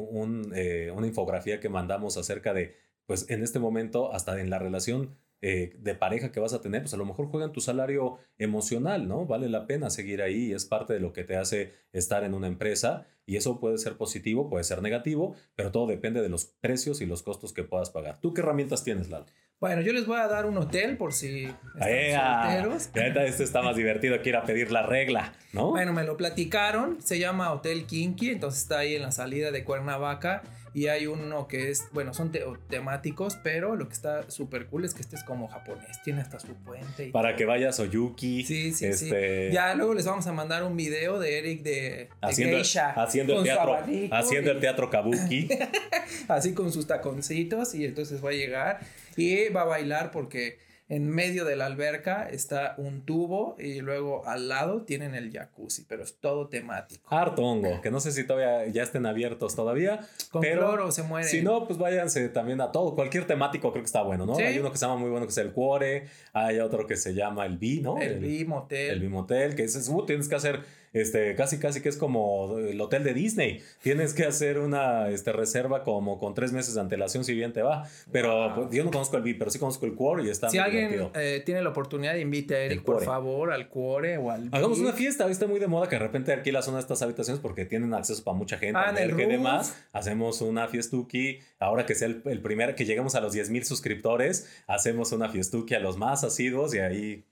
eh, 0.54 0.92
una 0.94 1.06
infografía 1.06 1.60
que 1.60 1.68
mandamos 1.68 2.16
acerca 2.16 2.54
de, 2.54 2.74
pues 3.06 3.30
en 3.30 3.42
este 3.42 3.58
momento, 3.58 4.12
hasta 4.12 4.40
en 4.40 4.50
la 4.50 4.58
relación 4.58 5.16
de 5.42 5.94
pareja 5.94 6.32
que 6.32 6.40
vas 6.40 6.54
a 6.54 6.60
tener, 6.60 6.82
pues 6.82 6.94
a 6.94 6.96
lo 6.96 7.04
mejor 7.04 7.26
juegan 7.26 7.52
tu 7.52 7.60
salario 7.60 8.18
emocional, 8.36 9.06
¿no? 9.06 9.26
Vale 9.26 9.48
la 9.48 9.68
pena 9.68 9.90
seguir 9.90 10.20
ahí, 10.20 10.50
es 10.50 10.64
parte 10.64 10.94
de 10.94 10.98
lo 10.98 11.12
que 11.12 11.22
te 11.22 11.36
hace 11.36 11.72
estar 11.92 12.24
en 12.24 12.34
una 12.34 12.48
empresa 12.48 13.06
y 13.26 13.36
eso 13.36 13.60
puede 13.60 13.78
ser 13.78 13.96
positivo, 13.96 14.48
puede 14.48 14.64
ser 14.64 14.82
negativo, 14.82 15.36
pero 15.54 15.70
todo 15.70 15.86
depende 15.86 16.20
de 16.20 16.30
los 16.30 16.46
precios 16.46 17.00
y 17.00 17.06
los 17.06 17.22
costos 17.22 17.52
que 17.52 17.62
puedas 17.62 17.90
pagar. 17.90 18.18
¿Tú 18.20 18.34
qué 18.34 18.40
herramientas 18.40 18.82
tienes, 18.82 19.08
Lalo? 19.08 19.26
Bueno, 19.58 19.80
yo 19.80 19.94
les 19.94 20.04
voy 20.04 20.18
a 20.18 20.28
dar 20.28 20.44
un 20.44 20.58
hotel 20.58 20.98
por 20.98 21.14
si 21.14 21.48
están 21.80 22.62
solteros. 22.62 22.90
Esto 22.94 23.42
está 23.42 23.62
más 23.62 23.74
divertido 23.74 24.20
que 24.20 24.28
ir 24.28 24.36
a 24.36 24.44
pedir 24.44 24.70
la 24.70 24.82
regla, 24.82 25.32
¿no? 25.54 25.70
Bueno, 25.70 25.94
me 25.94 26.04
lo 26.04 26.18
platicaron. 26.18 27.00
Se 27.00 27.18
llama 27.18 27.50
Hotel 27.54 27.86
Kinky, 27.86 28.28
entonces 28.28 28.60
está 28.60 28.80
ahí 28.80 28.96
en 28.96 29.02
la 29.02 29.12
salida 29.12 29.50
de 29.52 29.64
Cuernavaca. 29.64 30.42
Y 30.74 30.88
hay 30.88 31.06
uno 31.06 31.48
que 31.48 31.70
es, 31.70 31.86
bueno, 31.92 32.12
son 32.12 32.30
temáticos, 32.68 33.38
pero 33.42 33.76
lo 33.76 33.88
que 33.88 33.94
está 33.94 34.30
súper 34.30 34.66
cool 34.66 34.84
es 34.84 34.92
que 34.92 35.00
este 35.00 35.16
es 35.16 35.24
como 35.24 35.48
japonés, 35.48 36.02
tiene 36.04 36.20
hasta 36.20 36.38
su 36.38 36.52
puente. 36.52 37.08
Para 37.12 37.34
que 37.34 37.46
vayas 37.46 37.80
Oyuki. 37.80 38.44
Sí, 38.44 38.74
sí, 38.74 38.92
sí. 38.92 39.06
Este 39.06 39.50
ya 39.52 39.74
luego 39.74 39.94
les 39.94 40.04
vamos 40.04 40.26
a 40.26 40.32
mandar 40.32 40.64
un 40.64 40.76
video 40.76 41.18
de 41.18 41.38
Eric 41.38 41.62
de, 41.62 42.10
haciendo, 42.20 42.58
haciendo 42.58 43.38
el 43.38 43.44
teatro, 43.44 43.78
haciendo 44.10 44.50
el 44.50 44.60
teatro 44.60 44.90
kabuki. 44.90 45.48
Así 46.28 46.52
con 46.52 46.70
sus 46.70 46.86
taconcitos 46.86 47.74
y 47.74 47.86
entonces 47.86 48.22
va 48.22 48.28
a 48.28 48.34
llegar 48.34 48.80
y 49.16 49.48
va 49.48 49.62
a 49.62 49.64
bailar 49.64 50.10
porque 50.10 50.58
en 50.88 51.08
medio 51.08 51.44
de 51.44 51.56
la 51.56 51.66
alberca 51.66 52.28
está 52.30 52.74
un 52.78 53.04
tubo 53.04 53.56
y 53.58 53.80
luego 53.80 54.26
al 54.26 54.48
lado 54.48 54.82
tienen 54.82 55.16
el 55.16 55.32
jacuzzi, 55.32 55.84
pero 55.88 56.04
es 56.04 56.18
todo 56.20 56.48
temático. 56.48 57.12
Hartongo, 57.12 57.80
que 57.80 57.90
no 57.90 57.98
sé 57.98 58.12
si 58.12 58.24
todavía 58.24 58.68
ya 58.68 58.84
estén 58.84 59.04
abiertos 59.04 59.56
todavía. 59.56 60.00
Con 60.30 60.42
pero 60.42 60.92
se 60.92 61.02
mueren. 61.02 61.28
Si 61.28 61.42
no, 61.42 61.66
pues 61.66 61.78
váyanse 61.78 62.28
también 62.28 62.60
a 62.60 62.70
todo. 62.70 62.94
Cualquier 62.94 63.26
temático 63.26 63.72
creo 63.72 63.82
que 63.82 63.86
está 63.86 64.02
bueno, 64.02 64.26
¿no? 64.26 64.36
Hay 64.36 64.58
uno 64.58 64.70
que 64.70 64.78
se 64.78 64.86
llama 64.86 65.00
muy 65.00 65.10
bueno 65.10 65.26
que 65.26 65.32
es 65.32 65.38
el 65.38 65.52
Cuore, 65.52 66.06
hay 66.32 66.60
otro 66.60 66.86
que 66.86 66.96
se 66.96 67.14
llama 67.14 67.46
el 67.46 67.58
B, 67.58 67.80
¿no? 67.82 67.98
El, 67.98 68.20
B 68.20 68.44
Motel. 68.44 68.90
El 68.90 69.00
B 69.00 69.08
Motel, 69.08 69.56
que 69.56 69.64
es, 69.64 69.88
uh, 69.88 70.06
tienes 70.06 70.28
que 70.28 70.36
hacer 70.36 70.60
este, 70.92 71.34
casi 71.34 71.58
casi 71.58 71.80
que 71.80 71.88
es 71.88 71.96
como 71.96 72.58
el 72.58 72.80
hotel 72.80 73.04
de 73.04 73.14
Disney. 73.14 73.62
Tienes 73.82 74.14
que 74.14 74.24
hacer 74.24 74.58
una 74.58 75.08
este, 75.10 75.32
reserva 75.32 75.82
como 75.84 76.18
con 76.18 76.34
tres 76.34 76.52
meses 76.52 76.74
de 76.74 76.80
antelación 76.80 77.24
si 77.24 77.34
bien 77.34 77.52
te 77.52 77.62
va. 77.62 77.88
Pero 78.12 78.52
pues, 78.54 78.68
yo 78.70 78.84
no 78.84 78.90
conozco 78.90 79.16
el 79.16 79.22
VIP, 79.22 79.38
pero 79.38 79.50
sí 79.50 79.58
conozco 79.58 79.86
el 79.86 79.94
Core 79.94 80.24
y 80.24 80.30
está 80.30 80.50
Si 80.50 80.58
alguien 80.58 81.10
eh, 81.14 81.42
tiene 81.44 81.62
la 81.62 81.70
oportunidad, 81.70 82.14
invite 82.16 82.54
a 82.54 82.60
Eric, 82.60 82.82
por 82.82 83.02
favor, 83.02 83.52
al 83.52 83.68
Core 83.68 84.18
o 84.18 84.30
al 84.30 84.48
Hagamos 84.52 84.78
una 84.78 84.92
fiesta, 84.92 85.28
está 85.28 85.46
muy 85.46 85.60
de 85.60 85.66
moda 85.66 85.88
que 85.88 85.96
de 85.96 86.00
repente 86.00 86.32
alquilas 86.32 86.68
una 86.68 86.78
de 86.78 86.82
estas 86.82 87.02
habitaciones 87.02 87.40
porque 87.40 87.64
tienen 87.64 87.92
acceso 87.94 88.22
para 88.24 88.36
mucha 88.36 88.58
gente. 88.58 88.78
Ah, 88.78 88.90
en 88.90 88.98
el 88.98 89.16
demás, 89.16 89.76
hacemos 89.92 90.40
una 90.40 90.68
fiestuki. 90.68 91.40
Ahora 91.58 91.86
que 91.86 91.94
sea 91.94 92.08
el, 92.08 92.22
el 92.26 92.40
primer, 92.40 92.74
que 92.74 92.84
lleguemos 92.84 93.14
a 93.14 93.20
los 93.20 93.32
10 93.32 93.50
mil 93.50 93.64
suscriptores, 93.64 94.48
hacemos 94.66 95.12
una 95.12 95.28
fiestuki 95.28 95.74
a 95.74 95.80
los 95.80 95.96
más 95.96 96.24
asiduos 96.24 96.74
y 96.74 96.78
ahí 96.78 97.24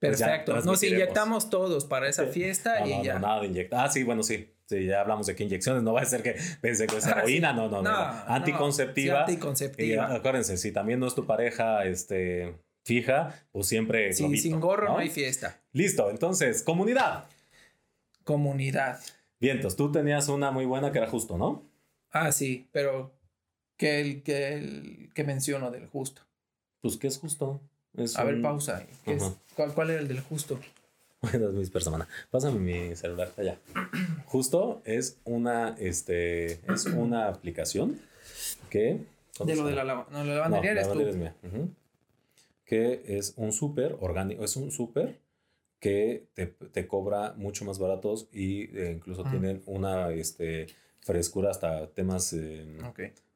pues 0.00 0.20
Perfecto. 0.20 0.60
Nos 0.62 0.82
inyectamos 0.82 1.50
todos 1.50 1.84
para 1.84 2.08
esa 2.08 2.26
fiesta 2.26 2.80
No, 2.80 2.86
y 2.86 2.90
no, 2.98 3.04
ya. 3.04 3.14
no, 3.14 3.20
nada 3.20 3.40
de 3.40 3.46
inyectar. 3.48 3.86
Ah, 3.86 3.90
sí, 3.90 4.04
bueno, 4.04 4.22
sí. 4.22 4.54
Sí, 4.66 4.84
ya 4.84 5.00
hablamos 5.00 5.26
de 5.26 5.34
que 5.34 5.44
inyecciones 5.44 5.82
no 5.82 5.94
va 5.94 6.02
a 6.02 6.04
ser 6.04 6.22
que 6.22 6.36
pensé 6.60 6.86
que 6.86 6.98
es 6.98 7.06
Ah, 7.06 7.12
heroína, 7.20 7.52
no, 7.54 7.68
no, 7.70 7.80
no. 7.80 7.90
Anticonceptiva. 7.90 9.24
sí, 9.26 9.32
anticonceptiva. 9.32 10.08
Y 10.12 10.16
acuérdense, 10.16 10.58
si 10.58 10.72
también 10.72 11.00
no 11.00 11.06
es 11.06 11.14
tu 11.14 11.24
pareja 11.26 11.84
este, 11.86 12.54
fija, 12.84 13.34
pues 13.50 13.66
siempre. 13.66 14.12
Sí, 14.12 14.24
globito, 14.24 14.42
sin 14.42 14.60
gorro 14.60 14.88
no 14.88 14.98
hay 14.98 15.08
fiesta. 15.08 15.58
Listo, 15.72 16.10
entonces, 16.10 16.62
comunidad. 16.62 17.24
Comunidad. 18.24 19.00
Vientos, 19.40 19.74
tú 19.76 19.90
tenías 19.90 20.28
una 20.28 20.50
muy 20.50 20.66
buena 20.66 20.92
que 20.92 20.98
era 20.98 21.08
justo, 21.08 21.38
¿no? 21.38 21.62
Ah, 22.10 22.30
sí, 22.32 22.68
pero 22.72 23.14
que 23.78 24.00
el 24.00 24.22
que, 24.22 24.52
el, 24.54 25.10
que 25.14 25.24
menciono 25.24 25.70
del 25.70 25.86
justo. 25.86 26.22
Pues, 26.82 26.96
¿qué 26.98 27.06
es 27.06 27.18
justo? 27.18 27.60
Es 27.98 28.16
A 28.18 28.24
ver, 28.24 28.40
pausa. 28.42 28.86
¿Qué 29.04 29.14
es? 29.14 29.32
¿Cuál, 29.54 29.74
¿Cuál 29.74 29.90
era 29.90 30.00
el 30.00 30.08
del 30.08 30.20
justo? 30.20 30.58
Bueno, 31.20 31.48
es 31.48 31.54
mi 31.54 31.66
persona. 31.66 32.06
Pásame 32.30 32.60
mi 32.60 32.94
celular 32.94 33.32
allá. 33.36 33.58
Justo 34.26 34.82
es 34.84 35.18
una, 35.24 35.74
este, 35.80 36.60
es 36.72 36.86
una 36.86 37.26
aplicación 37.26 37.98
que. 38.70 39.00
¿dónde 39.36 39.54
De 39.54 39.60
lo 39.60 39.66
de 39.66 39.74
la, 39.74 39.82
lava- 39.84 40.06
no, 40.12 40.18
la 40.18 40.24
No, 40.24 40.34
lavandería 40.36 40.74
la 40.74 40.80
eres 40.80 40.92
tú. 40.92 40.98
lavandería 41.00 41.10
es 41.10 41.16
mía. 41.52 41.68
Que 42.64 43.02
es 43.18 43.34
un 43.36 43.50
súper 43.52 43.96
orgánico, 44.00 44.44
es 44.44 44.54
un 44.56 44.70
súper 44.70 45.18
que 45.80 46.26
te, 46.34 46.46
te 46.46 46.86
cobra 46.86 47.32
mucho 47.36 47.64
más 47.64 47.78
baratos 47.80 48.28
y 48.32 48.64
eh, 48.78 48.92
incluso 48.94 49.22
Ujú. 49.22 49.30
tienen 49.30 49.62
una 49.66 50.10
este, 50.12 50.66
frescura 51.00 51.50
hasta 51.50 51.88
temas, 51.88 52.32
eh, 52.32 52.64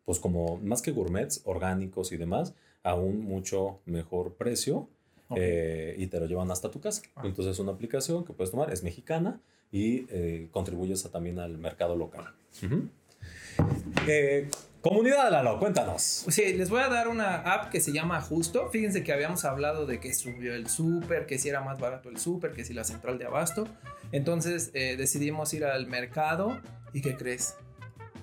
pues 0.04 0.18
como 0.20 0.56
más 0.58 0.82
que 0.82 0.90
gourmets, 0.92 1.40
orgánicos 1.46 2.12
y 2.12 2.16
demás, 2.16 2.54
a 2.82 2.94
un 2.94 3.20
mucho 3.24 3.80
mejor 3.86 4.34
precio 4.34 4.88
eh, 5.36 5.94
y 5.98 6.06
te 6.08 6.20
lo 6.20 6.26
llevan 6.26 6.50
hasta 6.50 6.70
tu 6.70 6.80
casa. 6.80 7.02
Ah. 7.16 7.22
Entonces 7.24 7.52
es 7.54 7.58
una 7.58 7.72
aplicación 7.72 8.24
que 8.24 8.32
puedes 8.32 8.50
tomar, 8.50 8.72
es 8.72 8.82
mexicana 8.82 9.40
y 9.70 10.06
eh, 10.10 10.48
contribuyes 10.50 11.04
a- 11.06 11.10
también 11.10 11.38
al 11.38 11.56
mercado 11.58 11.96
local. 11.96 12.24
Ujú. 12.62 12.88
Eh, 14.06 14.48
comunidad 14.80 15.30
Lalo, 15.30 15.58
cuéntanos. 15.58 16.02
Sí, 16.02 16.54
les 16.54 16.68
voy 16.70 16.80
a 16.80 16.88
dar 16.88 17.08
una 17.08 17.36
app 17.36 17.70
que 17.70 17.80
se 17.80 17.92
llama 17.92 18.20
Justo. 18.20 18.68
Fíjense 18.70 19.02
que 19.04 19.12
habíamos 19.12 19.44
hablado 19.44 19.86
de 19.86 20.00
que 20.00 20.12
subió 20.12 20.54
el 20.54 20.68
súper, 20.68 21.26
que 21.26 21.38
si 21.38 21.48
era 21.48 21.60
más 21.60 21.78
barato 21.78 22.08
el 22.08 22.18
súper, 22.18 22.52
que 22.52 22.64
si 22.64 22.74
la 22.74 22.84
central 22.84 23.18
de 23.18 23.26
abasto. 23.26 23.66
Entonces 24.10 24.70
eh, 24.74 24.96
decidimos 24.96 25.54
ir 25.54 25.64
al 25.64 25.86
mercado. 25.86 26.58
¿Y 26.92 27.00
qué 27.00 27.16
crees? 27.16 27.54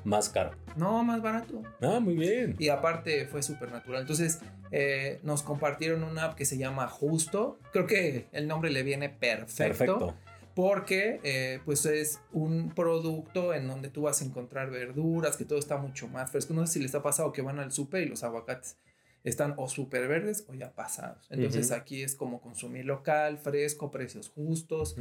Más 0.10 0.28
caro. 0.30 0.52
No, 0.76 1.04
más 1.04 1.22
barato. 1.22 1.62
Ah, 1.82 2.00
muy 2.00 2.16
bien. 2.16 2.56
Y 2.58 2.70
aparte 2.70 3.28
fue 3.28 3.44
súper 3.44 3.72
natural. 3.72 4.02
Entonces 4.02 4.40
eh, 4.72 5.20
nos 5.22 5.44
compartieron 5.44 6.04
una 6.04 6.26
app 6.26 6.36
que 6.36 6.46
se 6.46 6.58
llama 6.58 6.88
Justo. 6.88 7.60
Creo 7.72 7.86
que 7.86 8.28
el 8.32 8.48
nombre 8.48 8.72
le 8.72 8.82
viene 8.82 9.10
perfecto. 9.10 9.78
Perfecto. 9.78 10.16
Porque 10.56 11.20
eh, 11.24 11.60
pues 11.64 11.86
es 11.86 12.20
un 12.34 12.72
producto 12.74 13.54
en 13.54 13.68
donde 13.68 13.90
tú 13.90 14.02
vas 14.02 14.22
a 14.24 14.26
encontrar 14.26 14.72
verduras, 14.72 15.38
que 15.38 15.46
todo 15.46 15.60
está 15.60 15.78
mucho 15.78 16.08
más 16.08 16.32
fresco. 16.32 16.56
No 16.56 16.66
sé 16.66 16.74
si 16.74 16.80
les 16.80 16.96
ha 16.96 17.04
pasado 17.04 17.32
que 17.32 17.44
van 17.44 17.60
al 17.60 17.72
súper 17.72 18.02
y 18.02 18.08
los 18.08 18.24
aguacates 18.24 18.78
están 19.24 19.54
o 19.58 19.68
súper 19.68 20.08
verdes 20.08 20.46
o 20.48 20.54
ya 20.54 20.72
pasados. 20.74 21.28
Entonces 21.30 21.72
aquí 21.72 22.04
es 22.04 22.16
como 22.16 22.42
consumir 22.42 22.86
local, 22.86 23.38
fresco, 23.38 23.92
precios 23.92 24.30
justos. 24.30 24.96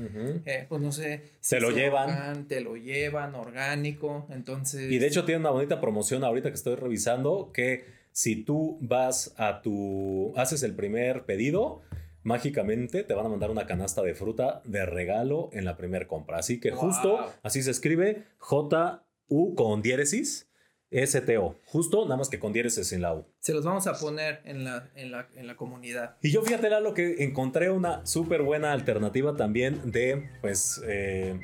Eh, 0.44 0.66
pues 0.68 0.82
no 0.82 0.92
sé. 0.92 1.32
Te 1.48 1.60
lo 1.60 1.70
llevan. 1.70 2.46
Te 2.48 2.60
lo 2.60 2.76
llevan, 2.76 3.34
orgánico. 3.34 4.26
Entonces. 4.30 4.90
Y 4.90 4.98
de 4.98 5.06
hecho 5.06 5.24
tiene 5.24 5.40
una 5.40 5.50
bonita 5.50 5.80
promoción 5.80 6.24
ahorita 6.24 6.48
que 6.50 6.56
estoy 6.56 6.74
revisando 6.76 7.50
que 7.52 7.84
si 8.12 8.42
tú 8.44 8.78
vas 8.80 9.34
a 9.36 9.62
tu 9.62 10.32
haces 10.36 10.62
el 10.64 10.74
primer 10.74 11.24
pedido, 11.24 11.82
mágicamente 12.24 13.04
te 13.04 13.14
van 13.14 13.26
a 13.26 13.28
mandar 13.28 13.50
una 13.50 13.66
canasta 13.66 14.02
de 14.02 14.14
fruta 14.14 14.60
de 14.64 14.84
regalo 14.84 15.50
en 15.52 15.64
la 15.64 15.76
primera 15.76 16.08
compra. 16.08 16.38
Así 16.38 16.58
que 16.60 16.70
Wow. 16.72 16.80
justo 16.80 17.32
así 17.42 17.62
se 17.62 17.70
escribe 17.70 18.24
J 18.38 19.04
U 19.28 19.54
con 19.54 19.82
diéresis 19.82 20.47
S 20.90 21.20
T 21.20 21.38
O. 21.38 21.56
Justo 21.66 22.04
nada 22.04 22.16
más 22.16 22.28
que 22.28 22.38
con 22.38 22.52
diéresis 22.52 22.92
en 22.92 23.02
la 23.02 23.14
U. 23.14 23.26
Se 23.40 23.52
los 23.52 23.64
vamos 23.64 23.86
a 23.86 23.94
poner 23.98 24.40
en 24.44 24.64
la, 24.64 24.88
en 24.94 25.10
la, 25.10 25.28
en 25.36 25.46
la 25.46 25.56
comunidad. 25.56 26.16
Y 26.22 26.30
yo 26.30 26.42
fíjate, 26.42 26.70
Lalo, 26.70 26.94
que 26.94 27.22
encontré 27.24 27.70
una 27.70 28.04
súper 28.06 28.42
buena 28.42 28.72
alternativa 28.72 29.36
también 29.36 29.90
de, 29.90 30.30
pues, 30.40 30.80
eh, 30.86 31.38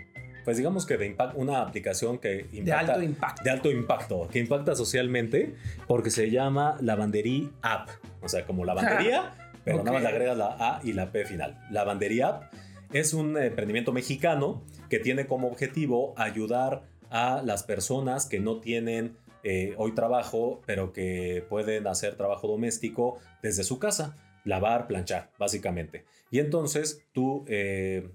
pues 0.45 0.57
digamos 0.57 0.87
que 0.87 0.97
de 0.97 1.07
impact, 1.07 1.35
una 1.37 1.61
aplicación 1.61 2.19
que 2.19 2.45
De 2.45 2.59
impacta, 2.59 2.93
alto 2.95 3.03
impacto. 3.03 3.43
de 3.45 3.51
alto 3.51 3.71
impacto, 3.71 4.29
que 4.31 4.39
impacta 4.39 4.75
socialmente, 4.75 5.55
porque 5.87 6.11
se 6.11 6.31
llama 6.31 6.77
Lavandería 6.81 7.51
App. 7.63 7.89
O 8.23 8.29
sea, 8.29 8.47
como 8.47 8.65
lavandería, 8.65 9.35
pero 9.65 9.79
nada 9.79 9.93
más 9.93 10.03
le 10.03 10.09
agregas 10.09 10.37
la 10.39 10.57
A 10.59 10.81
y 10.83 10.93
la 10.95 11.13
P 11.13 11.25
final. 11.27 11.59
Lavandería 11.71 12.29
App 12.29 12.53
es 12.93 13.13
un 13.13 13.37
emprendimiento 13.37 13.93
mexicano 13.93 14.63
que 14.89 14.99
tiene 14.99 15.27
como 15.27 15.49
objetivo 15.49 16.15
ayudar 16.17 16.83
a 17.11 17.43
las 17.45 17.63
personas 17.63 18.27
que 18.27 18.41
no 18.41 18.61
tienen 18.61 19.17
eh, 19.45 19.75
hoy 19.77 19.93
trabajo, 19.93 20.63
pero 20.67 20.93
que 20.93 21.45
pueden 21.49 21.87
hacer 21.87 22.17
trabajo 22.17 22.49
doméstico 22.49 23.19
desde 23.43 23.63
su 23.63 23.79
casa, 23.79 24.17
lavar, 24.45 24.87
planchar, 24.87 25.31
básicamente. 25.39 26.05
Y 26.31 26.39
entonces 26.39 27.05
tú 27.13 27.45
eh, 27.47 28.09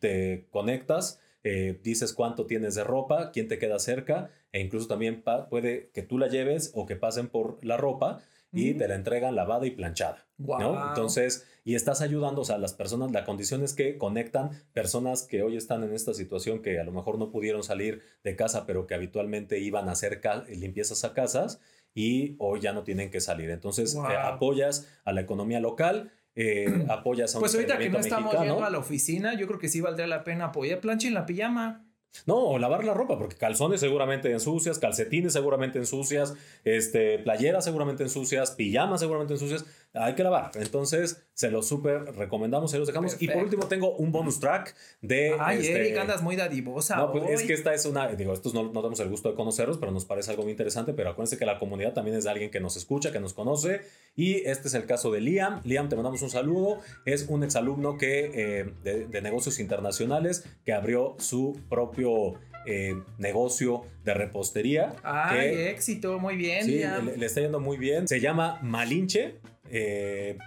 te 0.00 0.46
conectas, 0.50 1.20
eh, 1.44 1.78
dices 1.82 2.12
cuánto 2.12 2.46
tienes 2.46 2.74
de 2.74 2.84
ropa, 2.84 3.30
quién 3.30 3.48
te 3.48 3.58
queda 3.58 3.78
cerca, 3.78 4.30
e 4.52 4.60
incluso 4.60 4.88
también 4.88 5.22
puede 5.48 5.90
que 5.94 6.02
tú 6.02 6.18
la 6.18 6.28
lleves 6.28 6.72
o 6.74 6.86
que 6.86 6.96
pasen 6.96 7.28
por 7.28 7.64
la 7.64 7.76
ropa 7.76 8.20
y 8.54 8.74
te 8.74 8.88
la 8.88 8.94
entregan 8.94 9.34
lavada 9.34 9.66
y 9.66 9.70
planchada. 9.72 10.26
¿no? 10.38 10.46
Guau. 10.46 10.88
Entonces, 10.88 11.46
y 11.64 11.74
estás 11.74 12.00
ayudando, 12.00 12.42
o 12.42 12.44
sea, 12.44 12.58
las 12.58 12.72
personas, 12.74 13.12
la 13.12 13.24
condición 13.24 13.62
es 13.62 13.72
que 13.74 13.98
conectan 13.98 14.50
personas 14.72 15.22
que 15.22 15.42
hoy 15.42 15.56
están 15.56 15.82
en 15.84 15.92
esta 15.92 16.12
situación 16.14 16.60
que 16.62 16.78
a 16.80 16.84
lo 16.84 16.92
mejor 16.92 17.18
no 17.18 17.30
pudieron 17.30 17.62
salir 17.62 18.02
de 18.22 18.36
casa, 18.36 18.66
pero 18.66 18.86
que 18.86 18.94
habitualmente 18.94 19.58
iban 19.60 19.88
a 19.88 19.92
hacer 19.92 20.20
limpiezas 20.48 21.04
a 21.04 21.14
casas 21.14 21.60
y 21.94 22.34
hoy 22.38 22.60
ya 22.60 22.72
no 22.72 22.82
tienen 22.82 23.10
que 23.10 23.20
salir. 23.20 23.50
Entonces, 23.50 23.94
Wow. 23.94 24.10
eh, 24.10 24.16
apoyas 24.16 24.88
a 25.04 25.12
la 25.12 25.20
economía 25.20 25.60
local, 25.60 26.12
eh, 26.34 26.66
apoyas 26.90 27.34
a 27.34 27.38
un 27.38 27.42
Pues 27.42 27.54
ahorita 27.54 27.78
que 27.78 27.88
no 27.90 27.98
estamos 28.00 28.32
mexicano. 28.32 28.50
yendo 28.54 28.64
a 28.66 28.70
la 28.70 28.78
oficina, 28.78 29.34
yo 29.38 29.46
creo 29.46 29.58
que 29.60 29.68
sí 29.68 29.80
valdría 29.80 30.06
la 30.08 30.24
pena 30.24 30.46
apoyar. 30.46 30.80
Planchen 30.80 31.14
la 31.14 31.26
pijama. 31.26 31.86
No, 32.26 32.58
lavar 32.58 32.84
la 32.84 32.94
ropa, 32.94 33.18
porque 33.18 33.36
calzones 33.36 33.80
seguramente 33.80 34.30
ensucias, 34.30 34.78
calcetines 34.78 35.32
seguramente 35.32 35.78
ensucias, 35.78 36.34
este, 36.64 37.18
playeras 37.18 37.64
seguramente 37.64 38.04
ensucias, 38.04 38.52
pijamas 38.52 39.00
seguramente 39.00 39.34
ensucias. 39.34 39.64
Hay 39.96 40.14
que 40.16 40.24
lavar. 40.24 40.50
Entonces, 40.56 41.22
se 41.34 41.50
los 41.52 41.68
súper 41.68 42.02
recomendamos, 42.16 42.70
se 42.72 42.78
los 42.78 42.88
dejamos. 42.88 43.14
Y 43.14 43.26
por 43.28 43.34
Perfecto. 43.36 43.44
último, 43.44 43.68
tengo 43.68 43.94
un 43.96 44.10
bonus 44.10 44.40
track 44.40 44.74
de. 45.00 45.36
Ay, 45.38 45.58
este, 45.60 45.72
Eric, 45.80 45.98
andas 45.98 46.20
muy 46.20 46.34
dadivosa. 46.34 46.96
No, 46.96 47.12
pues 47.12 47.30
es 47.30 47.40
hoy. 47.42 47.46
que 47.46 47.52
esta 47.52 47.72
es 47.72 47.86
una, 47.86 48.08
digo, 48.08 48.32
estos 48.32 48.54
no, 48.54 48.64
no 48.64 48.72
tenemos 48.80 48.98
el 48.98 49.08
gusto 49.08 49.30
de 49.30 49.36
conocerlos, 49.36 49.78
pero 49.78 49.92
nos 49.92 50.04
parece 50.04 50.32
algo 50.32 50.42
muy 50.42 50.50
interesante, 50.50 50.92
pero 50.94 51.10
acuérdense 51.10 51.38
que 51.38 51.46
la 51.46 51.60
comunidad 51.60 51.92
también 51.92 52.16
es 52.16 52.24
de 52.24 52.30
alguien 52.30 52.50
que 52.50 52.58
nos 52.58 52.76
escucha, 52.76 53.12
que 53.12 53.20
nos 53.20 53.34
conoce, 53.34 53.82
y 54.16 54.36
este 54.48 54.66
es 54.68 54.74
el 54.74 54.84
caso 54.86 55.12
de 55.12 55.20
Liam. 55.20 55.60
Liam, 55.64 55.88
te 55.88 55.94
mandamos 55.94 56.20
un 56.22 56.30
saludo, 56.30 56.80
es 57.06 57.26
un 57.28 57.44
exalumno 57.44 57.96
que, 57.96 58.30
eh, 58.34 58.72
de, 58.82 59.06
de 59.06 59.22
negocios 59.22 59.60
internacionales 59.60 60.44
que 60.64 60.72
abrió 60.72 61.14
su 61.20 61.60
propio 61.68 62.34
eh, 62.66 62.94
negocio 63.18 63.82
de 64.04 64.14
repostería. 64.14 64.96
Ay, 65.04 65.50
que- 65.50 65.70
éxito, 65.70 66.18
muy 66.18 66.34
bien. 66.36 66.64
Sí, 66.64 66.72
Liam. 66.78 67.06
le, 67.06 67.16
le 67.16 67.26
está 67.26 67.40
yendo 67.42 67.60
muy 67.60 67.76
bien. 67.76 68.08
Se 68.08 68.18
llama 68.20 68.58
Malinche. 68.62 69.36
Eh, 69.70 70.38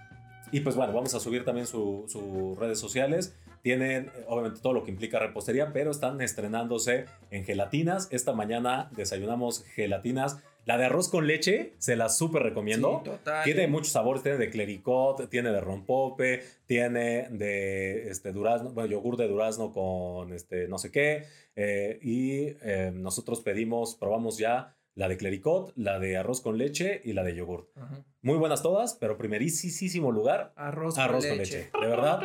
y 0.52 0.62
pues 0.62 0.76
bueno, 0.76 0.94
vamos 0.94 1.14
a 1.14 1.20
subir 1.20 1.44
también 1.44 1.68
su- 1.68 2.06
sus 2.08 2.58
redes 2.58 2.80
sociales. 2.80 3.36
Tienen 3.64 4.06
eh, 4.16 4.24
obviamente 4.28 4.62
todo 4.62 4.74
lo 4.74 4.84
que 4.84 4.92
implica 4.92 5.20
repostería, 5.20 5.74
pero 5.74 5.92
están 5.92 6.22
estrenándose 6.22 7.06
en 7.32 7.44
gelatinas. 7.44 8.08
Esta 8.12 8.32
mañana 8.34 8.90
desayunamos 8.96 9.64
gelatinas. 9.76 10.38
La 10.66 10.78
de 10.78 10.84
arroz 10.86 11.08
con 11.10 11.28
leche, 11.28 11.74
se 11.78 11.96
la 11.96 12.10
súper 12.10 12.44
recomiendo. 12.44 13.02
Sí, 13.04 13.10
total. 13.12 13.44
Tiene 13.46 13.68
muchos 13.68 13.90
sabores, 13.94 14.22
tiene 14.22 14.38
de 14.38 14.50
clericot, 14.50 15.30
tiene 15.30 15.52
de 15.52 15.62
rompope, 15.62 16.44
tiene 16.66 17.30
de 17.30 18.10
este 18.10 18.34
durazno, 18.34 18.72
bueno, 18.72 18.90
yogur 18.90 19.16
de 19.16 19.30
durazno 19.30 19.72
con 19.72 20.34
este 20.34 20.68
no 20.68 20.78
sé 20.78 20.92
qué. 20.92 21.24
eh, 21.56 22.00
y 22.02 22.48
eh, 22.62 22.92
nosotros 22.94 23.40
pedimos, 23.42 23.96
probamos 23.96 24.38
ya 24.38 24.76
la 24.98 25.08
de 25.08 25.16
clericot, 25.18 25.72
la 25.76 26.00
de 26.00 26.18
arroz 26.18 26.42
con 26.42 26.58
leche 26.58 27.02
y 27.06 27.14
la 27.14 27.24
de 27.24 27.36
yogur. 27.36 27.70
Ajá. 27.76 28.04
Muy 28.24 28.38
buenas 28.38 28.64
todas, 28.64 28.96
pero 28.96 29.18
primerísimo 29.18 30.12
lugar, 30.12 30.54
Arroz, 30.56 30.98
arroz 30.98 31.24
con 31.24 31.30
con 31.30 31.38
leche. 31.38 31.58
leche. 31.58 31.72
De 31.80 31.88
verdad, 31.88 32.20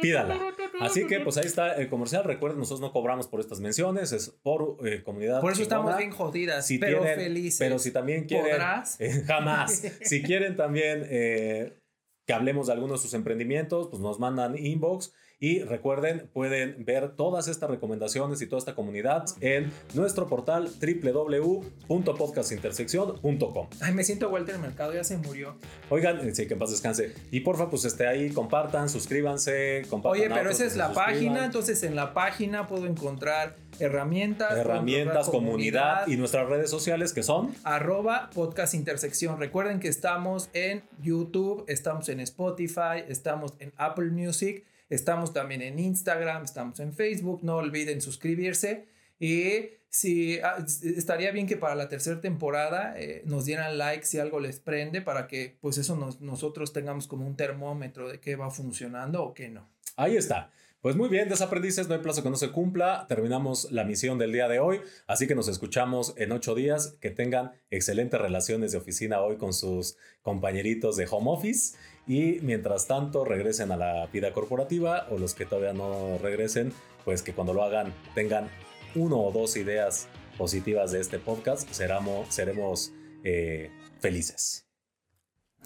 pídala. 0.00 0.38
Así 0.80 1.06
que 1.06 1.20
pues 1.20 1.36
ahí 1.36 1.46
está 1.46 1.74
el 1.76 1.88
comercial. 1.88 2.24
Recuerden, 2.24 2.58
nosotros 2.58 2.80
no 2.80 2.92
cobramos 2.92 3.28
por 3.28 3.40
estas 3.40 3.60
menciones, 3.60 4.12
es 4.12 4.30
por 4.42 4.76
eh, 4.86 5.02
comunidad. 5.02 5.40
Por 5.40 5.52
eso 5.52 5.62
estamos 5.62 5.96
bien 5.96 6.10
jodidas, 6.10 6.66
Si 6.66 6.78
pero 6.78 6.98
tienen- 7.00 7.18
felices. 7.20 7.58
Pero 7.60 7.78
si 7.78 7.92
también 7.92 8.24
quieren. 8.24 8.50
¿Podrás? 8.50 9.00
eh, 9.00 9.22
jamás. 9.26 9.82
si 10.02 10.22
quieren 10.24 10.56
también 10.56 11.06
eh, 11.08 11.78
que 12.26 12.32
hablemos 12.32 12.66
de 12.66 12.72
algunos 12.74 13.00
de 13.00 13.02
sus 13.04 13.14
emprendimientos, 13.14 13.86
pues 13.88 14.00
nos 14.02 14.18
mandan 14.18 14.58
inbox 14.58 15.14
Y 15.40 15.62
recuerden, 15.62 16.28
pueden 16.32 16.84
ver 16.84 17.10
todas 17.10 17.46
estas 17.46 17.70
recomendaciones 17.70 18.42
y 18.42 18.48
toda 18.48 18.58
esta 18.58 18.74
comunidad 18.74 19.24
en 19.40 19.70
nuestro 19.94 20.26
portal 20.26 20.68
www.podcastintersección.com. 20.68 23.68
Ay, 23.80 23.94
me 23.94 24.02
siento 24.02 24.30
Walter 24.30 24.58
Mercado, 24.58 24.94
ya 24.94 25.04
se 25.04 25.16
murió. 25.16 25.56
Oigan, 25.90 26.34
sí, 26.34 26.48
que 26.48 26.54
en 26.54 26.58
paz 26.58 26.72
descanse. 26.72 27.14
Y 27.30 27.38
porfa, 27.40 27.70
pues 27.70 27.84
esté 27.84 28.08
ahí, 28.08 28.30
compartan, 28.30 28.88
suscríbanse, 28.88 29.82
compartan. 29.88 30.20
Oye, 30.20 30.28
pero 30.28 30.50
esa 30.50 30.64
es 30.64 30.74
la 30.74 30.92
página, 30.92 31.44
entonces 31.44 31.84
en 31.84 31.94
la 31.94 32.14
página 32.14 32.66
puedo 32.66 32.86
encontrar 32.86 33.54
herramientas. 33.78 34.58
Herramientas, 34.58 35.28
comunidad, 35.28 36.08
y 36.08 36.16
nuestras 36.16 36.48
redes 36.48 36.68
sociales 36.68 37.12
que 37.12 37.22
son 37.22 37.54
arroba 37.62 38.28
podcast 38.34 38.74
intersección. 38.74 39.38
Recuerden 39.38 39.78
que 39.78 39.86
estamos 39.86 40.50
en 40.52 40.82
YouTube, 41.00 41.64
estamos 41.68 42.08
en 42.08 42.18
Spotify, 42.18 43.04
estamos 43.06 43.54
en 43.60 43.72
Apple 43.76 44.10
Music, 44.10 44.64
estamos 44.88 45.32
también 45.32 45.62
en 45.62 45.78
Instagram, 45.78 46.44
estamos 46.44 46.80
en 46.80 46.92
Facebook. 46.92 47.40
No 47.42 47.56
olviden 47.56 48.00
suscribirse. 48.00 48.86
Y 49.18 49.70
si 49.88 50.38
ah, 50.40 50.64
estaría 50.82 51.30
bien 51.32 51.46
que 51.46 51.56
para 51.56 51.74
la 51.74 51.88
tercera 51.88 52.20
temporada 52.20 52.94
eh, 52.96 53.22
nos 53.24 53.46
dieran 53.46 53.78
like 53.78 54.04
si 54.04 54.18
algo 54.18 54.38
les 54.38 54.60
prende 54.60 55.00
para 55.00 55.26
que 55.26 55.56
pues 55.60 55.78
eso 55.78 56.16
nosotros 56.20 56.72
tengamos 56.72 57.08
como 57.08 57.26
un 57.26 57.36
termómetro 57.36 58.08
de 58.08 58.20
qué 58.20 58.36
va 58.36 58.50
funcionando 58.50 59.24
o 59.24 59.34
qué 59.34 59.48
no. 59.48 59.68
Ahí 59.96 60.16
está. 60.16 60.50
Pues 60.80 60.94
muy 60.94 61.08
bien, 61.08 61.28
desaprendices, 61.28 61.88
no 61.88 61.94
hay 61.94 62.00
plazo 62.00 62.22
que 62.22 62.30
no 62.30 62.36
se 62.36 62.52
cumpla. 62.52 63.06
Terminamos 63.08 63.72
la 63.72 63.82
misión 63.82 64.16
del 64.16 64.32
día 64.32 64.46
de 64.46 64.60
hoy, 64.60 64.80
así 65.08 65.26
que 65.26 65.34
nos 65.34 65.48
escuchamos 65.48 66.14
en 66.16 66.30
ocho 66.30 66.54
días. 66.54 66.96
Que 67.00 67.10
tengan 67.10 67.50
excelentes 67.70 68.20
relaciones 68.20 68.70
de 68.70 68.78
oficina 68.78 69.20
hoy 69.20 69.38
con 69.38 69.52
sus 69.52 69.96
compañeritos 70.22 70.96
de 70.96 71.08
home 71.10 71.32
office 71.32 71.76
y 72.08 72.40
mientras 72.40 72.86
tanto 72.86 73.24
regresen 73.24 73.70
a 73.70 73.76
la 73.76 74.06
vida 74.06 74.32
corporativa 74.32 75.06
o 75.10 75.18
los 75.18 75.34
que 75.34 75.44
todavía 75.44 75.74
no 75.74 76.18
regresen, 76.18 76.72
pues 77.04 77.22
que 77.22 77.34
cuando 77.34 77.52
lo 77.52 77.62
hagan 77.62 77.92
tengan 78.14 78.48
uno 78.94 79.20
o 79.20 79.30
dos 79.30 79.56
ideas 79.56 80.08
positivas 80.38 80.90
de 80.90 81.00
este 81.00 81.18
podcast, 81.18 81.68
seremos, 81.70 82.34
seremos 82.34 82.92
eh, 83.22 83.70
felices. 84.00 84.66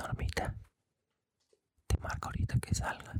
Normita, 0.01 0.57
te 1.87 1.97
marco 1.99 2.29
ahorita 2.29 2.59
que 2.59 2.75
salga. 2.75 3.15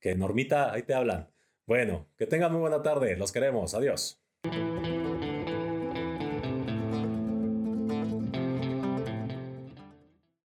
Que 0.00 0.16
Normita, 0.16 0.72
ahí 0.72 0.82
te 0.82 0.94
hablan. 0.94 1.30
Bueno, 1.66 2.08
que 2.18 2.26
tengan 2.26 2.52
muy 2.52 2.60
buena 2.60 2.82
tarde. 2.82 3.16
Los 3.16 3.32
queremos. 3.32 3.74
Adiós. 3.74 4.20